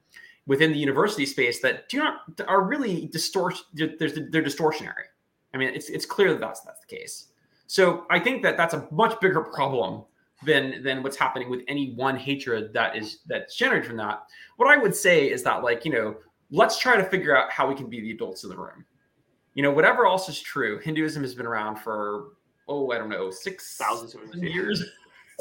within 0.47 0.73
the 0.73 0.77
university 0.77 1.25
space 1.25 1.61
that 1.61 1.87
do 1.87 1.99
not 1.99 2.23
are 2.47 2.63
really 2.63 3.07
distort 3.07 3.55
they're, 3.73 3.87
they're 3.97 4.43
distortionary. 4.43 5.07
I 5.53 5.57
mean 5.57 5.69
it's 5.69 5.89
it's 5.89 6.05
clear 6.05 6.33
that 6.33 6.41
that's 6.41 6.59
that's 6.59 6.81
the 6.81 6.93
case. 6.93 7.27
So 7.67 8.05
i 8.09 8.19
think 8.19 8.43
that 8.43 8.57
that's 8.57 8.73
a 8.73 8.85
much 8.91 9.17
bigger 9.21 9.41
problem 9.41 10.03
than 10.45 10.83
than 10.83 11.03
what's 11.03 11.15
happening 11.15 11.49
with 11.49 11.61
any 11.69 11.93
one 11.93 12.17
hatred 12.17 12.73
that 12.73 12.97
is 12.97 13.19
that's 13.25 13.55
generated 13.55 13.87
from 13.87 13.95
that. 13.95 14.23
What 14.57 14.69
i 14.69 14.75
would 14.75 14.93
say 14.93 15.31
is 15.31 15.41
that 15.43 15.63
like 15.63 15.85
you 15.85 15.93
know 15.93 16.17
let's 16.51 16.77
try 16.77 16.97
to 16.97 17.03
figure 17.05 17.37
out 17.37 17.49
how 17.49 17.65
we 17.69 17.75
can 17.75 17.89
be 17.89 18.01
the 18.01 18.11
adults 18.11 18.43
in 18.43 18.49
the 18.49 18.57
room. 18.57 18.83
You 19.53 19.63
know 19.63 19.71
whatever 19.71 20.05
else 20.05 20.27
is 20.27 20.41
true 20.41 20.79
hinduism 20.79 21.23
has 21.23 21.33
been 21.33 21.45
around 21.45 21.77
for 21.77 22.33
oh 22.67 22.91
i 22.91 22.97
don't 22.97 23.09
know 23.09 23.31
six 23.31 23.77
thousand 23.77 24.43
years 24.43 24.83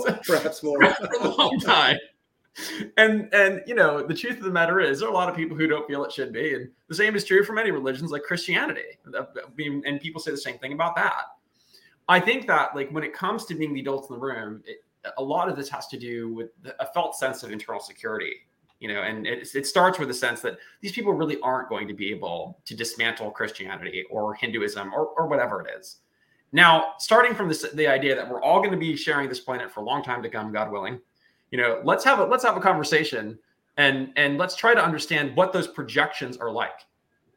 perhaps 0.27 0.63
more 0.63 0.79
for 0.95 1.21
a 1.21 1.29
long 1.29 1.59
time. 1.61 1.99
And 2.97 3.33
and 3.33 3.63
you 3.67 3.75
know 3.75 4.03
the 4.05 4.15
truth 4.15 4.39
of 4.39 4.43
the 4.43 4.51
matter 4.51 4.81
is 4.81 4.99
there 4.99 5.09
are 5.09 5.13
a 5.13 5.15
lot 5.15 5.29
of 5.29 5.37
people 5.37 5.57
who 5.57 5.69
don't 5.69 5.87
feel 5.87 6.05
it 6.05 6.11
should 6.11 6.33
be, 6.33 6.55
and 6.55 6.69
the 6.89 6.95
same 6.95 7.15
is 7.15 7.25
true 7.25 7.45
for 7.45 7.53
many 7.53 7.71
religions 7.71 8.11
like 8.11 8.23
Christianity. 8.23 8.99
And 9.07 10.01
people 10.01 10.21
say 10.21 10.33
the 10.33 10.37
same 10.37 10.59
thing 10.59 10.73
about 10.73 10.97
that. 10.97 11.23
I 12.09 12.19
think 12.19 12.47
that 12.49 12.75
like 12.75 12.91
when 12.91 13.05
it 13.05 13.13
comes 13.13 13.45
to 13.47 13.55
being 13.55 13.75
the 13.75 13.81
adults 13.81 14.09
in 14.09 14.17
the 14.17 14.21
room, 14.21 14.63
it, 14.67 14.79
a 15.17 15.23
lot 15.23 15.49
of 15.49 15.57
this 15.57 15.69
has 15.69 15.87
to 15.89 15.99
do 15.99 16.35
with 16.35 16.51
a 16.81 16.87
felt 16.87 17.15
sense 17.15 17.43
of 17.43 17.53
internal 17.53 17.81
security 17.81 18.33
you 18.81 18.89
know 18.89 19.03
and 19.03 19.27
it, 19.27 19.49
it, 19.55 19.67
starts 19.67 19.99
with 19.99 20.11
a 20.11 20.15
sense 20.15 20.41
that 20.41 20.59
these 20.81 20.93
people 20.93 21.13
really 21.13 21.41
aren't 21.41 21.69
going 21.69 21.89
to 21.89 21.95
be 21.95 22.11
able 22.11 22.59
to 22.65 22.75
dismantle 22.75 23.31
christianity 23.31 24.05
or 24.11 24.35
hinduism 24.35 24.93
or, 24.95 25.07
or 25.17 25.27
whatever 25.27 25.63
it 25.63 25.79
is 25.79 25.99
now, 26.53 26.95
starting 26.99 27.35
from 27.35 27.49
this, 27.49 27.67
the 27.75 27.87
idea 27.87 28.15
that 28.15 28.29
we're 28.29 28.43
all 28.43 28.61
going 28.61 28.71
to 28.71 28.79
be 28.79 28.97
sharing 28.97 29.29
this 29.29 29.41
planet 29.41 29.71
for 29.71 29.81
a 29.81 29.85
long 29.85 30.03
time 30.03 30.23
to 30.23 30.31
come, 30.31 30.53
God 30.53 30.73
willing, 30.73 30.99
you 31.51 31.59
know, 31.59 31.81
let's 31.85 32.05
have 32.05 32.21
a 32.21 32.25
let's 32.25 32.45
have 32.45 32.57
a 32.57 32.61
conversation 32.61 33.39
and 33.77 34.13
and 34.17 34.39
let's 34.39 34.57
try 34.57 34.75
to 34.75 34.83
understand 34.83 35.37
what 35.37 35.53
those 35.53 35.67
projections 35.67 36.37
are 36.37 36.51
like. 36.51 36.87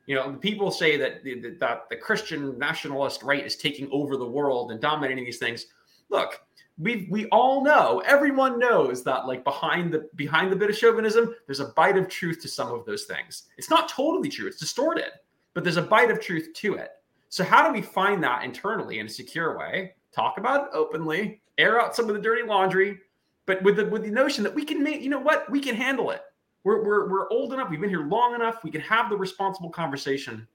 You 0.07 0.15
know, 0.15 0.33
people 0.33 0.71
say 0.71 0.97
that 0.97 1.23
the, 1.23 1.55
that 1.59 1.89
the 1.89 1.95
Christian 1.95 2.57
nationalist 2.57 3.23
right 3.23 3.45
is 3.45 3.55
taking 3.55 3.87
over 3.91 4.17
the 4.17 4.25
world 4.25 4.71
and 4.71 4.81
dominating 4.81 5.23
these 5.23 5.37
things. 5.37 5.67
Look, 6.09 6.41
we 6.77 7.07
we 7.09 7.27
all 7.27 7.63
know, 7.63 8.01
everyone 8.05 8.59
knows 8.59 9.03
that 9.03 9.27
like 9.27 9.43
behind 9.43 9.93
the 9.93 10.09
behind 10.15 10.51
the 10.51 10.55
bit 10.55 10.69
of 10.69 10.77
chauvinism, 10.77 11.35
there's 11.45 11.59
a 11.59 11.67
bite 11.69 11.97
of 11.97 12.07
truth 12.07 12.41
to 12.41 12.47
some 12.47 12.73
of 12.73 12.85
those 12.85 13.05
things. 13.05 13.43
It's 13.57 13.69
not 13.69 13.87
totally 13.87 14.29
true; 14.29 14.47
it's 14.47 14.59
distorted, 14.59 15.11
but 15.53 15.63
there's 15.63 15.77
a 15.77 15.81
bite 15.81 16.11
of 16.11 16.19
truth 16.19 16.49
to 16.55 16.75
it. 16.75 16.91
So 17.31 17.45
how 17.45 17.65
do 17.65 17.73
we 17.73 17.81
find 17.81 18.21
that 18.25 18.43
internally 18.43 18.99
in 18.99 19.05
a 19.05 19.09
secure 19.09 19.57
way? 19.57 19.93
Talk 20.13 20.37
about 20.37 20.65
it 20.65 20.69
openly, 20.73 21.41
air 21.57 21.79
out 21.79 21.95
some 21.95 22.09
of 22.09 22.13
the 22.13 22.21
dirty 22.21 22.43
laundry, 22.43 22.99
but 23.45 23.63
with 23.63 23.77
the 23.77 23.85
with 23.85 24.03
the 24.03 24.11
notion 24.11 24.43
that 24.43 24.53
we 24.53 24.65
can 24.65 24.83
make, 24.83 25.01
you 25.01 25.09
know 25.09 25.19
what, 25.19 25.49
we 25.49 25.61
can 25.61 25.73
handle 25.73 26.11
it. 26.11 26.23
We're 26.65 26.83
we're 26.83 27.09
we're 27.09 27.29
old 27.29 27.53
enough, 27.53 27.69
we've 27.69 27.79
been 27.79 27.89
here 27.89 28.05
long 28.05 28.35
enough, 28.35 28.65
we 28.65 28.69
can 28.69 28.81
have 28.81 29.09
the 29.09 29.15
responsible 29.15 29.69
conversation. 29.69 30.45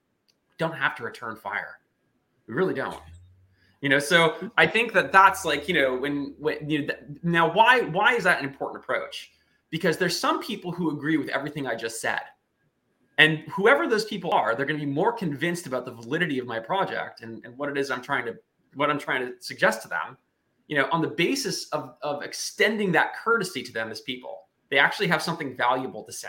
Don't 0.59 0.75
have 0.75 0.95
to 0.97 1.03
return 1.03 1.35
fire. 1.35 1.79
We 2.47 2.53
really 2.53 2.75
don't. 2.75 3.01
You 3.81 3.89
know, 3.89 3.99
so 3.99 4.51
I 4.59 4.67
think 4.67 4.93
that 4.93 5.13
that's 5.13 5.47
like, 5.47 5.69
you 5.69 5.75
know, 5.75 5.97
when 5.97 6.35
when 6.39 6.69
you 6.69 6.89
know, 6.89 6.95
now 7.23 7.51
why 7.51 7.85
why 7.85 8.13
is 8.17 8.25
that 8.25 8.39
an 8.39 8.45
important 8.45 8.85
approach? 8.85 9.33
Because 9.71 9.97
there's 9.97 10.19
some 10.19 10.43
people 10.43 10.73
who 10.73 10.91
agree 10.91 11.17
with 11.17 11.31
everything 11.31 11.67
I 11.67 11.75
just 11.75 12.03
said 12.03 12.21
and 13.19 13.39
whoever 13.51 13.87
those 13.87 14.05
people 14.05 14.33
are 14.33 14.55
they're 14.55 14.67
going 14.67 14.79
to 14.79 14.85
be 14.85 14.93
more 14.93 15.13
convinced 15.13 15.67
about 15.67 15.85
the 15.85 15.93
validity 15.93 16.39
of 16.39 16.47
my 16.47 16.59
project 16.59 17.23
and, 17.23 17.45
and 17.45 17.57
what 17.57 17.69
it 17.69 17.79
is 17.79 17.91
i'm 17.91 18.03
trying 18.03 18.25
to 18.25 18.35
what 18.75 18.91
i'm 18.91 18.99
trying 18.99 19.27
to 19.27 19.33
suggest 19.41 19.83
to 19.83 19.89
them 19.89 20.17
you 20.69 20.77
know 20.77 20.89
on 20.93 21.01
the 21.01 21.09
basis 21.09 21.69
of, 21.69 21.95
of 22.03 22.23
extending 22.23 22.93
that 22.93 23.15
courtesy 23.17 23.63
to 23.63 23.73
them 23.73 23.91
as 23.91 24.01
people. 24.01 24.43
They 24.69 24.79
actually 24.79 25.07
have 25.09 25.23
something 25.23 25.57
valuable 25.57 26.03
to 26.03 26.13
say. 26.13 26.29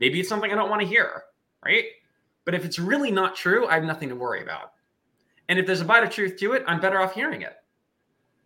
Maybe 0.00 0.20
it's 0.20 0.28
something 0.28 0.50
i 0.50 0.54
don't 0.54 0.70
want 0.70 0.82
to 0.82 0.86
hear 0.86 1.24
right? 1.64 1.84
But 2.44 2.54
if 2.54 2.64
it's 2.64 2.78
really 2.78 3.10
not 3.10 3.36
true 3.36 3.66
i 3.66 3.74
have 3.74 3.84
nothing 3.84 4.08
to 4.08 4.16
worry 4.16 4.42
about. 4.42 4.72
And 5.48 5.58
if 5.58 5.66
there's 5.66 5.80
a 5.80 5.84
bite 5.84 6.04
of 6.04 6.10
truth 6.10 6.36
to 6.38 6.52
it 6.52 6.64
i'm 6.66 6.80
better 6.80 7.00
off 7.00 7.14
hearing 7.14 7.42
it 7.42 7.54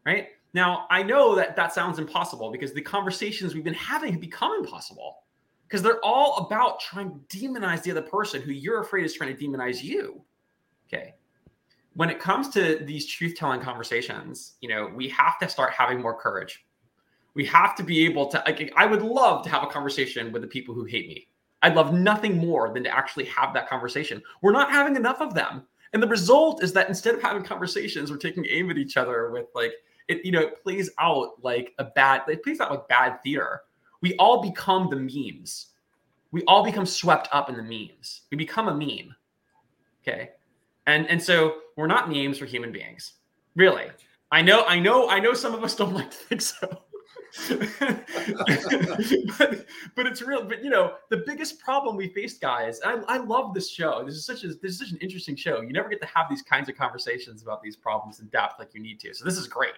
right? 0.05 0.29
Now 0.55 0.87
i 0.91 1.03
know 1.03 1.35
that 1.35 1.57
that 1.57 1.73
sounds 1.73 1.99
impossible 1.99 2.51
because 2.51 2.73
the 2.73 2.83
conversations 2.83 3.55
we've 3.55 3.65
been 3.65 3.75
having 3.75 4.13
have 4.13 4.21
become 4.21 4.53
impossible 4.61 5.19
because 5.67 5.83
they're 5.83 6.05
all 6.05 6.47
about 6.47 6.81
trying 6.81 7.21
to 7.29 7.39
demonize 7.39 7.83
the 7.83 7.91
other 7.91 8.03
person 8.03 8.41
who 8.41 8.53
you're 8.53 8.81
afraid 8.81 9.05
is 9.05 9.15
trying 9.15 9.37
to 9.37 9.43
demonize 9.45 9.83
you. 9.83 10.23
Okay. 10.87 11.15
When 11.95 12.09
it 12.09 12.21
comes 12.21 12.49
to 12.51 12.77
these 12.85 13.07
truth 13.07 13.35
telling 13.37 13.61
conversations, 13.61 14.55
you 14.61 14.69
know, 14.69 14.91
we 14.95 15.09
have 15.09 15.39
to 15.41 15.49
start 15.49 15.73
having 15.73 16.01
more 16.01 16.15
courage. 16.15 16.65
We 17.35 17.45
have 17.47 17.75
to 17.77 17.83
be 17.83 18.05
able 18.05 18.29
to, 18.29 18.43
like, 18.47 18.73
I 18.77 18.87
would 18.87 19.03
love 19.03 19.43
to 19.45 19.51
have 19.51 19.63
a 19.63 19.67
conversation 19.67 20.31
with 20.31 20.43
the 20.43 20.49
people 20.49 20.75
who 20.75 20.85
hate 20.85 21.09
me. 21.09 21.29
I'd 21.63 21.75
love 21.75 21.93
nothing 21.93 22.39
more 22.39 22.73
than 22.73 22.85
to 22.85 22.91
actually 22.91 23.25
have 23.25 23.53
that 23.55 23.69
conversation. 23.69 24.23
We're 24.43 24.53
not 24.53 24.71
having 24.71 24.95
enough 24.95 25.21
of 25.21 25.35
them. 25.35 25.67
And 25.93 26.03
the 26.03 26.07
result 26.07 26.63
is 26.63 26.73
that 26.75 26.89
instead 26.89 27.15
of 27.15 27.23
having 27.23 27.43
conversations, 27.43 28.11
we're 28.11 28.19
taking 28.19 28.47
aim 28.49 28.71
at 28.71 28.79
each 28.79 28.97
other 28.97 29.31
with 29.31 29.47
like, 29.55 29.73
it, 30.09 30.25
you 30.25 30.33
know, 30.33 30.41
it 30.41 30.63
plays 30.63 30.91
out 31.01 31.43
like 31.43 31.75
a 31.79 31.85
bad, 31.85 32.23
it 32.29 32.45
plays 32.45 32.61
out 32.61 32.71
like 32.71 32.89
bad 32.89 33.23
theater 33.23 33.63
we 34.03 34.15
all 34.17 34.43
become 34.43 34.89
the 34.91 34.97
memes. 34.97 35.69
We 36.33 36.43
all 36.45 36.65
become 36.65 36.87
swept 36.87 37.29
up 37.33 37.49
in 37.49 37.57
the 37.57 37.63
memes. 37.63 38.23
We 38.31 38.37
become 38.37 38.69
a 38.69 38.75
meme. 38.75 39.15
Okay. 40.03 40.31
And 40.87 41.09
and 41.09 41.23
so 41.23 41.59
we're 41.77 41.87
not 41.87 42.11
memes, 42.11 42.41
we're 42.41 42.47
human 42.47 42.73
beings. 42.73 43.15
Really. 43.55 43.87
I 44.33 44.43
know, 44.43 44.65
I 44.65 44.79
know, 44.79 45.09
I 45.09 45.21
know 45.21 45.35
some 45.35 45.55
of 45.55 45.63
us 45.63 45.75
don't 45.75 45.95
like 46.01 46.11
to 46.11 46.17
think 46.17 46.43
so. 46.43 46.83
but, 49.39 49.67
but 49.95 50.07
it's 50.07 50.23
real. 50.23 50.45
But 50.45 50.65
you 50.65 50.71
know, 50.71 50.95
the 51.11 51.19
biggest 51.27 51.61
problem 51.61 51.97
we 51.97 52.09
faced, 52.09 52.41
guys. 52.41 52.81
I, 52.85 52.95
I 53.09 53.19
love 53.19 53.53
this 53.53 53.69
show. 53.69 54.03
This 54.05 54.15
is 54.15 54.25
such 54.25 54.45
a 54.45 54.49
this 54.49 54.73
is 54.73 54.79
such 54.79 54.91
an 54.93 54.99
interesting 54.99 55.37
show. 55.37 55.61
You 55.61 55.73
never 55.73 55.89
get 55.89 56.01
to 56.01 56.07
have 56.07 56.27
these 56.31 56.43
kinds 56.43 56.69
of 56.69 56.77
conversations 56.77 57.43
about 57.43 57.63
these 57.63 57.77
problems 57.77 58.21
in 58.21 58.27
depth 58.29 58.59
like 58.59 58.75
you 58.75 58.81
need 58.81 59.01
to. 59.01 59.13
So 59.15 59.25
this 59.25 59.37
is 59.37 59.49
great. 59.49 59.75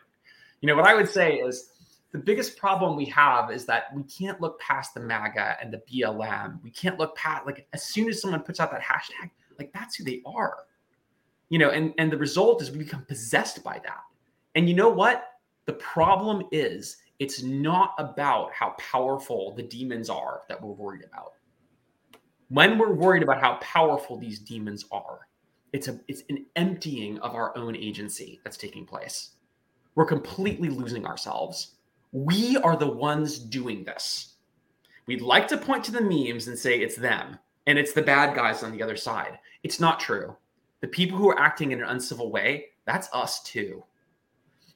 You 0.61 0.69
know, 0.69 0.77
what 0.77 0.87
I 0.87 0.95
would 0.95 1.09
say 1.09 1.37
is 1.37 1.71
the 2.13 2.19
biggest 2.19 2.57
problem 2.57 2.97
we 2.97 3.05
have 3.07 3.51
is 3.51 3.67
that 3.67 3.95
we 3.95 4.03
can't 4.05 4.41
look 4.41 4.59
past 4.61 4.95
the 4.95 5.01
MAGA 5.01 5.57
and 5.61 5.73
the 5.73 5.83
BLM. 5.91 6.63
We 6.63 6.71
can't 6.71 6.99
look 6.99 7.15
past 7.15 7.45
like 7.45 7.67
as 7.73 7.83
soon 7.83 8.09
as 8.09 8.21
someone 8.21 8.43
puts 8.43 8.61
out 8.61 8.71
that 8.71 8.83
hashtag, 8.83 9.31
like 9.59 9.73
that's 9.75 9.97
who 9.97 10.05
they 10.05 10.23
are. 10.25 10.57
You 11.51 11.59
know, 11.59 11.71
and 11.71 11.93
and 11.99 12.11
the 12.11 12.17
result 12.17 12.63
is 12.63 12.71
we 12.71 12.79
become 12.79 13.05
possessed 13.05 13.63
by 13.63 13.81
that. 13.85 14.01
And 14.55 14.69
you 14.69 14.75
know 14.75 14.89
what? 14.89 15.25
The 15.67 15.75
problem 15.75 16.45
is 16.51 16.97
it's 17.19 17.43
not 17.43 17.95
about 17.99 18.53
how 18.55 18.71
powerful 18.79 19.55
the 19.55 19.63
demons 19.63 20.09
are 20.09 20.43
that 20.49 20.63
we're 20.63 20.73
worried 20.73 21.05
about. 21.05 21.33
When 22.49 22.79
we're 22.79 22.95
worried 22.95 23.23
about 23.23 23.41
how 23.41 23.57
powerful 23.57 24.17
these 24.17 24.39
demons 24.39 24.87
are, 24.91 25.29
it's 25.75 25.89
a 25.89 26.01
it's 26.09 26.23
an 26.31 26.47
emptying 26.57 27.19
of 27.19 27.35
our 27.35 27.55
own 27.59 27.77
agency 27.77 28.41
that's 28.45 28.57
taking 28.57 28.87
place. 28.87 29.33
We're 29.95 30.07
completely 30.07 30.71
losing 30.71 31.05
ourselves 31.05 31.75
We 32.13 32.57
are 32.59 32.77
the 32.77 32.89
ones 32.89 33.39
doing 33.39 33.85
this. 33.85 34.35
We'd 35.07 35.23
like 35.23 35.49
to 35.49 35.59
point 35.59 35.85
to 35.85 35.93
the 35.93 36.01
memes 36.01 36.49
and 36.49 36.59
say 36.59 36.81
it's 36.81 36.97
them 36.97 37.39
and 37.67 37.79
it's 37.79 37.93
the 37.93 38.03
bad 38.03 38.35
guys 38.35 38.63
on 38.63 38.73
the 38.73 38.83
other 38.83 38.97
side. 38.97 39.39
It's 39.63 39.81
not 39.81 40.01
true. 40.01 40.37
The 40.81 40.89
people 40.89 41.19
who 41.19 41.29
are 41.29 41.39
acting 41.39 41.73
in 41.73 41.83
an 41.83 41.89
uncivil 41.89 42.31
way, 42.31 42.67
that's 42.87 43.09
us 43.13 43.43
too. 43.43 43.85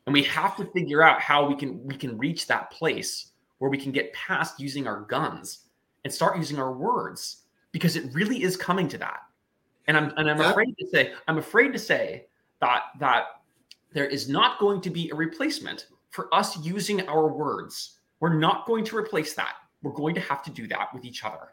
And 0.07 0.13
we 0.13 0.23
have 0.25 0.57
to 0.57 0.65
figure 0.67 1.03
out 1.03 1.21
how 1.21 1.47
we 1.47 1.55
can 1.55 1.83
we 1.85 1.95
can 1.95 2.19
reach 2.19 2.47
that 2.47 2.71
place 2.71 3.31
where 3.59 3.71
we 3.71 3.79
can 3.79 3.93
get 3.93 4.13
past 4.13 4.59
using 4.59 4.87
our 4.87 5.03
guns 5.03 5.61
and 6.05 6.13
start 6.13 6.37
using 6.37 6.59
our 6.59 6.73
words 6.73 7.43
because 7.71 7.95
it 7.97 8.13
really 8.13 8.43
is 8.43 8.57
coming 8.57 8.89
to 8.89 8.99
that. 8.99 9.21
And 9.87 9.97
I'm 9.97 10.13
and 10.17 10.31
I'm 10.31 10.41
afraid 10.41 10.77
to 10.79 10.87
say 10.89 11.13
I'm 11.29 11.39
afraid 11.39 11.73
to 11.73 11.79
say 11.79 12.27
that 12.61 12.83
that 12.99 13.25
there 13.93 14.07
is 14.07 14.29
not 14.29 14.59
going 14.59 14.81
to 14.81 14.91
be 14.91 15.11
a 15.11 15.15
replacement 15.15 15.87
for 16.13 16.33
us 16.33 16.57
using 16.59 17.07
our 17.09 17.27
words. 17.27 17.99
We're 18.21 18.39
not 18.39 18.67
going 18.67 18.85
to 18.85 18.97
replace 18.97 19.35
that. 19.35 19.55
We're 19.83 19.93
going 19.93 20.15
to 20.15 20.21
have 20.21 20.45
to 20.45 20.51
do 20.51 20.69
that 20.69 20.95
with 20.95 21.05
each 21.05 21.25
other. 21.25 21.49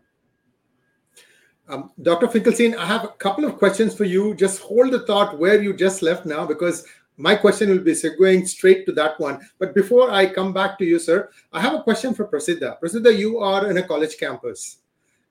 Um, 1.67 1.91
Dr. 2.01 2.27
Finkelstein, 2.27 2.75
I 2.75 2.85
have 2.85 3.03
a 3.03 3.09
couple 3.09 3.45
of 3.45 3.57
questions 3.57 3.95
for 3.95 4.03
you. 4.03 4.35
Just 4.35 4.61
hold 4.61 4.91
the 4.91 5.05
thought 5.05 5.39
where 5.39 5.61
you 5.61 5.73
just 5.73 6.01
left 6.01 6.25
now, 6.25 6.45
because 6.45 6.85
my 7.17 7.35
question 7.35 7.69
will 7.69 7.79
be 7.79 7.95
going 8.17 8.45
straight 8.45 8.85
to 8.85 8.91
that 8.93 9.19
one. 9.19 9.39
But 9.59 9.73
before 9.73 10.11
I 10.11 10.25
come 10.25 10.53
back 10.53 10.77
to 10.79 10.85
you, 10.85 10.99
sir, 10.99 11.29
I 11.53 11.61
have 11.61 11.73
a 11.73 11.83
question 11.83 12.13
for 12.13 12.27
Prasiddha. 12.27 12.79
Prasiddha, 12.79 13.17
you 13.17 13.39
are 13.39 13.69
in 13.69 13.77
a 13.77 13.83
college 13.83 14.17
campus 14.17 14.77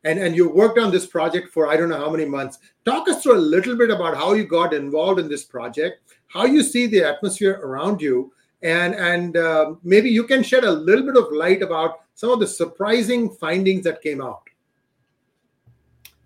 and, 0.05 0.19
and 0.19 0.37
you 0.37 0.49
worked 0.49 0.79
on 0.79 0.91
this 0.91 1.07
project 1.07 1.53
for 1.53 1.67
I 1.67 1.77
don't 1.77 1.89
know 1.89 1.99
how 1.99 2.11
many 2.11 2.25
months. 2.25 2.59
Talk 2.85 3.09
us 3.09 3.23
through 3.23 3.37
a 3.37 3.49
little 3.55 3.77
bit 3.77 3.91
about 3.91 4.17
how 4.17 4.35
you 4.35 4.47
got 4.47 4.75
involved 4.75 5.19
in 5.19 5.29
this 5.29 5.45
project, 5.45 6.01
how 6.29 6.45
you 6.45 6.63
see 6.63 6.87
the 6.87 7.05
atmosphere 7.05 7.61
around 7.63 8.01
you, 8.01 8.33
and 8.63 8.95
and 8.95 9.37
uh, 9.37 9.75
maybe 9.83 10.11
you 10.11 10.25
can 10.25 10.43
shed 10.43 10.65
a 10.65 10.73
little 10.73 11.05
bit 11.05 11.17
of 11.17 11.33
light 11.33 11.63
about 11.63 12.01
some 12.15 12.31
of 12.31 12.41
the 12.41 12.47
surprising 12.47 13.31
findings 13.31 13.85
that 13.85 14.03
came 14.03 14.21
out. 14.21 14.43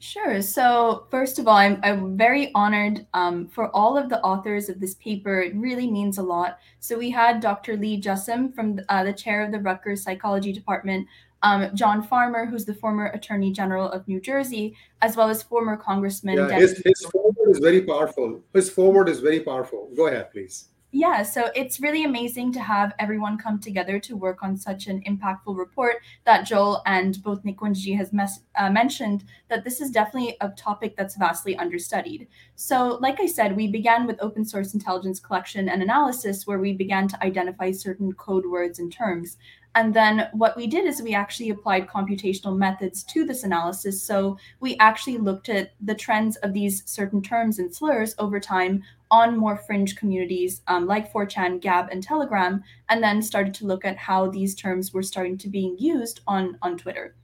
Sure. 0.02 0.42
So, 0.42 1.06
first 1.12 1.38
of 1.38 1.46
all, 1.46 1.54
I'm, 1.54 1.78
I'm 1.84 2.16
very 2.16 2.50
honored 2.56 3.06
um, 3.14 3.46
for 3.46 3.70
all 3.70 3.96
of 3.96 4.08
the 4.08 4.20
authors 4.22 4.68
of 4.68 4.80
this 4.80 4.96
paper. 4.96 5.40
It 5.40 5.54
really 5.54 5.88
means 5.88 6.18
a 6.18 6.24
lot. 6.24 6.58
So, 6.80 6.98
we 6.98 7.08
had 7.08 7.38
Dr. 7.38 7.76
Lee 7.76 8.00
Jussim 8.00 8.52
from 8.52 8.80
uh, 8.88 9.04
the 9.04 9.12
chair 9.12 9.44
of 9.44 9.52
the 9.52 9.60
Rutgers 9.60 10.02
Psychology 10.02 10.52
Department, 10.52 11.06
um, 11.44 11.70
John 11.76 12.02
Farmer, 12.02 12.46
who's 12.46 12.64
the 12.64 12.74
former 12.74 13.06
Attorney 13.14 13.52
General 13.52 13.88
of 13.90 14.08
New 14.08 14.20
Jersey, 14.20 14.74
as 15.02 15.16
well 15.16 15.28
as 15.28 15.40
former 15.44 15.76
Congressman. 15.76 16.36
Yeah, 16.36 16.50
his, 16.50 16.82
his 16.84 17.06
forward 17.12 17.50
is 17.50 17.60
very 17.60 17.82
powerful. 17.82 18.42
His 18.52 18.68
forward 18.70 19.08
is 19.08 19.20
very 19.20 19.38
powerful. 19.38 19.88
Go 19.94 20.08
ahead, 20.08 20.32
please. 20.32 20.68
Yeah, 20.94 21.22
so 21.22 21.50
it's 21.54 21.80
really 21.80 22.04
amazing 22.04 22.52
to 22.52 22.60
have 22.60 22.92
everyone 22.98 23.38
come 23.38 23.58
together 23.58 23.98
to 24.00 24.14
work 24.14 24.42
on 24.42 24.58
such 24.58 24.88
an 24.88 25.02
impactful 25.04 25.56
report 25.56 25.96
that 26.24 26.42
Joel 26.42 26.82
and 26.84 27.20
both 27.22 27.42
Nikunj 27.44 27.96
has 27.96 28.12
mes- 28.12 28.42
uh, 28.56 28.68
mentioned 28.68 29.24
that 29.48 29.64
this 29.64 29.80
is 29.80 29.90
definitely 29.90 30.36
a 30.42 30.50
topic 30.50 30.94
that's 30.94 31.16
vastly 31.16 31.56
understudied. 31.56 32.28
So, 32.56 32.98
like 33.00 33.20
I 33.20 33.26
said, 33.26 33.56
we 33.56 33.68
began 33.68 34.06
with 34.06 34.20
open 34.20 34.44
source 34.44 34.74
intelligence 34.74 35.18
collection 35.18 35.70
and 35.70 35.82
analysis, 35.82 36.46
where 36.46 36.58
we 36.58 36.74
began 36.74 37.08
to 37.08 37.24
identify 37.24 37.70
certain 37.70 38.12
code 38.12 38.44
words 38.44 38.78
and 38.78 38.92
terms. 38.92 39.38
And 39.74 39.94
then 39.94 40.28
what 40.32 40.56
we 40.56 40.66
did 40.66 40.84
is 40.84 41.00
we 41.00 41.14
actually 41.14 41.48
applied 41.48 41.88
computational 41.88 42.56
methods 42.56 43.02
to 43.04 43.24
this 43.24 43.42
analysis. 43.42 44.02
So 44.02 44.36
we 44.60 44.76
actually 44.76 45.16
looked 45.16 45.48
at 45.48 45.72
the 45.80 45.94
trends 45.94 46.36
of 46.36 46.52
these 46.52 46.82
certain 46.84 47.22
terms 47.22 47.58
and 47.58 47.74
slurs 47.74 48.14
over 48.18 48.38
time 48.38 48.82
on 49.12 49.36
more 49.36 49.58
fringe 49.58 49.94
communities 49.94 50.62
um, 50.66 50.86
like 50.86 51.12
4chan, 51.12 51.60
Gab, 51.60 51.90
and 51.92 52.02
Telegram, 52.02 52.64
and 52.88 53.02
then 53.02 53.22
started 53.22 53.54
to 53.54 53.66
look 53.66 53.84
at 53.84 53.96
how 53.96 54.28
these 54.28 54.54
terms 54.54 54.92
were 54.92 55.02
starting 55.02 55.38
to 55.38 55.48
being 55.48 55.76
used 55.78 56.20
on, 56.26 56.58
on 56.62 56.78
Twitter. 56.78 57.14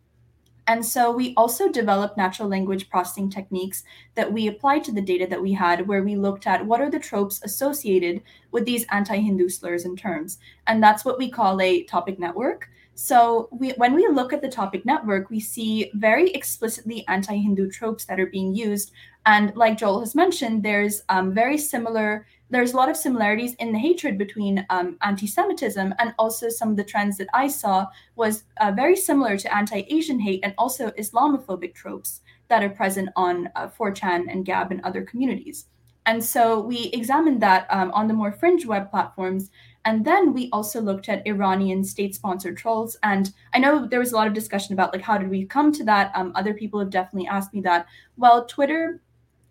And 0.69 0.85
so 0.85 1.11
we 1.11 1.33
also 1.39 1.73
developed 1.73 2.19
natural 2.19 2.47
language 2.47 2.91
processing 2.91 3.31
techniques 3.31 3.85
that 4.17 4.31
we 4.31 4.49
applied 4.49 4.85
to 4.85 4.93
the 4.93 5.01
data 5.01 5.27
that 5.27 5.41
we 5.41 5.55
had, 5.55 5.89
where 5.89 6.03
we 6.03 6.15
looked 6.15 6.47
at 6.47 6.65
what 6.65 6.83
are 6.83 6.91
the 6.91 6.99
tropes 6.99 7.41
associated 7.43 8.21
with 8.51 8.67
these 8.67 8.85
anti 8.91 9.17
Hindu 9.17 9.49
slurs 9.49 9.87
and 9.87 9.99
terms. 9.99 10.39
And 10.67 10.83
that's 10.83 11.07
what 11.07 11.17
we 11.17 11.31
call 11.31 11.59
a 11.63 11.85
topic 11.85 12.19
network. 12.19 12.69
So 13.01 13.49
we, 13.53 13.71
when 13.77 13.95
we 13.95 14.09
look 14.09 14.33
at 14.33 14.43
the 14.43 14.49
topic 14.49 14.85
network, 14.85 15.31
we 15.31 15.39
see 15.39 15.89
very 15.95 16.31
explicitly 16.31 17.07
anti-Hindu 17.07 17.71
tropes 17.71 18.05
that 18.07 18.19
are 18.19 18.27
being 18.27 18.57
used. 18.57 18.91
And 19.25 19.55
like 19.55 19.79
Joel 19.79 20.01
has 20.01 20.17
mentioned, 20.17 20.65
there's 20.65 21.05
um, 21.09 21.33
very 21.33 21.59
similar, 21.59 22.27
there's 22.51 22.73
a 22.73 22.77
lot 22.77 22.89
of 22.89 22.97
similarities 22.97 23.55
in 23.61 23.71
the 23.71 23.79
hatred 23.79 24.19
between 24.19 24.67
um, 24.69 24.99
anti-Semitism 25.03 25.95
and 26.01 26.13
also 26.19 26.49
some 26.49 26.71
of 26.71 26.77
the 26.77 26.83
trends 26.83 27.19
that 27.19 27.29
I 27.33 27.47
saw 27.47 27.87
was 28.17 28.43
uh, 28.61 28.73
very 28.73 28.97
similar 28.97 29.37
to 29.37 29.57
anti-Asian 29.57 30.19
hate 30.19 30.41
and 30.43 30.53
also 30.59 30.91
Islamophobic 30.91 31.75
tropes 31.75 32.23
that 32.49 32.65
are 32.65 32.69
present 32.69 33.11
on 33.15 33.49
uh, 33.55 33.69
4chan 33.69 34.25
and 34.29 34.45
Gab 34.45 34.73
and 34.73 34.81
other 34.81 35.05
communities. 35.05 35.67
And 36.09 36.25
so 36.25 36.59
we 36.59 36.85
examined 36.95 37.43
that 37.43 37.67
um, 37.69 37.91
on 37.91 38.09
the 38.09 38.15
more 38.15 38.33
fringe 38.33 38.65
web 38.65 38.91
platforms. 38.91 39.51
And 39.85 40.07
then 40.07 40.33
we 40.33 40.49
also 40.55 40.81
looked 40.81 41.11
at 41.11 41.27
Iranian 41.27 41.85
state 41.85 42.15
sponsored 42.15 42.57
trolls. 42.57 42.97
And 43.03 43.31
I 43.53 43.59
know 43.59 43.87
there 43.87 44.01
was 44.01 44.13
a 44.13 44.17
lot 44.17 44.27
of 44.27 44.33
discussion 44.33 44.73
about 44.73 44.95
like 44.95 45.03
how 45.03 45.19
did 45.19 45.29
we 45.29 45.45
come 45.45 45.71
to 45.73 45.85
that? 45.85 46.11
Um, 46.15 46.33
other 46.35 46.55
people 46.55 46.81
have 46.81 46.89
definitely 46.89 47.29
asked 47.29 47.53
me 47.53 47.61
that. 47.61 47.89
Well, 48.17 48.47
Twitter 48.47 49.03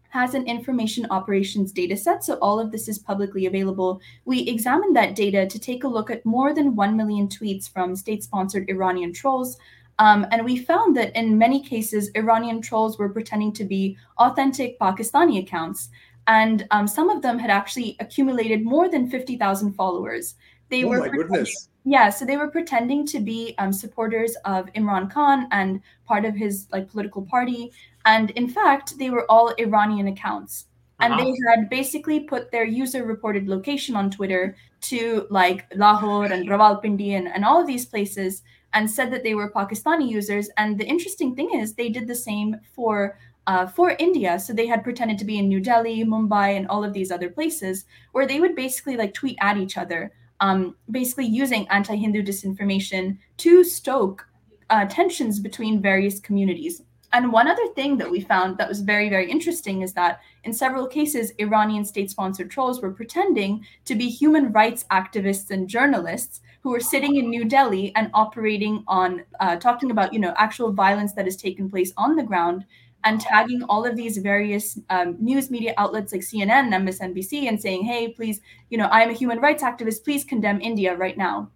has 0.10 0.34
an 0.34 0.48
information 0.48 1.06
operations 1.12 1.72
data 1.72 1.96
set, 1.96 2.24
so 2.24 2.40
all 2.40 2.60
of 2.60 2.72
this 2.72 2.88
is 2.88 2.98
publicly 2.98 3.46
available. 3.46 4.02
We 4.26 4.40
examined 4.48 4.96
that 4.96 5.14
data 5.14 5.46
to 5.46 5.60
take 5.60 5.84
a 5.84 5.88
look 5.88 6.10
at 6.10 6.26
more 6.26 6.56
than 6.56 6.76
1 6.76 6.98
million 6.98 7.28
tweets 7.28 7.72
from 7.72 7.96
state 7.96 8.24
sponsored 8.24 8.68
Iranian 8.68 9.14
trolls. 9.14 9.58
Um, 10.00 10.26
and 10.32 10.46
we 10.46 10.58
found 10.58 10.96
that 10.96 11.16
in 11.16 11.38
many 11.38 11.62
cases, 11.62 12.10
Iranian 12.16 12.62
trolls 12.62 12.98
were 12.98 13.10
pretending 13.10 13.52
to 13.54 13.64
be 13.64 13.98
authentic 14.18 14.80
Pakistani 14.80 15.40
accounts 15.42 15.90
and 16.28 16.68
um, 16.72 16.88
some 16.88 17.10
of 17.10 17.22
them 17.22 17.40
had 17.40 17.50
actually 17.50 17.96
accumulated 18.00 18.64
more 18.64 18.90
than 18.90 19.10
50,000 19.10 19.74
followers. 19.74 20.36
They 20.70 20.84
oh 20.84 20.90
were 20.90 21.00
my 21.00 21.10
goodness. 21.10 21.70
Yeah, 21.86 22.10
so 22.10 22.26
they 22.26 22.36
were 22.36 22.50
pretending 22.50 23.06
to 23.08 23.22
be 23.22 23.56
um, 23.58 23.72
supporters 23.72 24.36
of 24.44 24.66
Imran 24.74 25.10
Khan 25.10 25.48
and 25.52 25.82
part 26.06 26.26
of 26.26 26.36
his 26.36 26.68
like 26.72 26.92
political 26.92 27.22
party, 27.22 27.72
and 28.06 28.32
in 28.32 28.50
fact, 28.50 28.98
they 28.98 29.10
were 29.10 29.26
all 29.30 29.54
Iranian 29.58 30.08
accounts. 30.08 30.66
And 31.00 31.14
uh-huh. 31.14 31.24
they 31.24 31.34
had 31.50 31.70
basically 31.70 32.22
put 32.22 32.52
their 32.52 32.66
user 32.66 33.06
reported 33.06 33.48
location 33.48 33.96
on 33.96 34.10
Twitter 34.10 34.56
to 34.82 35.28
like 35.30 35.66
Lahore 35.76 36.26
and 36.26 36.50
Rawalpindi 36.50 37.12
and, 37.12 37.28
and 37.28 37.46
all 37.46 37.62
of 37.62 37.68
these 37.68 37.86
places 37.86 38.42
and 38.74 38.90
said 38.90 39.12
that 39.12 39.24
they 39.24 39.36
were 39.36 39.52
Pakistani 39.52 40.10
users. 40.10 40.50
And 40.58 40.78
the 40.78 40.86
interesting 40.86 41.36
thing 41.36 41.52
is, 41.54 41.74
they 41.74 41.90
did 41.90 42.08
the 42.08 42.16
same 42.16 42.58
for 42.76 43.18
uh, 43.48 43.66
for 43.66 43.96
India. 43.98 44.38
So 44.40 44.54
they 44.54 44.68
had 44.68 44.84
pretended 44.84 45.18
to 45.20 45.26
be 45.26 45.40
in 45.40 45.48
New 45.48 45.62
Delhi, 45.62 46.04
Mumbai, 46.04 46.58
and 46.58 46.68
all 46.68 46.84
of 46.84 46.94
these 46.94 47.12
other 47.12 47.30
places 47.30 47.86
where 48.12 48.28
they 48.28 48.40
would 48.40 48.56
basically 48.56 48.98
like 48.98 49.14
tweet 49.14 49.38
at 49.42 49.58
each 49.58 49.78
other, 49.78 50.12
um, 50.42 50.76
basically 50.92 51.26
using 51.26 51.68
anti 51.70 51.96
Hindu 51.96 52.22
disinformation 52.24 53.18
to 53.38 53.64
stoke 53.64 54.28
uh, 54.70 54.86
tensions 54.86 55.40
between 55.40 55.82
various 55.82 56.20
communities. 56.20 56.84
And 57.14 57.32
one 57.32 57.48
other 57.48 57.68
thing 57.70 57.98
that 57.98 58.12
we 58.12 58.20
found 58.20 58.58
that 58.58 58.68
was 58.68 58.82
very, 58.82 59.08
very 59.08 59.32
interesting 59.32 59.82
is 59.82 59.94
that 59.94 60.20
in 60.44 60.52
several 60.52 60.86
cases, 60.86 61.32
Iranian 61.40 61.86
state 61.86 62.12
sponsored 62.12 62.52
trolls 62.52 62.82
were 62.82 62.92
pretending 62.92 63.66
to 63.86 63.96
be 63.96 64.10
human 64.10 64.52
rights 64.52 64.84
activists 64.92 65.50
and 65.52 65.70
journalists 65.70 66.42
who 66.62 66.70
were 66.72 66.82
sitting 66.82 67.16
in 67.16 67.30
New 67.30 67.46
Delhi 67.46 67.94
and 67.96 68.12
operating 68.14 68.84
on, 68.90 69.24
uh, 69.40 69.56
talking 69.56 69.90
about, 69.90 70.12
you 70.12 70.20
know, 70.20 70.34
actual 70.38 70.74
violence 70.74 71.14
that 71.14 71.24
has 71.24 71.38
taken 71.38 71.70
place 71.70 71.94
on 71.96 72.18
the 72.18 72.24
ground 72.24 72.66
and 73.08 73.22
tagging 73.22 73.64
all 73.70 73.86
of 73.86 73.96
these 73.96 74.18
various 74.18 74.78
um, 74.90 75.16
news 75.18 75.50
media 75.50 75.74
outlets 75.78 76.12
like 76.12 76.22
CNN 76.22 76.74
and 76.74 76.88
MSNBC 76.88 77.48
and 77.48 77.60
saying, 77.60 77.86
hey, 77.86 78.10
please, 78.10 78.42
you 78.70 78.78
know, 78.78 78.90
I'm 78.92 79.10
a 79.10 79.14
human 79.14 79.40
rights 79.40 79.64
activist, 79.64 80.04
please 80.04 80.26
condemn 80.26 80.60
India 80.60 80.94
right 80.94 81.18
now. 81.18 81.50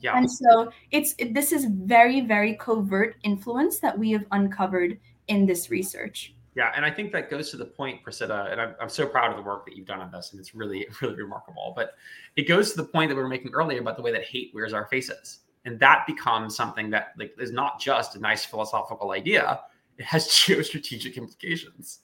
Yeah. 0.00 0.16
And 0.16 0.30
so 0.30 0.72
it's 0.90 1.14
it, 1.18 1.34
this 1.34 1.52
is 1.52 1.66
very, 1.66 2.20
very 2.20 2.54
covert 2.54 3.16
influence 3.22 3.78
that 3.78 3.96
we 3.96 4.10
have 4.10 4.24
uncovered 4.32 4.98
in 5.28 5.46
this 5.46 5.70
research. 5.70 6.34
Yeah, 6.56 6.72
and 6.74 6.84
I 6.84 6.90
think 6.90 7.12
that 7.12 7.30
goes 7.30 7.52
to 7.52 7.56
the 7.56 7.64
point, 7.64 8.04
Prasiddha, 8.04 8.50
and 8.50 8.60
I'm, 8.60 8.74
I'm 8.80 8.88
so 8.88 9.06
proud 9.06 9.30
of 9.30 9.36
the 9.36 9.42
work 9.42 9.64
that 9.66 9.76
you've 9.76 9.86
done 9.86 10.00
on 10.00 10.10
this, 10.10 10.32
and 10.32 10.40
it's 10.40 10.56
really, 10.56 10.88
really 11.02 11.14
remarkable. 11.14 11.72
But 11.76 11.94
it 12.34 12.48
goes 12.48 12.72
to 12.72 12.76
the 12.78 12.84
point 12.84 13.10
that 13.10 13.14
we 13.14 13.22
were 13.22 13.28
making 13.28 13.52
earlier 13.54 13.80
about 13.80 13.96
the 13.96 14.02
way 14.02 14.10
that 14.10 14.24
hate 14.24 14.50
wears 14.52 14.72
our 14.72 14.86
faces, 14.86 15.40
and 15.64 15.78
that 15.78 16.04
becomes 16.08 16.56
something 16.56 16.90
that 16.90 17.12
like 17.16 17.34
is 17.38 17.52
not 17.52 17.80
just 17.80 18.16
a 18.16 18.18
nice 18.18 18.44
philosophical 18.44 19.12
idea, 19.12 19.60
it 19.98 20.04
has 20.04 20.26
geostrategic 20.28 21.16
implications 21.16 22.00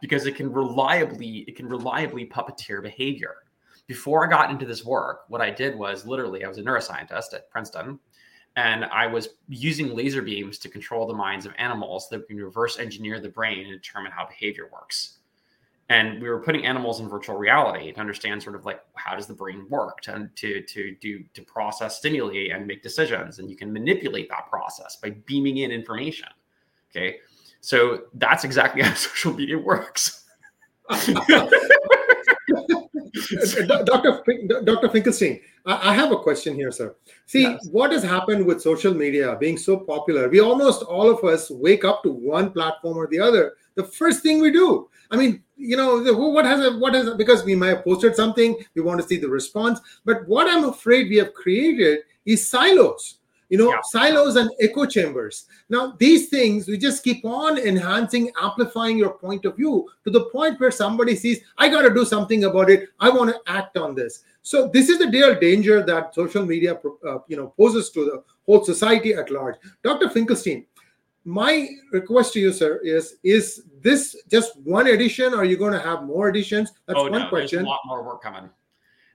because 0.00 0.26
it 0.26 0.36
can 0.36 0.52
reliably 0.52 1.44
it 1.48 1.56
can 1.56 1.68
reliably 1.68 2.26
puppeteer 2.26 2.82
behavior. 2.82 3.36
Before 3.86 4.24
I 4.24 4.30
got 4.30 4.50
into 4.50 4.64
this 4.64 4.84
work, 4.84 5.24
what 5.28 5.40
I 5.40 5.50
did 5.50 5.76
was 5.76 6.06
literally 6.06 6.44
I 6.44 6.48
was 6.48 6.58
a 6.58 6.62
neuroscientist 6.62 7.34
at 7.34 7.50
Princeton, 7.50 7.98
and 8.56 8.84
I 8.86 9.06
was 9.06 9.30
using 9.48 9.94
laser 9.94 10.22
beams 10.22 10.58
to 10.58 10.68
control 10.68 11.06
the 11.06 11.14
minds 11.14 11.46
of 11.46 11.52
animals 11.58 12.08
that 12.10 12.26
can 12.26 12.36
reverse 12.36 12.78
engineer 12.78 13.20
the 13.20 13.28
brain 13.28 13.66
and 13.66 13.82
determine 13.82 14.12
how 14.12 14.26
behavior 14.26 14.68
works. 14.72 15.18
and 15.88 16.22
we 16.22 16.28
were 16.28 16.40
putting 16.40 16.64
animals 16.64 17.00
in 17.00 17.08
virtual 17.08 17.36
reality 17.36 17.92
to 17.92 18.00
understand 18.00 18.42
sort 18.42 18.54
of 18.54 18.64
like 18.64 18.80
how 18.94 19.14
does 19.16 19.26
the 19.26 19.34
brain 19.34 19.66
work 19.68 20.00
to, 20.00 20.28
to 20.36 20.62
to 20.62 20.94
do 21.00 21.24
to 21.34 21.42
process 21.42 21.98
stimuli 21.98 22.48
and 22.52 22.66
make 22.66 22.82
decisions 22.82 23.38
and 23.38 23.50
you 23.50 23.56
can 23.56 23.72
manipulate 23.72 24.28
that 24.28 24.48
process 24.48 24.96
by 24.96 25.10
beaming 25.26 25.58
in 25.58 25.70
information 25.70 26.28
okay 26.90 27.16
so 27.62 28.02
that's 28.14 28.44
exactly 28.44 28.82
how 28.82 28.92
social 28.94 29.32
media 29.32 29.58
works 29.58 30.24
uh, 30.90 31.14
uh, 31.26 31.48
Dr. 33.84 34.22
Dr. 34.64 34.88
Finkelstein, 34.88 35.40
I 35.64 35.94
have 35.94 36.12
a 36.12 36.16
question 36.16 36.54
here, 36.54 36.70
sir. 36.70 36.94
See, 37.26 37.42
yes. 37.42 37.68
what 37.70 37.92
has 37.92 38.02
happened 38.02 38.46
with 38.46 38.60
social 38.60 38.94
media 38.94 39.36
being 39.38 39.56
so 39.56 39.78
popular? 39.78 40.28
We 40.28 40.40
almost 40.40 40.82
all 40.82 41.10
of 41.10 41.22
us 41.24 41.50
wake 41.50 41.84
up 41.84 42.02
to 42.02 42.10
one 42.10 42.50
platform 42.50 42.96
or 42.96 43.06
the 43.06 43.20
other. 43.20 43.54
The 43.74 43.84
first 43.84 44.22
thing 44.22 44.40
we 44.40 44.50
do, 44.50 44.88
I 45.10 45.16
mean, 45.16 45.42
you 45.56 45.76
know, 45.76 46.02
what 46.14 46.44
has 46.44 46.74
what 46.76 46.94
has 46.94 47.14
because 47.14 47.44
we 47.44 47.54
might 47.54 47.68
have 47.68 47.84
posted 47.84 48.16
something, 48.16 48.56
we 48.74 48.82
want 48.82 49.00
to 49.00 49.06
see 49.06 49.18
the 49.18 49.28
response. 49.28 49.80
But 50.04 50.26
what 50.26 50.48
I'm 50.48 50.64
afraid 50.64 51.08
we 51.08 51.16
have 51.16 51.32
created 51.32 52.00
is 52.24 52.46
silos 52.46 53.18
you 53.52 53.58
know, 53.58 53.68
yeah. 53.68 53.82
silos 53.82 54.36
and 54.36 54.50
echo 54.60 54.86
chambers. 54.86 55.44
Now, 55.68 55.94
these 55.98 56.30
things, 56.30 56.66
we 56.66 56.78
just 56.78 57.04
keep 57.04 57.22
on 57.22 57.58
enhancing, 57.58 58.32
amplifying 58.40 58.96
your 58.96 59.10
point 59.10 59.44
of 59.44 59.56
view 59.56 59.90
to 60.04 60.10
the 60.10 60.24
point 60.30 60.58
where 60.58 60.70
somebody 60.70 61.14
sees, 61.14 61.40
I 61.58 61.68
got 61.68 61.82
to 61.82 61.92
do 61.92 62.06
something 62.06 62.44
about 62.44 62.70
it. 62.70 62.88
I 62.98 63.10
want 63.10 63.28
to 63.28 63.52
act 63.52 63.76
on 63.76 63.94
this. 63.94 64.24
So 64.40 64.70
this 64.72 64.88
is 64.88 64.98
the 64.98 65.08
real 65.08 65.38
danger 65.38 65.82
that 65.84 66.14
social 66.14 66.46
media, 66.46 66.80
uh, 67.06 67.18
you 67.28 67.36
know, 67.36 67.52
poses 67.58 67.90
to 67.90 68.06
the 68.06 68.24
whole 68.46 68.64
society 68.64 69.12
at 69.12 69.30
large. 69.30 69.56
Dr. 69.84 70.08
Finkelstein, 70.08 70.64
my 71.26 71.68
request 71.90 72.32
to 72.32 72.40
you, 72.40 72.54
sir, 72.54 72.80
is 72.82 73.16
is 73.22 73.64
this 73.82 74.16
just 74.30 74.56
one 74.60 74.86
edition? 74.86 75.34
Or 75.34 75.42
are 75.42 75.44
you 75.44 75.58
going 75.58 75.74
to 75.74 75.78
have 75.78 76.04
more 76.04 76.30
editions? 76.30 76.72
That's 76.86 76.98
oh, 76.98 77.10
one 77.10 77.20
no, 77.20 77.28
question. 77.28 77.58
There's 77.58 77.66
a 77.66 77.68
lot 77.68 77.80
more 77.84 78.02
work 78.02 78.22
coming. 78.22 78.48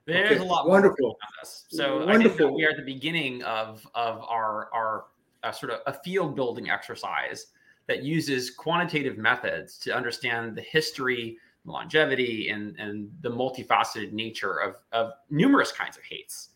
There's 0.07 0.31
okay. 0.31 0.39
a 0.39 0.43
lot 0.43 0.69
wonderful. 0.69 1.17
So 1.43 2.05
wonderful. 2.05 2.55
we 2.55 2.65
are 2.65 2.69
at 2.69 2.77
the 2.77 2.83
beginning 2.83 3.43
of 3.43 3.85
of 3.93 4.23
our 4.29 4.69
our 4.73 5.05
uh, 5.43 5.51
sort 5.51 5.73
of 5.73 5.81
a 5.85 5.93
field 6.01 6.33
building 6.33 6.69
exercise 6.69 7.47
that 7.87 8.03
uses 8.03 8.49
quantitative 8.49 9.17
methods 9.17 9.77
to 9.79 9.93
understand 9.93 10.55
the 10.55 10.61
history, 10.61 11.37
longevity, 11.65 12.49
and 12.49 12.77
and 12.79 13.11
the 13.21 13.29
multifaceted 13.29 14.13
nature 14.13 14.59
of 14.61 14.75
of 14.93 15.11
numerous 15.29 15.73
kinds 15.73 15.97
of 15.97 16.03
hates. 16.03 16.51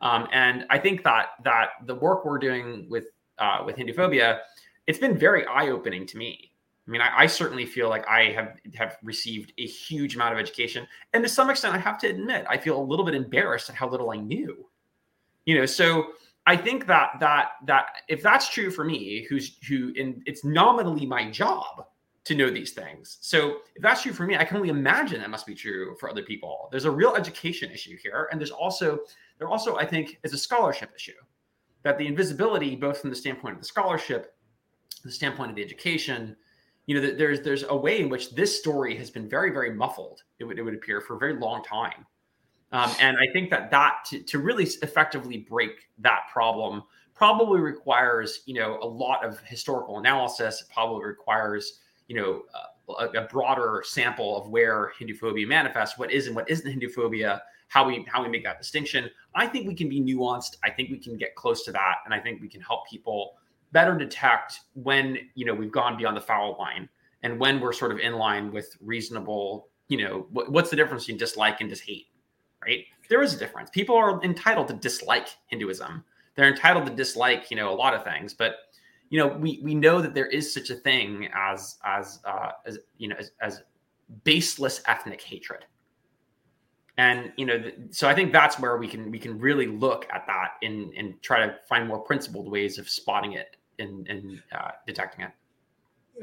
Um, 0.00 0.28
and 0.32 0.64
I 0.70 0.78
think 0.78 1.02
that 1.02 1.30
that 1.42 1.70
the 1.86 1.96
work 1.96 2.24
we're 2.24 2.38
doing 2.38 2.86
with 2.88 3.06
uh, 3.38 3.64
with 3.66 3.74
Hinduphobia, 3.74 4.38
it's 4.86 5.00
been 5.00 5.18
very 5.18 5.44
eye 5.46 5.70
opening 5.70 6.06
to 6.06 6.16
me 6.16 6.51
I 6.86 6.90
mean, 6.90 7.00
I, 7.00 7.10
I, 7.16 7.26
certainly 7.26 7.64
feel 7.64 7.88
like 7.88 8.06
I 8.08 8.32
have 8.32 8.56
have 8.74 8.96
received 9.04 9.52
a 9.56 9.66
huge 9.66 10.16
amount 10.16 10.34
of 10.34 10.40
education, 10.40 10.86
and 11.12 11.22
to 11.22 11.28
some 11.28 11.48
extent, 11.48 11.74
I 11.74 11.78
have 11.78 11.98
to 11.98 12.08
admit, 12.08 12.44
I 12.48 12.56
feel 12.56 12.80
a 12.80 12.82
little 12.82 13.04
bit 13.04 13.14
embarrassed 13.14 13.70
at 13.70 13.76
how 13.76 13.88
little 13.88 14.10
I 14.10 14.16
knew. 14.16 14.66
You 15.44 15.58
know, 15.58 15.66
so 15.66 16.12
I 16.46 16.56
think 16.56 16.86
that 16.86 17.12
that 17.20 17.52
that 17.66 17.86
if 18.08 18.22
that's 18.22 18.48
true 18.48 18.70
for 18.70 18.84
me, 18.84 19.26
who's 19.28 19.58
who, 19.68 19.92
and 19.96 20.22
it's 20.26 20.44
nominally 20.44 21.06
my 21.06 21.30
job 21.30 21.86
to 22.24 22.34
know 22.34 22.50
these 22.50 22.72
things. 22.72 23.18
So 23.20 23.58
if 23.74 23.82
that's 23.82 24.02
true 24.02 24.12
for 24.12 24.24
me, 24.24 24.36
I 24.36 24.44
can 24.44 24.56
only 24.56 24.68
imagine 24.68 25.20
that 25.20 25.30
must 25.30 25.46
be 25.46 25.54
true 25.54 25.96
for 25.98 26.08
other 26.08 26.22
people. 26.22 26.68
There's 26.70 26.84
a 26.84 26.90
real 26.90 27.14
education 27.14 27.70
issue 27.70 27.96
here, 27.96 28.28
and 28.30 28.40
there's 28.40 28.50
also 28.50 29.00
there 29.38 29.48
also 29.48 29.76
I 29.76 29.86
think 29.86 30.18
is 30.24 30.32
a 30.32 30.38
scholarship 30.38 30.90
issue 30.96 31.12
that 31.84 31.96
the 31.98 32.06
invisibility, 32.06 32.74
both 32.74 33.00
from 33.00 33.10
the 33.10 33.16
standpoint 33.16 33.54
of 33.54 33.60
the 33.60 33.66
scholarship, 33.66 34.34
the 35.04 35.10
standpoint 35.10 35.50
of 35.50 35.56
the 35.56 35.62
education 35.62 36.36
you 36.86 37.00
know, 37.00 37.14
there's 37.14 37.40
there's 37.40 37.64
a 37.68 37.76
way 37.76 38.00
in 38.00 38.08
which 38.08 38.34
this 38.34 38.58
story 38.58 38.96
has 38.96 39.10
been 39.10 39.28
very 39.28 39.50
very 39.50 39.72
muffled. 39.72 40.22
It 40.38 40.44
would 40.44 40.58
it 40.58 40.62
would 40.62 40.74
appear 40.74 41.00
for 41.00 41.16
a 41.16 41.18
very 41.18 41.34
long 41.34 41.62
time, 41.62 42.06
um, 42.72 42.92
and 43.00 43.16
I 43.16 43.32
think 43.32 43.50
that 43.50 43.70
that 43.70 44.04
to, 44.06 44.22
to 44.22 44.38
really 44.38 44.64
effectively 44.64 45.38
break 45.48 45.88
that 45.98 46.22
problem 46.32 46.82
probably 47.14 47.60
requires 47.60 48.40
you 48.46 48.54
know 48.54 48.78
a 48.82 48.86
lot 48.86 49.24
of 49.24 49.40
historical 49.40 49.98
analysis. 49.98 50.62
It 50.62 50.72
probably 50.72 51.04
requires 51.04 51.80
you 52.08 52.16
know 52.16 52.42
a, 52.98 53.20
a, 53.20 53.28
broader 53.28 53.82
sample 53.86 54.36
of 54.36 54.48
where 54.48 54.92
Hindu 54.98 55.14
phobia 55.14 55.46
manifests, 55.46 55.96
what 55.98 56.10
is 56.10 56.26
and 56.26 56.34
what 56.34 56.50
isn't 56.50 56.68
Hindu 56.68 56.88
phobia, 56.88 57.42
how 57.68 57.86
we 57.86 58.04
how 58.08 58.22
we 58.22 58.28
make 58.28 58.42
that 58.42 58.58
distinction. 58.58 59.08
I 59.36 59.46
think 59.46 59.68
we 59.68 59.74
can 59.74 59.88
be 59.88 60.00
nuanced. 60.00 60.56
I 60.64 60.70
think 60.70 60.90
we 60.90 60.98
can 60.98 61.16
get 61.16 61.36
close 61.36 61.64
to 61.64 61.72
that, 61.72 61.98
and 62.04 62.12
I 62.12 62.18
think 62.18 62.40
we 62.40 62.48
can 62.48 62.60
help 62.60 62.88
people 62.88 63.34
better 63.72 63.96
detect 63.96 64.60
when 64.74 65.18
you 65.34 65.44
know 65.44 65.54
we've 65.54 65.72
gone 65.72 65.96
beyond 65.96 66.16
the 66.16 66.20
foul 66.20 66.56
line 66.58 66.88
and 67.22 67.38
when 67.38 67.60
we're 67.60 67.72
sort 67.72 67.92
of 67.92 67.98
in 67.98 68.14
line 68.14 68.52
with 68.52 68.76
reasonable 68.80 69.68
you 69.88 70.02
know 70.02 70.26
what's 70.30 70.70
the 70.70 70.76
difference 70.76 71.04
between 71.04 71.18
dislike 71.18 71.60
and 71.60 71.70
just 71.70 71.82
hate 71.82 72.06
right? 72.64 72.84
There 73.08 73.22
is 73.22 73.34
a 73.34 73.38
difference. 73.38 73.70
People 73.70 73.96
are 73.96 74.22
entitled 74.22 74.68
to 74.68 74.74
dislike 74.74 75.28
hinduism. 75.48 76.04
They're 76.34 76.48
entitled 76.48 76.86
to 76.86 76.94
dislike 76.94 77.50
you 77.50 77.56
know 77.56 77.70
a 77.70 77.74
lot 77.74 77.92
of 77.92 78.04
things 78.04 78.32
but 78.32 78.54
you 79.10 79.18
know 79.18 79.26
we 79.26 79.60
we 79.62 79.74
know 79.74 80.00
that 80.00 80.14
there 80.14 80.26
is 80.26 80.52
such 80.52 80.70
a 80.70 80.74
thing 80.74 81.28
as 81.34 81.76
as 81.84 82.20
uh 82.24 82.52
as 82.64 82.78
you 82.96 83.08
know 83.08 83.16
as, 83.18 83.32
as 83.42 83.62
baseless 84.24 84.82
ethnic 84.86 85.20
hatred. 85.20 85.66
And 86.96 87.32
you 87.36 87.44
know 87.44 87.70
so 87.90 88.08
i 88.08 88.14
think 88.14 88.32
that's 88.32 88.58
where 88.58 88.78
we 88.78 88.88
can 88.88 89.10
we 89.10 89.18
can 89.18 89.38
really 89.38 89.66
look 89.66 90.06
at 90.12 90.26
that 90.26 90.52
and 90.62 90.92
and 90.94 91.20
try 91.22 91.46
to 91.46 91.54
find 91.68 91.86
more 91.86 91.98
principled 91.98 92.50
ways 92.50 92.78
of 92.78 92.88
spotting 92.88 93.32
it 93.32 93.56
in, 93.82 94.06
in 94.06 94.42
uh, 94.52 94.70
detecting 94.86 95.26
it. 95.26 95.32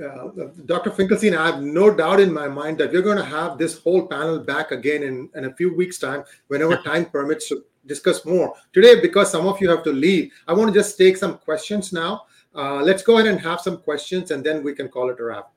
Uh, 0.04 0.48
Dr. 0.66 0.92
Finkelstein, 0.92 1.36
I 1.36 1.48
have 1.48 1.62
no 1.62 1.94
doubt 1.94 2.20
in 2.20 2.32
my 2.32 2.48
mind 2.48 2.78
that 2.78 2.92
we're 2.92 3.02
going 3.02 3.18
to 3.18 3.26
have 3.26 3.58
this 3.58 3.80
whole 3.80 4.08
panel 4.08 4.40
back 4.40 4.72
again 4.72 5.04
in, 5.04 5.30
in 5.36 5.46
a 5.46 5.54
few 5.56 5.76
weeks' 5.76 6.00
time, 6.00 6.24
whenever 6.48 6.78
time 6.78 7.06
permits, 7.06 7.50
to 7.50 7.66
discuss 7.86 8.24
more. 8.24 8.54
Today, 8.72 9.02
because 9.02 9.32
some 9.32 9.48
of 9.48 9.60
you 9.60 9.70
have 9.70 9.84
to 9.84 9.92
leave, 9.92 10.32
I 10.48 10.54
want 10.54 10.74
to 10.74 10.80
just 10.80 10.98
take 10.98 11.18
some 11.18 11.38
questions 11.40 11.92
now. 11.92 12.24
Uh, 12.56 12.82
let's 12.82 13.04
go 13.04 13.18
ahead 13.18 13.28
and 13.28 13.40
have 13.42 13.62
some 13.62 13.78
questions, 13.78 14.32
and 14.32 14.44
then 14.44 14.64
we 14.64 14.74
can 14.74 14.88
call 14.88 15.10
it 15.10 15.20
a 15.20 15.24
wrap. 15.24 15.52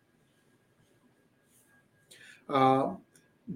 Uh, 2.48 2.94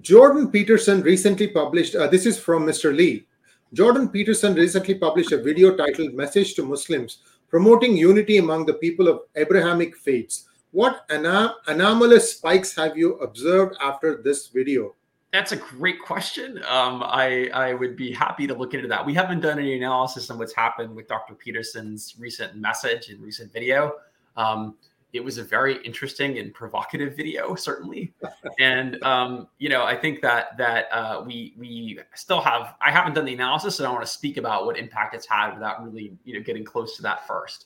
Jordan 0.01 0.51
Peterson 0.51 1.01
recently 1.01 1.47
published, 1.47 1.95
uh, 1.95 2.07
this 2.07 2.25
is 2.25 2.39
from 2.39 2.65
Mr. 2.65 2.95
Lee. 2.95 3.25
Jordan 3.73 4.09
Peterson 4.09 4.53
recently 4.53 4.95
published 4.95 5.31
a 5.33 5.41
video 5.41 5.75
titled 5.75 6.13
Message 6.13 6.55
to 6.55 6.63
Muslims 6.63 7.19
promoting 7.49 7.95
unity 7.95 8.37
among 8.37 8.65
the 8.65 8.73
people 8.73 9.07
of 9.07 9.21
Abrahamic 9.35 9.95
faiths. 9.95 10.47
What 10.71 11.07
anom- 11.09 11.53
anomalous 11.67 12.33
spikes 12.33 12.75
have 12.75 12.97
you 12.97 13.15
observed 13.19 13.75
after 13.81 14.21
this 14.21 14.47
video? 14.47 14.95
That's 15.33 15.51
a 15.51 15.57
great 15.57 16.01
question. 16.01 16.57
Um, 16.67 17.03
I, 17.03 17.49
I 17.53 17.73
would 17.73 17.95
be 17.95 18.11
happy 18.11 18.47
to 18.47 18.53
look 18.53 18.73
into 18.73 18.87
that. 18.87 19.05
We 19.05 19.13
haven't 19.13 19.41
done 19.41 19.59
any 19.59 19.75
analysis 19.75 20.29
on 20.29 20.37
what's 20.37 20.53
happened 20.53 20.95
with 20.95 21.07
Dr. 21.07 21.33
Peterson's 21.35 22.15
recent 22.17 22.55
message 22.55 23.09
and 23.09 23.21
recent 23.21 23.51
video. 23.51 23.93
Um, 24.35 24.75
it 25.17 25.23
was 25.23 25.37
a 25.37 25.43
very 25.43 25.83
interesting 25.83 26.37
and 26.37 26.53
provocative 26.53 27.17
video, 27.17 27.55
certainly. 27.69 28.13
and 28.59 29.03
um, 29.03 29.47
you 29.57 29.67
know, 29.67 29.83
I 29.83 29.95
think 29.95 30.21
that 30.21 30.57
that 30.57 30.85
uh, 30.91 31.23
we 31.25 31.53
we 31.57 31.99
still 32.15 32.39
have. 32.39 32.75
I 32.79 32.91
haven't 32.91 33.13
done 33.13 33.25
the 33.25 33.33
analysis, 33.33 33.75
so 33.75 33.85
I 33.85 33.91
want 33.91 34.05
to 34.05 34.11
speak 34.11 34.37
about 34.37 34.65
what 34.65 34.77
impact 34.77 35.13
it's 35.15 35.27
had 35.27 35.53
without 35.53 35.83
really 35.83 36.15
you 36.23 36.35
know 36.35 36.41
getting 36.41 36.63
close 36.63 36.95
to 36.95 37.01
that 37.01 37.27
first. 37.27 37.65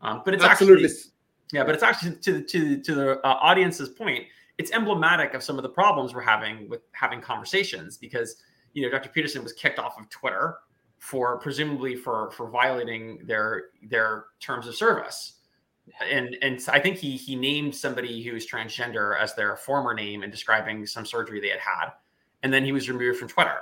Um, 0.00 0.22
but 0.24 0.32
it's 0.32 0.44
absolutely, 0.44 0.86
actually, 0.86 1.10
yeah. 1.52 1.64
But 1.64 1.74
it's 1.74 1.82
actually 1.82 2.16
to 2.16 2.42
to 2.42 2.80
to 2.80 2.94
the 2.94 3.26
uh, 3.26 3.38
audience's 3.42 3.90
point. 3.90 4.24
It's 4.56 4.70
emblematic 4.70 5.34
of 5.34 5.42
some 5.42 5.58
of 5.58 5.64
the 5.64 5.68
problems 5.68 6.14
we're 6.14 6.22
having 6.22 6.68
with 6.68 6.82
having 6.92 7.20
conversations 7.20 7.96
because 7.98 8.36
you 8.72 8.82
know 8.82 8.90
Dr. 8.90 9.10
Peterson 9.10 9.42
was 9.42 9.52
kicked 9.52 9.78
off 9.78 9.98
of 9.98 10.08
Twitter 10.08 10.58
for 11.00 11.38
presumably 11.38 11.96
for 11.96 12.30
for 12.30 12.48
violating 12.48 13.18
their 13.26 13.64
their 13.82 14.26
terms 14.40 14.66
of 14.66 14.74
service 14.74 15.40
and 16.02 16.36
and 16.42 16.60
I 16.68 16.78
think 16.78 16.96
he 16.96 17.16
he 17.16 17.36
named 17.36 17.74
somebody 17.74 18.22
who 18.22 18.32
was 18.32 18.46
transgender 18.46 19.18
as 19.20 19.34
their 19.34 19.56
former 19.56 19.94
name 19.94 20.22
and 20.22 20.32
describing 20.32 20.86
some 20.86 21.04
surgery 21.04 21.40
they 21.40 21.48
had 21.48 21.60
had, 21.60 21.90
and 22.42 22.52
then 22.52 22.64
he 22.64 22.72
was 22.72 22.88
removed 22.88 23.18
from 23.18 23.28
Twitter. 23.28 23.60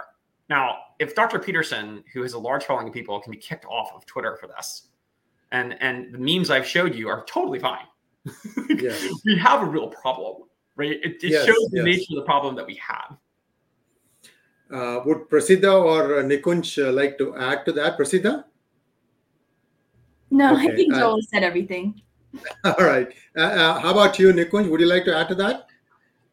Now, 0.48 0.78
if 0.98 1.14
Dr. 1.14 1.38
Peterson, 1.38 2.04
who 2.12 2.22
has 2.22 2.34
a 2.34 2.38
large 2.38 2.64
following 2.64 2.88
of 2.88 2.94
people, 2.94 3.20
can 3.20 3.30
be 3.30 3.38
kicked 3.38 3.64
off 3.64 3.92
of 3.94 4.06
Twitter 4.06 4.36
for 4.36 4.46
this, 4.46 4.88
and 5.50 5.80
and 5.80 6.12
the 6.12 6.18
memes 6.18 6.50
I've 6.50 6.66
showed 6.66 6.94
you 6.94 7.08
are 7.08 7.24
totally 7.26 7.58
fine. 7.58 7.86
Yes. 8.68 9.08
we 9.24 9.36
have 9.36 9.62
a 9.62 9.66
real 9.66 9.88
problem, 9.88 10.48
right? 10.76 10.90
It, 10.90 11.22
it 11.22 11.30
yes, 11.30 11.46
shows 11.46 11.68
the 11.70 11.78
yes. 11.78 11.84
nature 11.84 12.06
of 12.10 12.16
the 12.16 12.22
problem 12.22 12.56
that 12.56 12.66
we 12.66 12.74
have. 12.76 13.16
Uh, 14.72 15.00
would 15.04 15.28
Prasiddha 15.28 15.70
or 15.70 16.22
Nikunj 16.22 16.82
uh, 16.82 16.90
like 16.92 17.18
to 17.18 17.36
add 17.36 17.64
to 17.66 17.72
that? 17.72 17.98
Prasiddha? 17.98 18.44
No, 20.30 20.54
okay. 20.54 20.72
I 20.72 20.74
think 20.74 20.94
uh, 20.94 20.98
Joel 20.98 21.18
uh, 21.18 21.22
said 21.30 21.44
everything. 21.44 22.00
All 22.64 22.74
right. 22.84 23.08
Uh, 23.36 23.40
uh, 23.40 23.80
how 23.80 23.90
about 23.92 24.18
you, 24.18 24.32
Nikunj? 24.32 24.70
Would 24.70 24.80
you 24.80 24.86
like 24.86 25.04
to 25.04 25.16
add 25.16 25.28
to 25.28 25.34
that? 25.36 25.66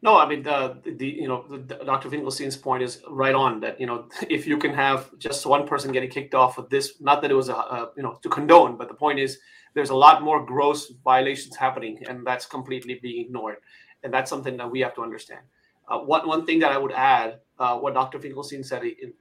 No, 0.02 0.16
I 0.16 0.26
mean 0.26 0.42
the, 0.42 0.78
the 0.96 1.06
you 1.06 1.28
know 1.28 1.44
the, 1.48 1.74
Dr. 1.84 2.08
Finkelstein's 2.08 2.56
point 2.56 2.82
is 2.82 3.02
right 3.08 3.34
on 3.34 3.60
that 3.60 3.78
you 3.78 3.86
know 3.86 4.08
if 4.30 4.46
you 4.46 4.56
can 4.56 4.72
have 4.72 5.10
just 5.18 5.44
one 5.44 5.66
person 5.66 5.92
getting 5.92 6.10
kicked 6.10 6.34
off 6.34 6.58
of 6.58 6.70
this, 6.70 7.00
not 7.00 7.20
that 7.22 7.30
it 7.30 7.34
was 7.34 7.48
a, 7.48 7.54
a 7.54 7.90
you 7.96 8.02
know 8.02 8.18
to 8.22 8.28
condone, 8.28 8.76
but 8.76 8.88
the 8.88 8.94
point 8.94 9.18
is 9.18 9.38
there's 9.74 9.90
a 9.90 9.94
lot 9.94 10.22
more 10.22 10.44
gross 10.44 10.90
violations 11.04 11.54
happening, 11.54 12.02
and 12.08 12.26
that's 12.26 12.46
completely 12.46 12.98
being 13.02 13.26
ignored, 13.26 13.56
and 14.02 14.12
that's 14.12 14.30
something 14.30 14.56
that 14.56 14.70
we 14.70 14.80
have 14.80 14.94
to 14.94 15.02
understand. 15.02 15.40
Uh, 15.86 15.98
one, 15.98 16.26
one 16.26 16.46
thing 16.46 16.58
that 16.60 16.72
I 16.72 16.78
would 16.78 16.92
add, 16.92 17.40
uh, 17.58 17.76
what 17.76 17.94
Dr. 17.94 18.18
Finkelstein 18.18 18.64
said, 18.64 18.84
in 18.84 19.12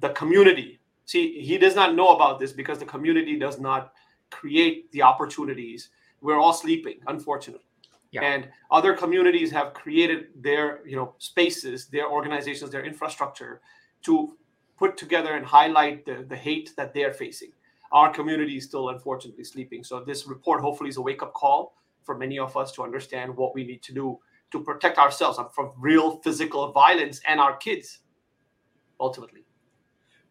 the 0.00 0.10
community. 0.10 0.80
See, 1.04 1.40
he 1.40 1.58
does 1.58 1.74
not 1.74 1.94
know 1.94 2.10
about 2.10 2.38
this 2.38 2.52
because 2.52 2.78
the 2.78 2.84
community 2.84 3.38
does 3.38 3.58
not 3.58 3.92
create 4.30 4.90
the 4.92 5.02
opportunities. 5.02 5.90
We're 6.20 6.38
all 6.38 6.52
sleeping, 6.52 7.00
unfortunately. 7.06 7.64
Yeah. 8.12 8.22
And 8.22 8.48
other 8.70 8.94
communities 8.94 9.50
have 9.52 9.72
created 9.72 10.28
their, 10.34 10.86
you 10.86 10.96
know, 10.96 11.14
spaces, 11.18 11.86
their 11.86 12.10
organizations, 12.10 12.70
their 12.70 12.84
infrastructure 12.84 13.60
to 14.02 14.36
put 14.78 14.96
together 14.96 15.34
and 15.34 15.46
highlight 15.46 16.04
the, 16.04 16.24
the 16.28 16.36
hate 16.36 16.72
that 16.76 16.92
they're 16.92 17.12
facing. 17.12 17.52
Our 17.92 18.12
community 18.12 18.56
is 18.56 18.64
still 18.64 18.88
unfortunately 18.88 19.44
sleeping. 19.44 19.84
So 19.84 20.00
this 20.00 20.26
report 20.26 20.60
hopefully 20.60 20.90
is 20.90 20.96
a 20.96 21.02
wake-up 21.02 21.34
call 21.34 21.74
for 22.02 22.16
many 22.16 22.38
of 22.38 22.56
us 22.56 22.72
to 22.72 22.82
understand 22.82 23.36
what 23.36 23.54
we 23.54 23.64
need 23.64 23.82
to 23.82 23.92
do 23.92 24.18
to 24.52 24.60
protect 24.60 24.98
ourselves 24.98 25.38
from 25.54 25.72
real 25.78 26.18
physical 26.22 26.72
violence 26.72 27.20
and 27.26 27.38
our 27.38 27.56
kids 27.56 28.00
ultimately. 28.98 29.44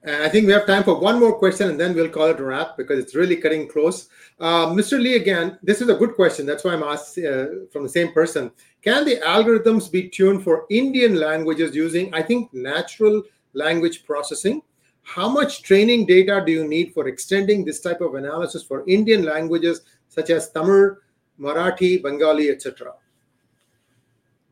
And 0.04 0.24
I 0.24 0.30
think 0.30 0.48
we 0.48 0.54
have 0.54 0.66
time 0.66 0.84
for 0.84 0.98
one 0.98 1.20
more 1.20 1.38
question 1.38 1.70
and 1.70 1.80
then 1.80 1.94
we'll 1.94 2.10
call 2.10 2.28
it 2.28 2.40
a 2.40 2.44
wrap 2.44 2.78
because 2.78 3.00
it's 3.00 3.16
really 3.16 3.36
cutting 3.36 3.68
close. 3.68 4.08
Uh, 4.40 4.68
Mr. 4.68 4.98
Lee, 5.00 5.16
again, 5.16 5.60
this 5.62 5.82
is 5.82 5.90
a 5.90 5.96
good 5.96 6.16
question. 6.16 6.46
That's 6.46 6.64
why 6.64 6.74
I'm 6.74 6.84
asked 6.84 7.18
uh, 7.18 7.68
from 7.72 7.84
the 7.84 7.90
same 7.90 8.14
person. 8.14 8.52
Can 8.82 9.04
the 9.04 9.18
algorithms 9.18 9.92
be 9.92 10.08
tuned 10.08 10.44
for 10.44 10.66
Indian 10.70 11.16
languages 11.16 11.76
using, 11.76 12.14
I 12.14 12.22
think, 12.22 12.54
natural 12.54 13.24
language 13.54 14.06
processing? 14.06 14.62
How 15.04 15.28
much 15.28 15.64
training 15.64 16.06
data 16.06 16.42
do 16.46 16.52
you 16.52 16.66
need 16.66 16.94
for 16.94 17.08
extending 17.10 17.66
this 17.66 17.82
type 17.82 18.00
of 18.00 18.16
analysis 18.16 18.64
for 18.64 18.88
Indian 18.88 19.24
languages 19.24 19.82
such 20.08 20.30
as 20.30 20.50
Tamil, 20.52 20.96
Marathi, 21.40 22.02
Bengali, 22.02 22.50
etc.? 22.50 22.94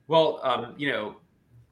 Well, 0.07 0.41
um, 0.43 0.73
you 0.77 0.91
know, 0.91 1.17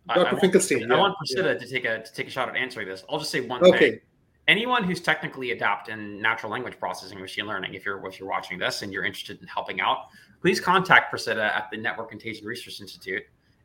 Dr. 0.07 0.35
I, 0.35 0.39
Finkelstein. 0.39 0.91
I 0.91 0.97
want 0.97 1.15
Prasiddha 1.17 1.53
yeah. 1.53 1.57
to 1.57 1.67
take 1.67 1.85
a 1.85 2.03
to 2.03 2.13
take 2.13 2.27
a 2.27 2.29
shot 2.29 2.49
at 2.49 2.55
answering 2.55 2.87
this. 2.87 3.03
I'll 3.09 3.19
just 3.19 3.31
say 3.31 3.41
one 3.41 3.63
okay. 3.63 3.91
thing. 3.91 3.99
Anyone 4.47 4.83
who's 4.83 5.01
technically 5.01 5.51
adept 5.51 5.89
in 5.89 6.21
natural 6.21 6.51
language 6.51 6.77
processing, 6.79 7.19
machine 7.19 7.47
learning, 7.47 7.73
if 7.73 7.85
you're 7.85 8.05
if 8.07 8.19
you're 8.19 8.29
watching 8.29 8.59
this 8.59 8.83
and 8.83 8.93
you're 8.93 9.03
interested 9.03 9.41
in 9.41 9.47
helping 9.47 9.81
out, 9.81 10.07
please 10.41 10.59
contact 10.59 11.11
Prasiddha 11.11 11.43
at 11.43 11.69
the 11.71 11.77
Network 11.77 12.11
Contagion 12.11 12.45
Research 12.45 12.79
Institute, 12.79 13.23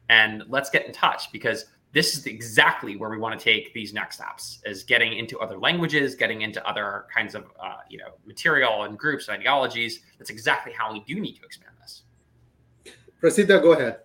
and 0.09 0.43
let's 0.49 0.70
get 0.70 0.86
in 0.86 0.93
touch 0.93 1.30
because 1.32 1.66
this 1.93 2.16
is 2.16 2.24
exactly 2.26 2.97
where 2.97 3.11
we 3.11 3.18
want 3.18 3.38
to 3.38 3.45
take 3.45 3.74
these 3.74 3.93
next 3.93 4.16
steps: 4.16 4.62
is 4.64 4.82
getting 4.82 5.12
into 5.12 5.38
other 5.41 5.59
languages, 5.59 6.14
getting 6.14 6.41
into 6.41 6.66
other 6.66 7.05
kinds 7.14 7.34
of 7.34 7.45
uh, 7.62 7.76
you 7.91 7.99
know 7.99 8.12
material 8.24 8.84
and 8.84 8.99
groups 8.99 9.28
and 9.28 9.38
ideologies. 9.38 10.01
That's 10.18 10.30
exactly 10.30 10.72
how 10.72 10.91
we 10.91 11.01
do 11.01 11.20
need 11.20 11.34
to 11.34 11.45
expand 11.45 11.74
this. 11.82 12.05
Prasiddha, 13.22 13.61
go 13.61 13.72
ahead. 13.72 13.99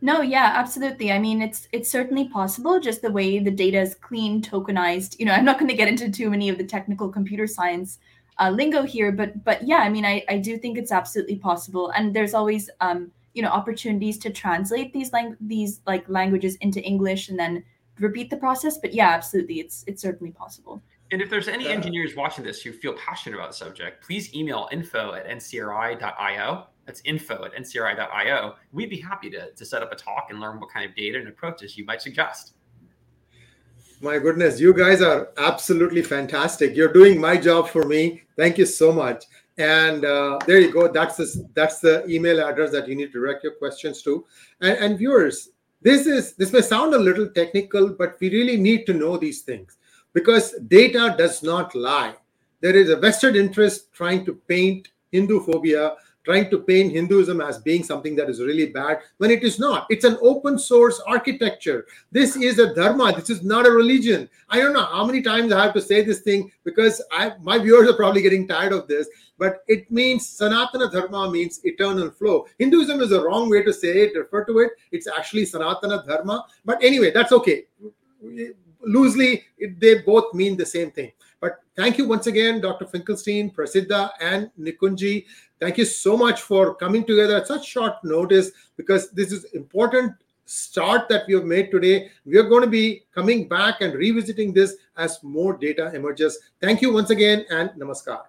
No, 0.00 0.20
yeah, 0.20 0.52
absolutely. 0.54 1.12
I 1.12 1.18
mean, 1.18 1.42
it's 1.42 1.68
it's 1.72 1.90
certainly 1.90 2.28
possible. 2.28 2.80
Just 2.80 3.02
the 3.02 3.10
way 3.10 3.38
the 3.38 3.50
data 3.50 3.80
is 3.80 3.94
clean, 3.94 4.42
tokenized. 4.42 5.18
You 5.18 5.26
know, 5.26 5.32
I'm 5.32 5.44
not 5.44 5.58
going 5.58 5.68
to 5.70 5.76
get 5.76 5.88
into 5.88 6.10
too 6.10 6.30
many 6.30 6.48
of 6.48 6.58
the 6.58 6.64
technical 6.64 7.08
computer 7.08 7.46
science 7.46 7.98
uh, 8.38 8.50
lingo 8.50 8.82
here, 8.82 9.12
but 9.12 9.44
but 9.44 9.66
yeah, 9.66 9.78
I 9.78 9.88
mean, 9.88 10.04
I 10.04 10.24
I 10.28 10.38
do 10.38 10.58
think 10.58 10.78
it's 10.78 10.92
absolutely 10.92 11.36
possible, 11.36 11.90
and 11.90 12.14
there's 12.14 12.34
always 12.34 12.70
um 12.80 13.10
you 13.34 13.42
know 13.42 13.50
opportunities 13.50 14.18
to 14.18 14.30
translate 14.30 14.92
these 14.92 15.12
lang- 15.12 15.36
these 15.40 15.80
like 15.86 16.08
languages 16.08 16.56
into 16.56 16.80
English 16.82 17.28
and 17.28 17.38
then 17.38 17.64
repeat 17.98 18.30
the 18.30 18.36
process. 18.36 18.78
But 18.78 18.94
yeah, 18.94 19.08
absolutely, 19.08 19.60
it's 19.60 19.84
it's 19.86 20.02
certainly 20.02 20.32
possible. 20.32 20.82
And 21.10 21.22
if 21.22 21.30
there's 21.30 21.48
any 21.48 21.68
engineers 21.68 22.14
watching 22.14 22.44
this 22.44 22.60
who 22.60 22.70
feel 22.70 22.92
passionate 22.94 23.36
about 23.36 23.50
the 23.50 23.56
subject, 23.56 24.04
please 24.04 24.34
email 24.34 24.68
info 24.70 25.14
at 25.14 25.26
ncri.io 25.26 26.66
that's 26.88 27.02
info 27.04 27.44
at 27.44 27.54
ncri.io. 27.54 28.54
We'd 28.72 28.88
be 28.88 28.98
happy 28.98 29.28
to, 29.30 29.50
to 29.52 29.64
set 29.66 29.82
up 29.82 29.92
a 29.92 29.94
talk 29.94 30.28
and 30.30 30.40
learn 30.40 30.58
what 30.58 30.70
kind 30.70 30.88
of 30.88 30.96
data 30.96 31.18
and 31.18 31.28
approaches 31.28 31.76
you 31.76 31.84
might 31.84 32.00
suggest. 32.00 32.54
My 34.00 34.18
goodness, 34.18 34.58
you 34.58 34.72
guys 34.72 35.02
are 35.02 35.28
absolutely 35.36 36.00
fantastic. 36.00 36.74
You're 36.74 36.92
doing 36.92 37.20
my 37.20 37.36
job 37.36 37.68
for 37.68 37.84
me. 37.84 38.22
Thank 38.36 38.56
you 38.56 38.64
so 38.64 38.90
much. 38.90 39.24
And 39.58 40.06
uh, 40.06 40.38
there 40.46 40.60
you 40.60 40.72
go. 40.72 40.88
That's 40.88 41.18
the, 41.18 41.46
that's 41.52 41.80
the 41.80 42.08
email 42.08 42.40
address 42.40 42.72
that 42.72 42.88
you 42.88 42.94
need 42.94 43.12
to 43.12 43.20
direct 43.20 43.44
your 43.44 43.56
questions 43.56 44.00
to. 44.02 44.24
And, 44.62 44.78
and 44.78 44.98
viewers, 44.98 45.50
this 45.82 46.06
is 46.06 46.34
this 46.36 46.52
may 46.52 46.62
sound 46.62 46.94
a 46.94 46.98
little 46.98 47.28
technical, 47.28 47.90
but 47.90 48.16
we 48.18 48.30
really 48.30 48.56
need 48.56 48.86
to 48.86 48.94
know 48.94 49.18
these 49.18 49.42
things 49.42 49.76
because 50.14 50.54
data 50.68 51.14
does 51.18 51.42
not 51.42 51.74
lie. 51.74 52.14
There 52.60 52.74
is 52.74 52.88
a 52.88 52.96
vested 52.96 53.36
interest 53.36 53.92
trying 53.92 54.24
to 54.24 54.34
paint 54.34 54.88
Hindu 55.12 55.40
phobia 55.40 55.96
trying 56.28 56.50
to 56.50 56.58
paint 56.58 56.92
Hinduism 56.92 57.40
as 57.40 57.56
being 57.56 57.82
something 57.82 58.14
that 58.16 58.28
is 58.28 58.38
really 58.38 58.66
bad 58.66 58.98
when 59.16 59.30
it 59.30 59.42
is 59.42 59.58
not. 59.58 59.86
It's 59.88 60.04
an 60.04 60.18
open 60.20 60.58
source 60.58 61.00
architecture. 61.06 61.86
This 62.12 62.36
is 62.36 62.58
a 62.58 62.74
dharma. 62.74 63.14
This 63.14 63.30
is 63.30 63.42
not 63.42 63.66
a 63.66 63.70
religion. 63.70 64.28
I 64.50 64.58
don't 64.58 64.74
know 64.74 64.84
how 64.84 65.06
many 65.06 65.22
times 65.22 65.52
I 65.52 65.64
have 65.64 65.72
to 65.72 65.80
say 65.80 66.02
this 66.04 66.20
thing 66.20 66.52
because 66.64 67.02
I, 67.10 67.32
my 67.40 67.58
viewers 67.58 67.88
are 67.88 67.96
probably 67.96 68.20
getting 68.20 68.46
tired 68.46 68.74
of 68.74 68.86
this. 68.88 69.08
But 69.38 69.62
it 69.68 69.90
means 69.90 70.26
Sanatana 70.26 70.92
Dharma 70.92 71.30
means 71.30 71.64
eternal 71.64 72.10
flow. 72.10 72.46
Hinduism 72.58 73.00
is 73.00 73.12
a 73.12 73.22
wrong 73.22 73.48
way 73.48 73.62
to 73.62 73.72
say 73.72 74.02
it, 74.02 74.14
refer 74.14 74.44
to 74.44 74.58
it. 74.58 74.72
It's 74.92 75.08
actually 75.08 75.46
Sanatana 75.46 76.06
Dharma. 76.06 76.44
But 76.62 76.84
anyway, 76.84 77.10
that's 77.10 77.32
okay. 77.32 77.64
Loosely, 78.82 79.44
they 79.78 80.00
both 80.00 80.34
mean 80.34 80.58
the 80.58 80.66
same 80.66 80.90
thing. 80.90 81.12
But 81.40 81.60
thank 81.76 81.98
you 81.98 82.08
once 82.08 82.26
again, 82.26 82.60
Dr. 82.60 82.86
Finkelstein, 82.86 83.52
Prasiddha, 83.52 84.10
and 84.20 84.50
Nikunji. 84.58 85.24
Thank 85.60 85.78
you 85.78 85.84
so 85.84 86.16
much 86.16 86.42
for 86.42 86.74
coming 86.74 87.04
together 87.04 87.36
at 87.36 87.46
such 87.46 87.66
short 87.66 87.94
notice 88.04 88.50
because 88.76 89.10
this 89.10 89.32
is 89.32 89.44
important 89.54 90.14
start 90.48 91.08
that 91.10 91.26
we 91.28 91.34
have 91.34 91.44
made 91.44 91.70
today. 91.70 92.10
We 92.24 92.38
are 92.38 92.48
going 92.48 92.62
to 92.62 92.70
be 92.70 93.04
coming 93.14 93.46
back 93.48 93.82
and 93.82 93.92
revisiting 93.94 94.52
this 94.52 94.76
as 94.96 95.22
more 95.22 95.56
data 95.56 95.92
emerges. 95.94 96.38
Thank 96.60 96.80
you 96.80 96.92
once 96.92 97.10
again 97.10 97.44
and 97.50 97.70
namaskar. 97.70 98.22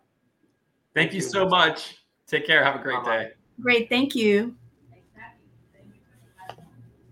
Thank 0.94 1.14
you 1.14 1.22
so 1.22 1.48
much. 1.48 1.98
Take 2.28 2.46
care. 2.46 2.64
Have 2.64 2.76
a 2.76 2.84
great 2.84 3.04
day. 3.06 3.32
Great. 3.62 3.90
Thank 3.90 4.16
you. 4.16 4.56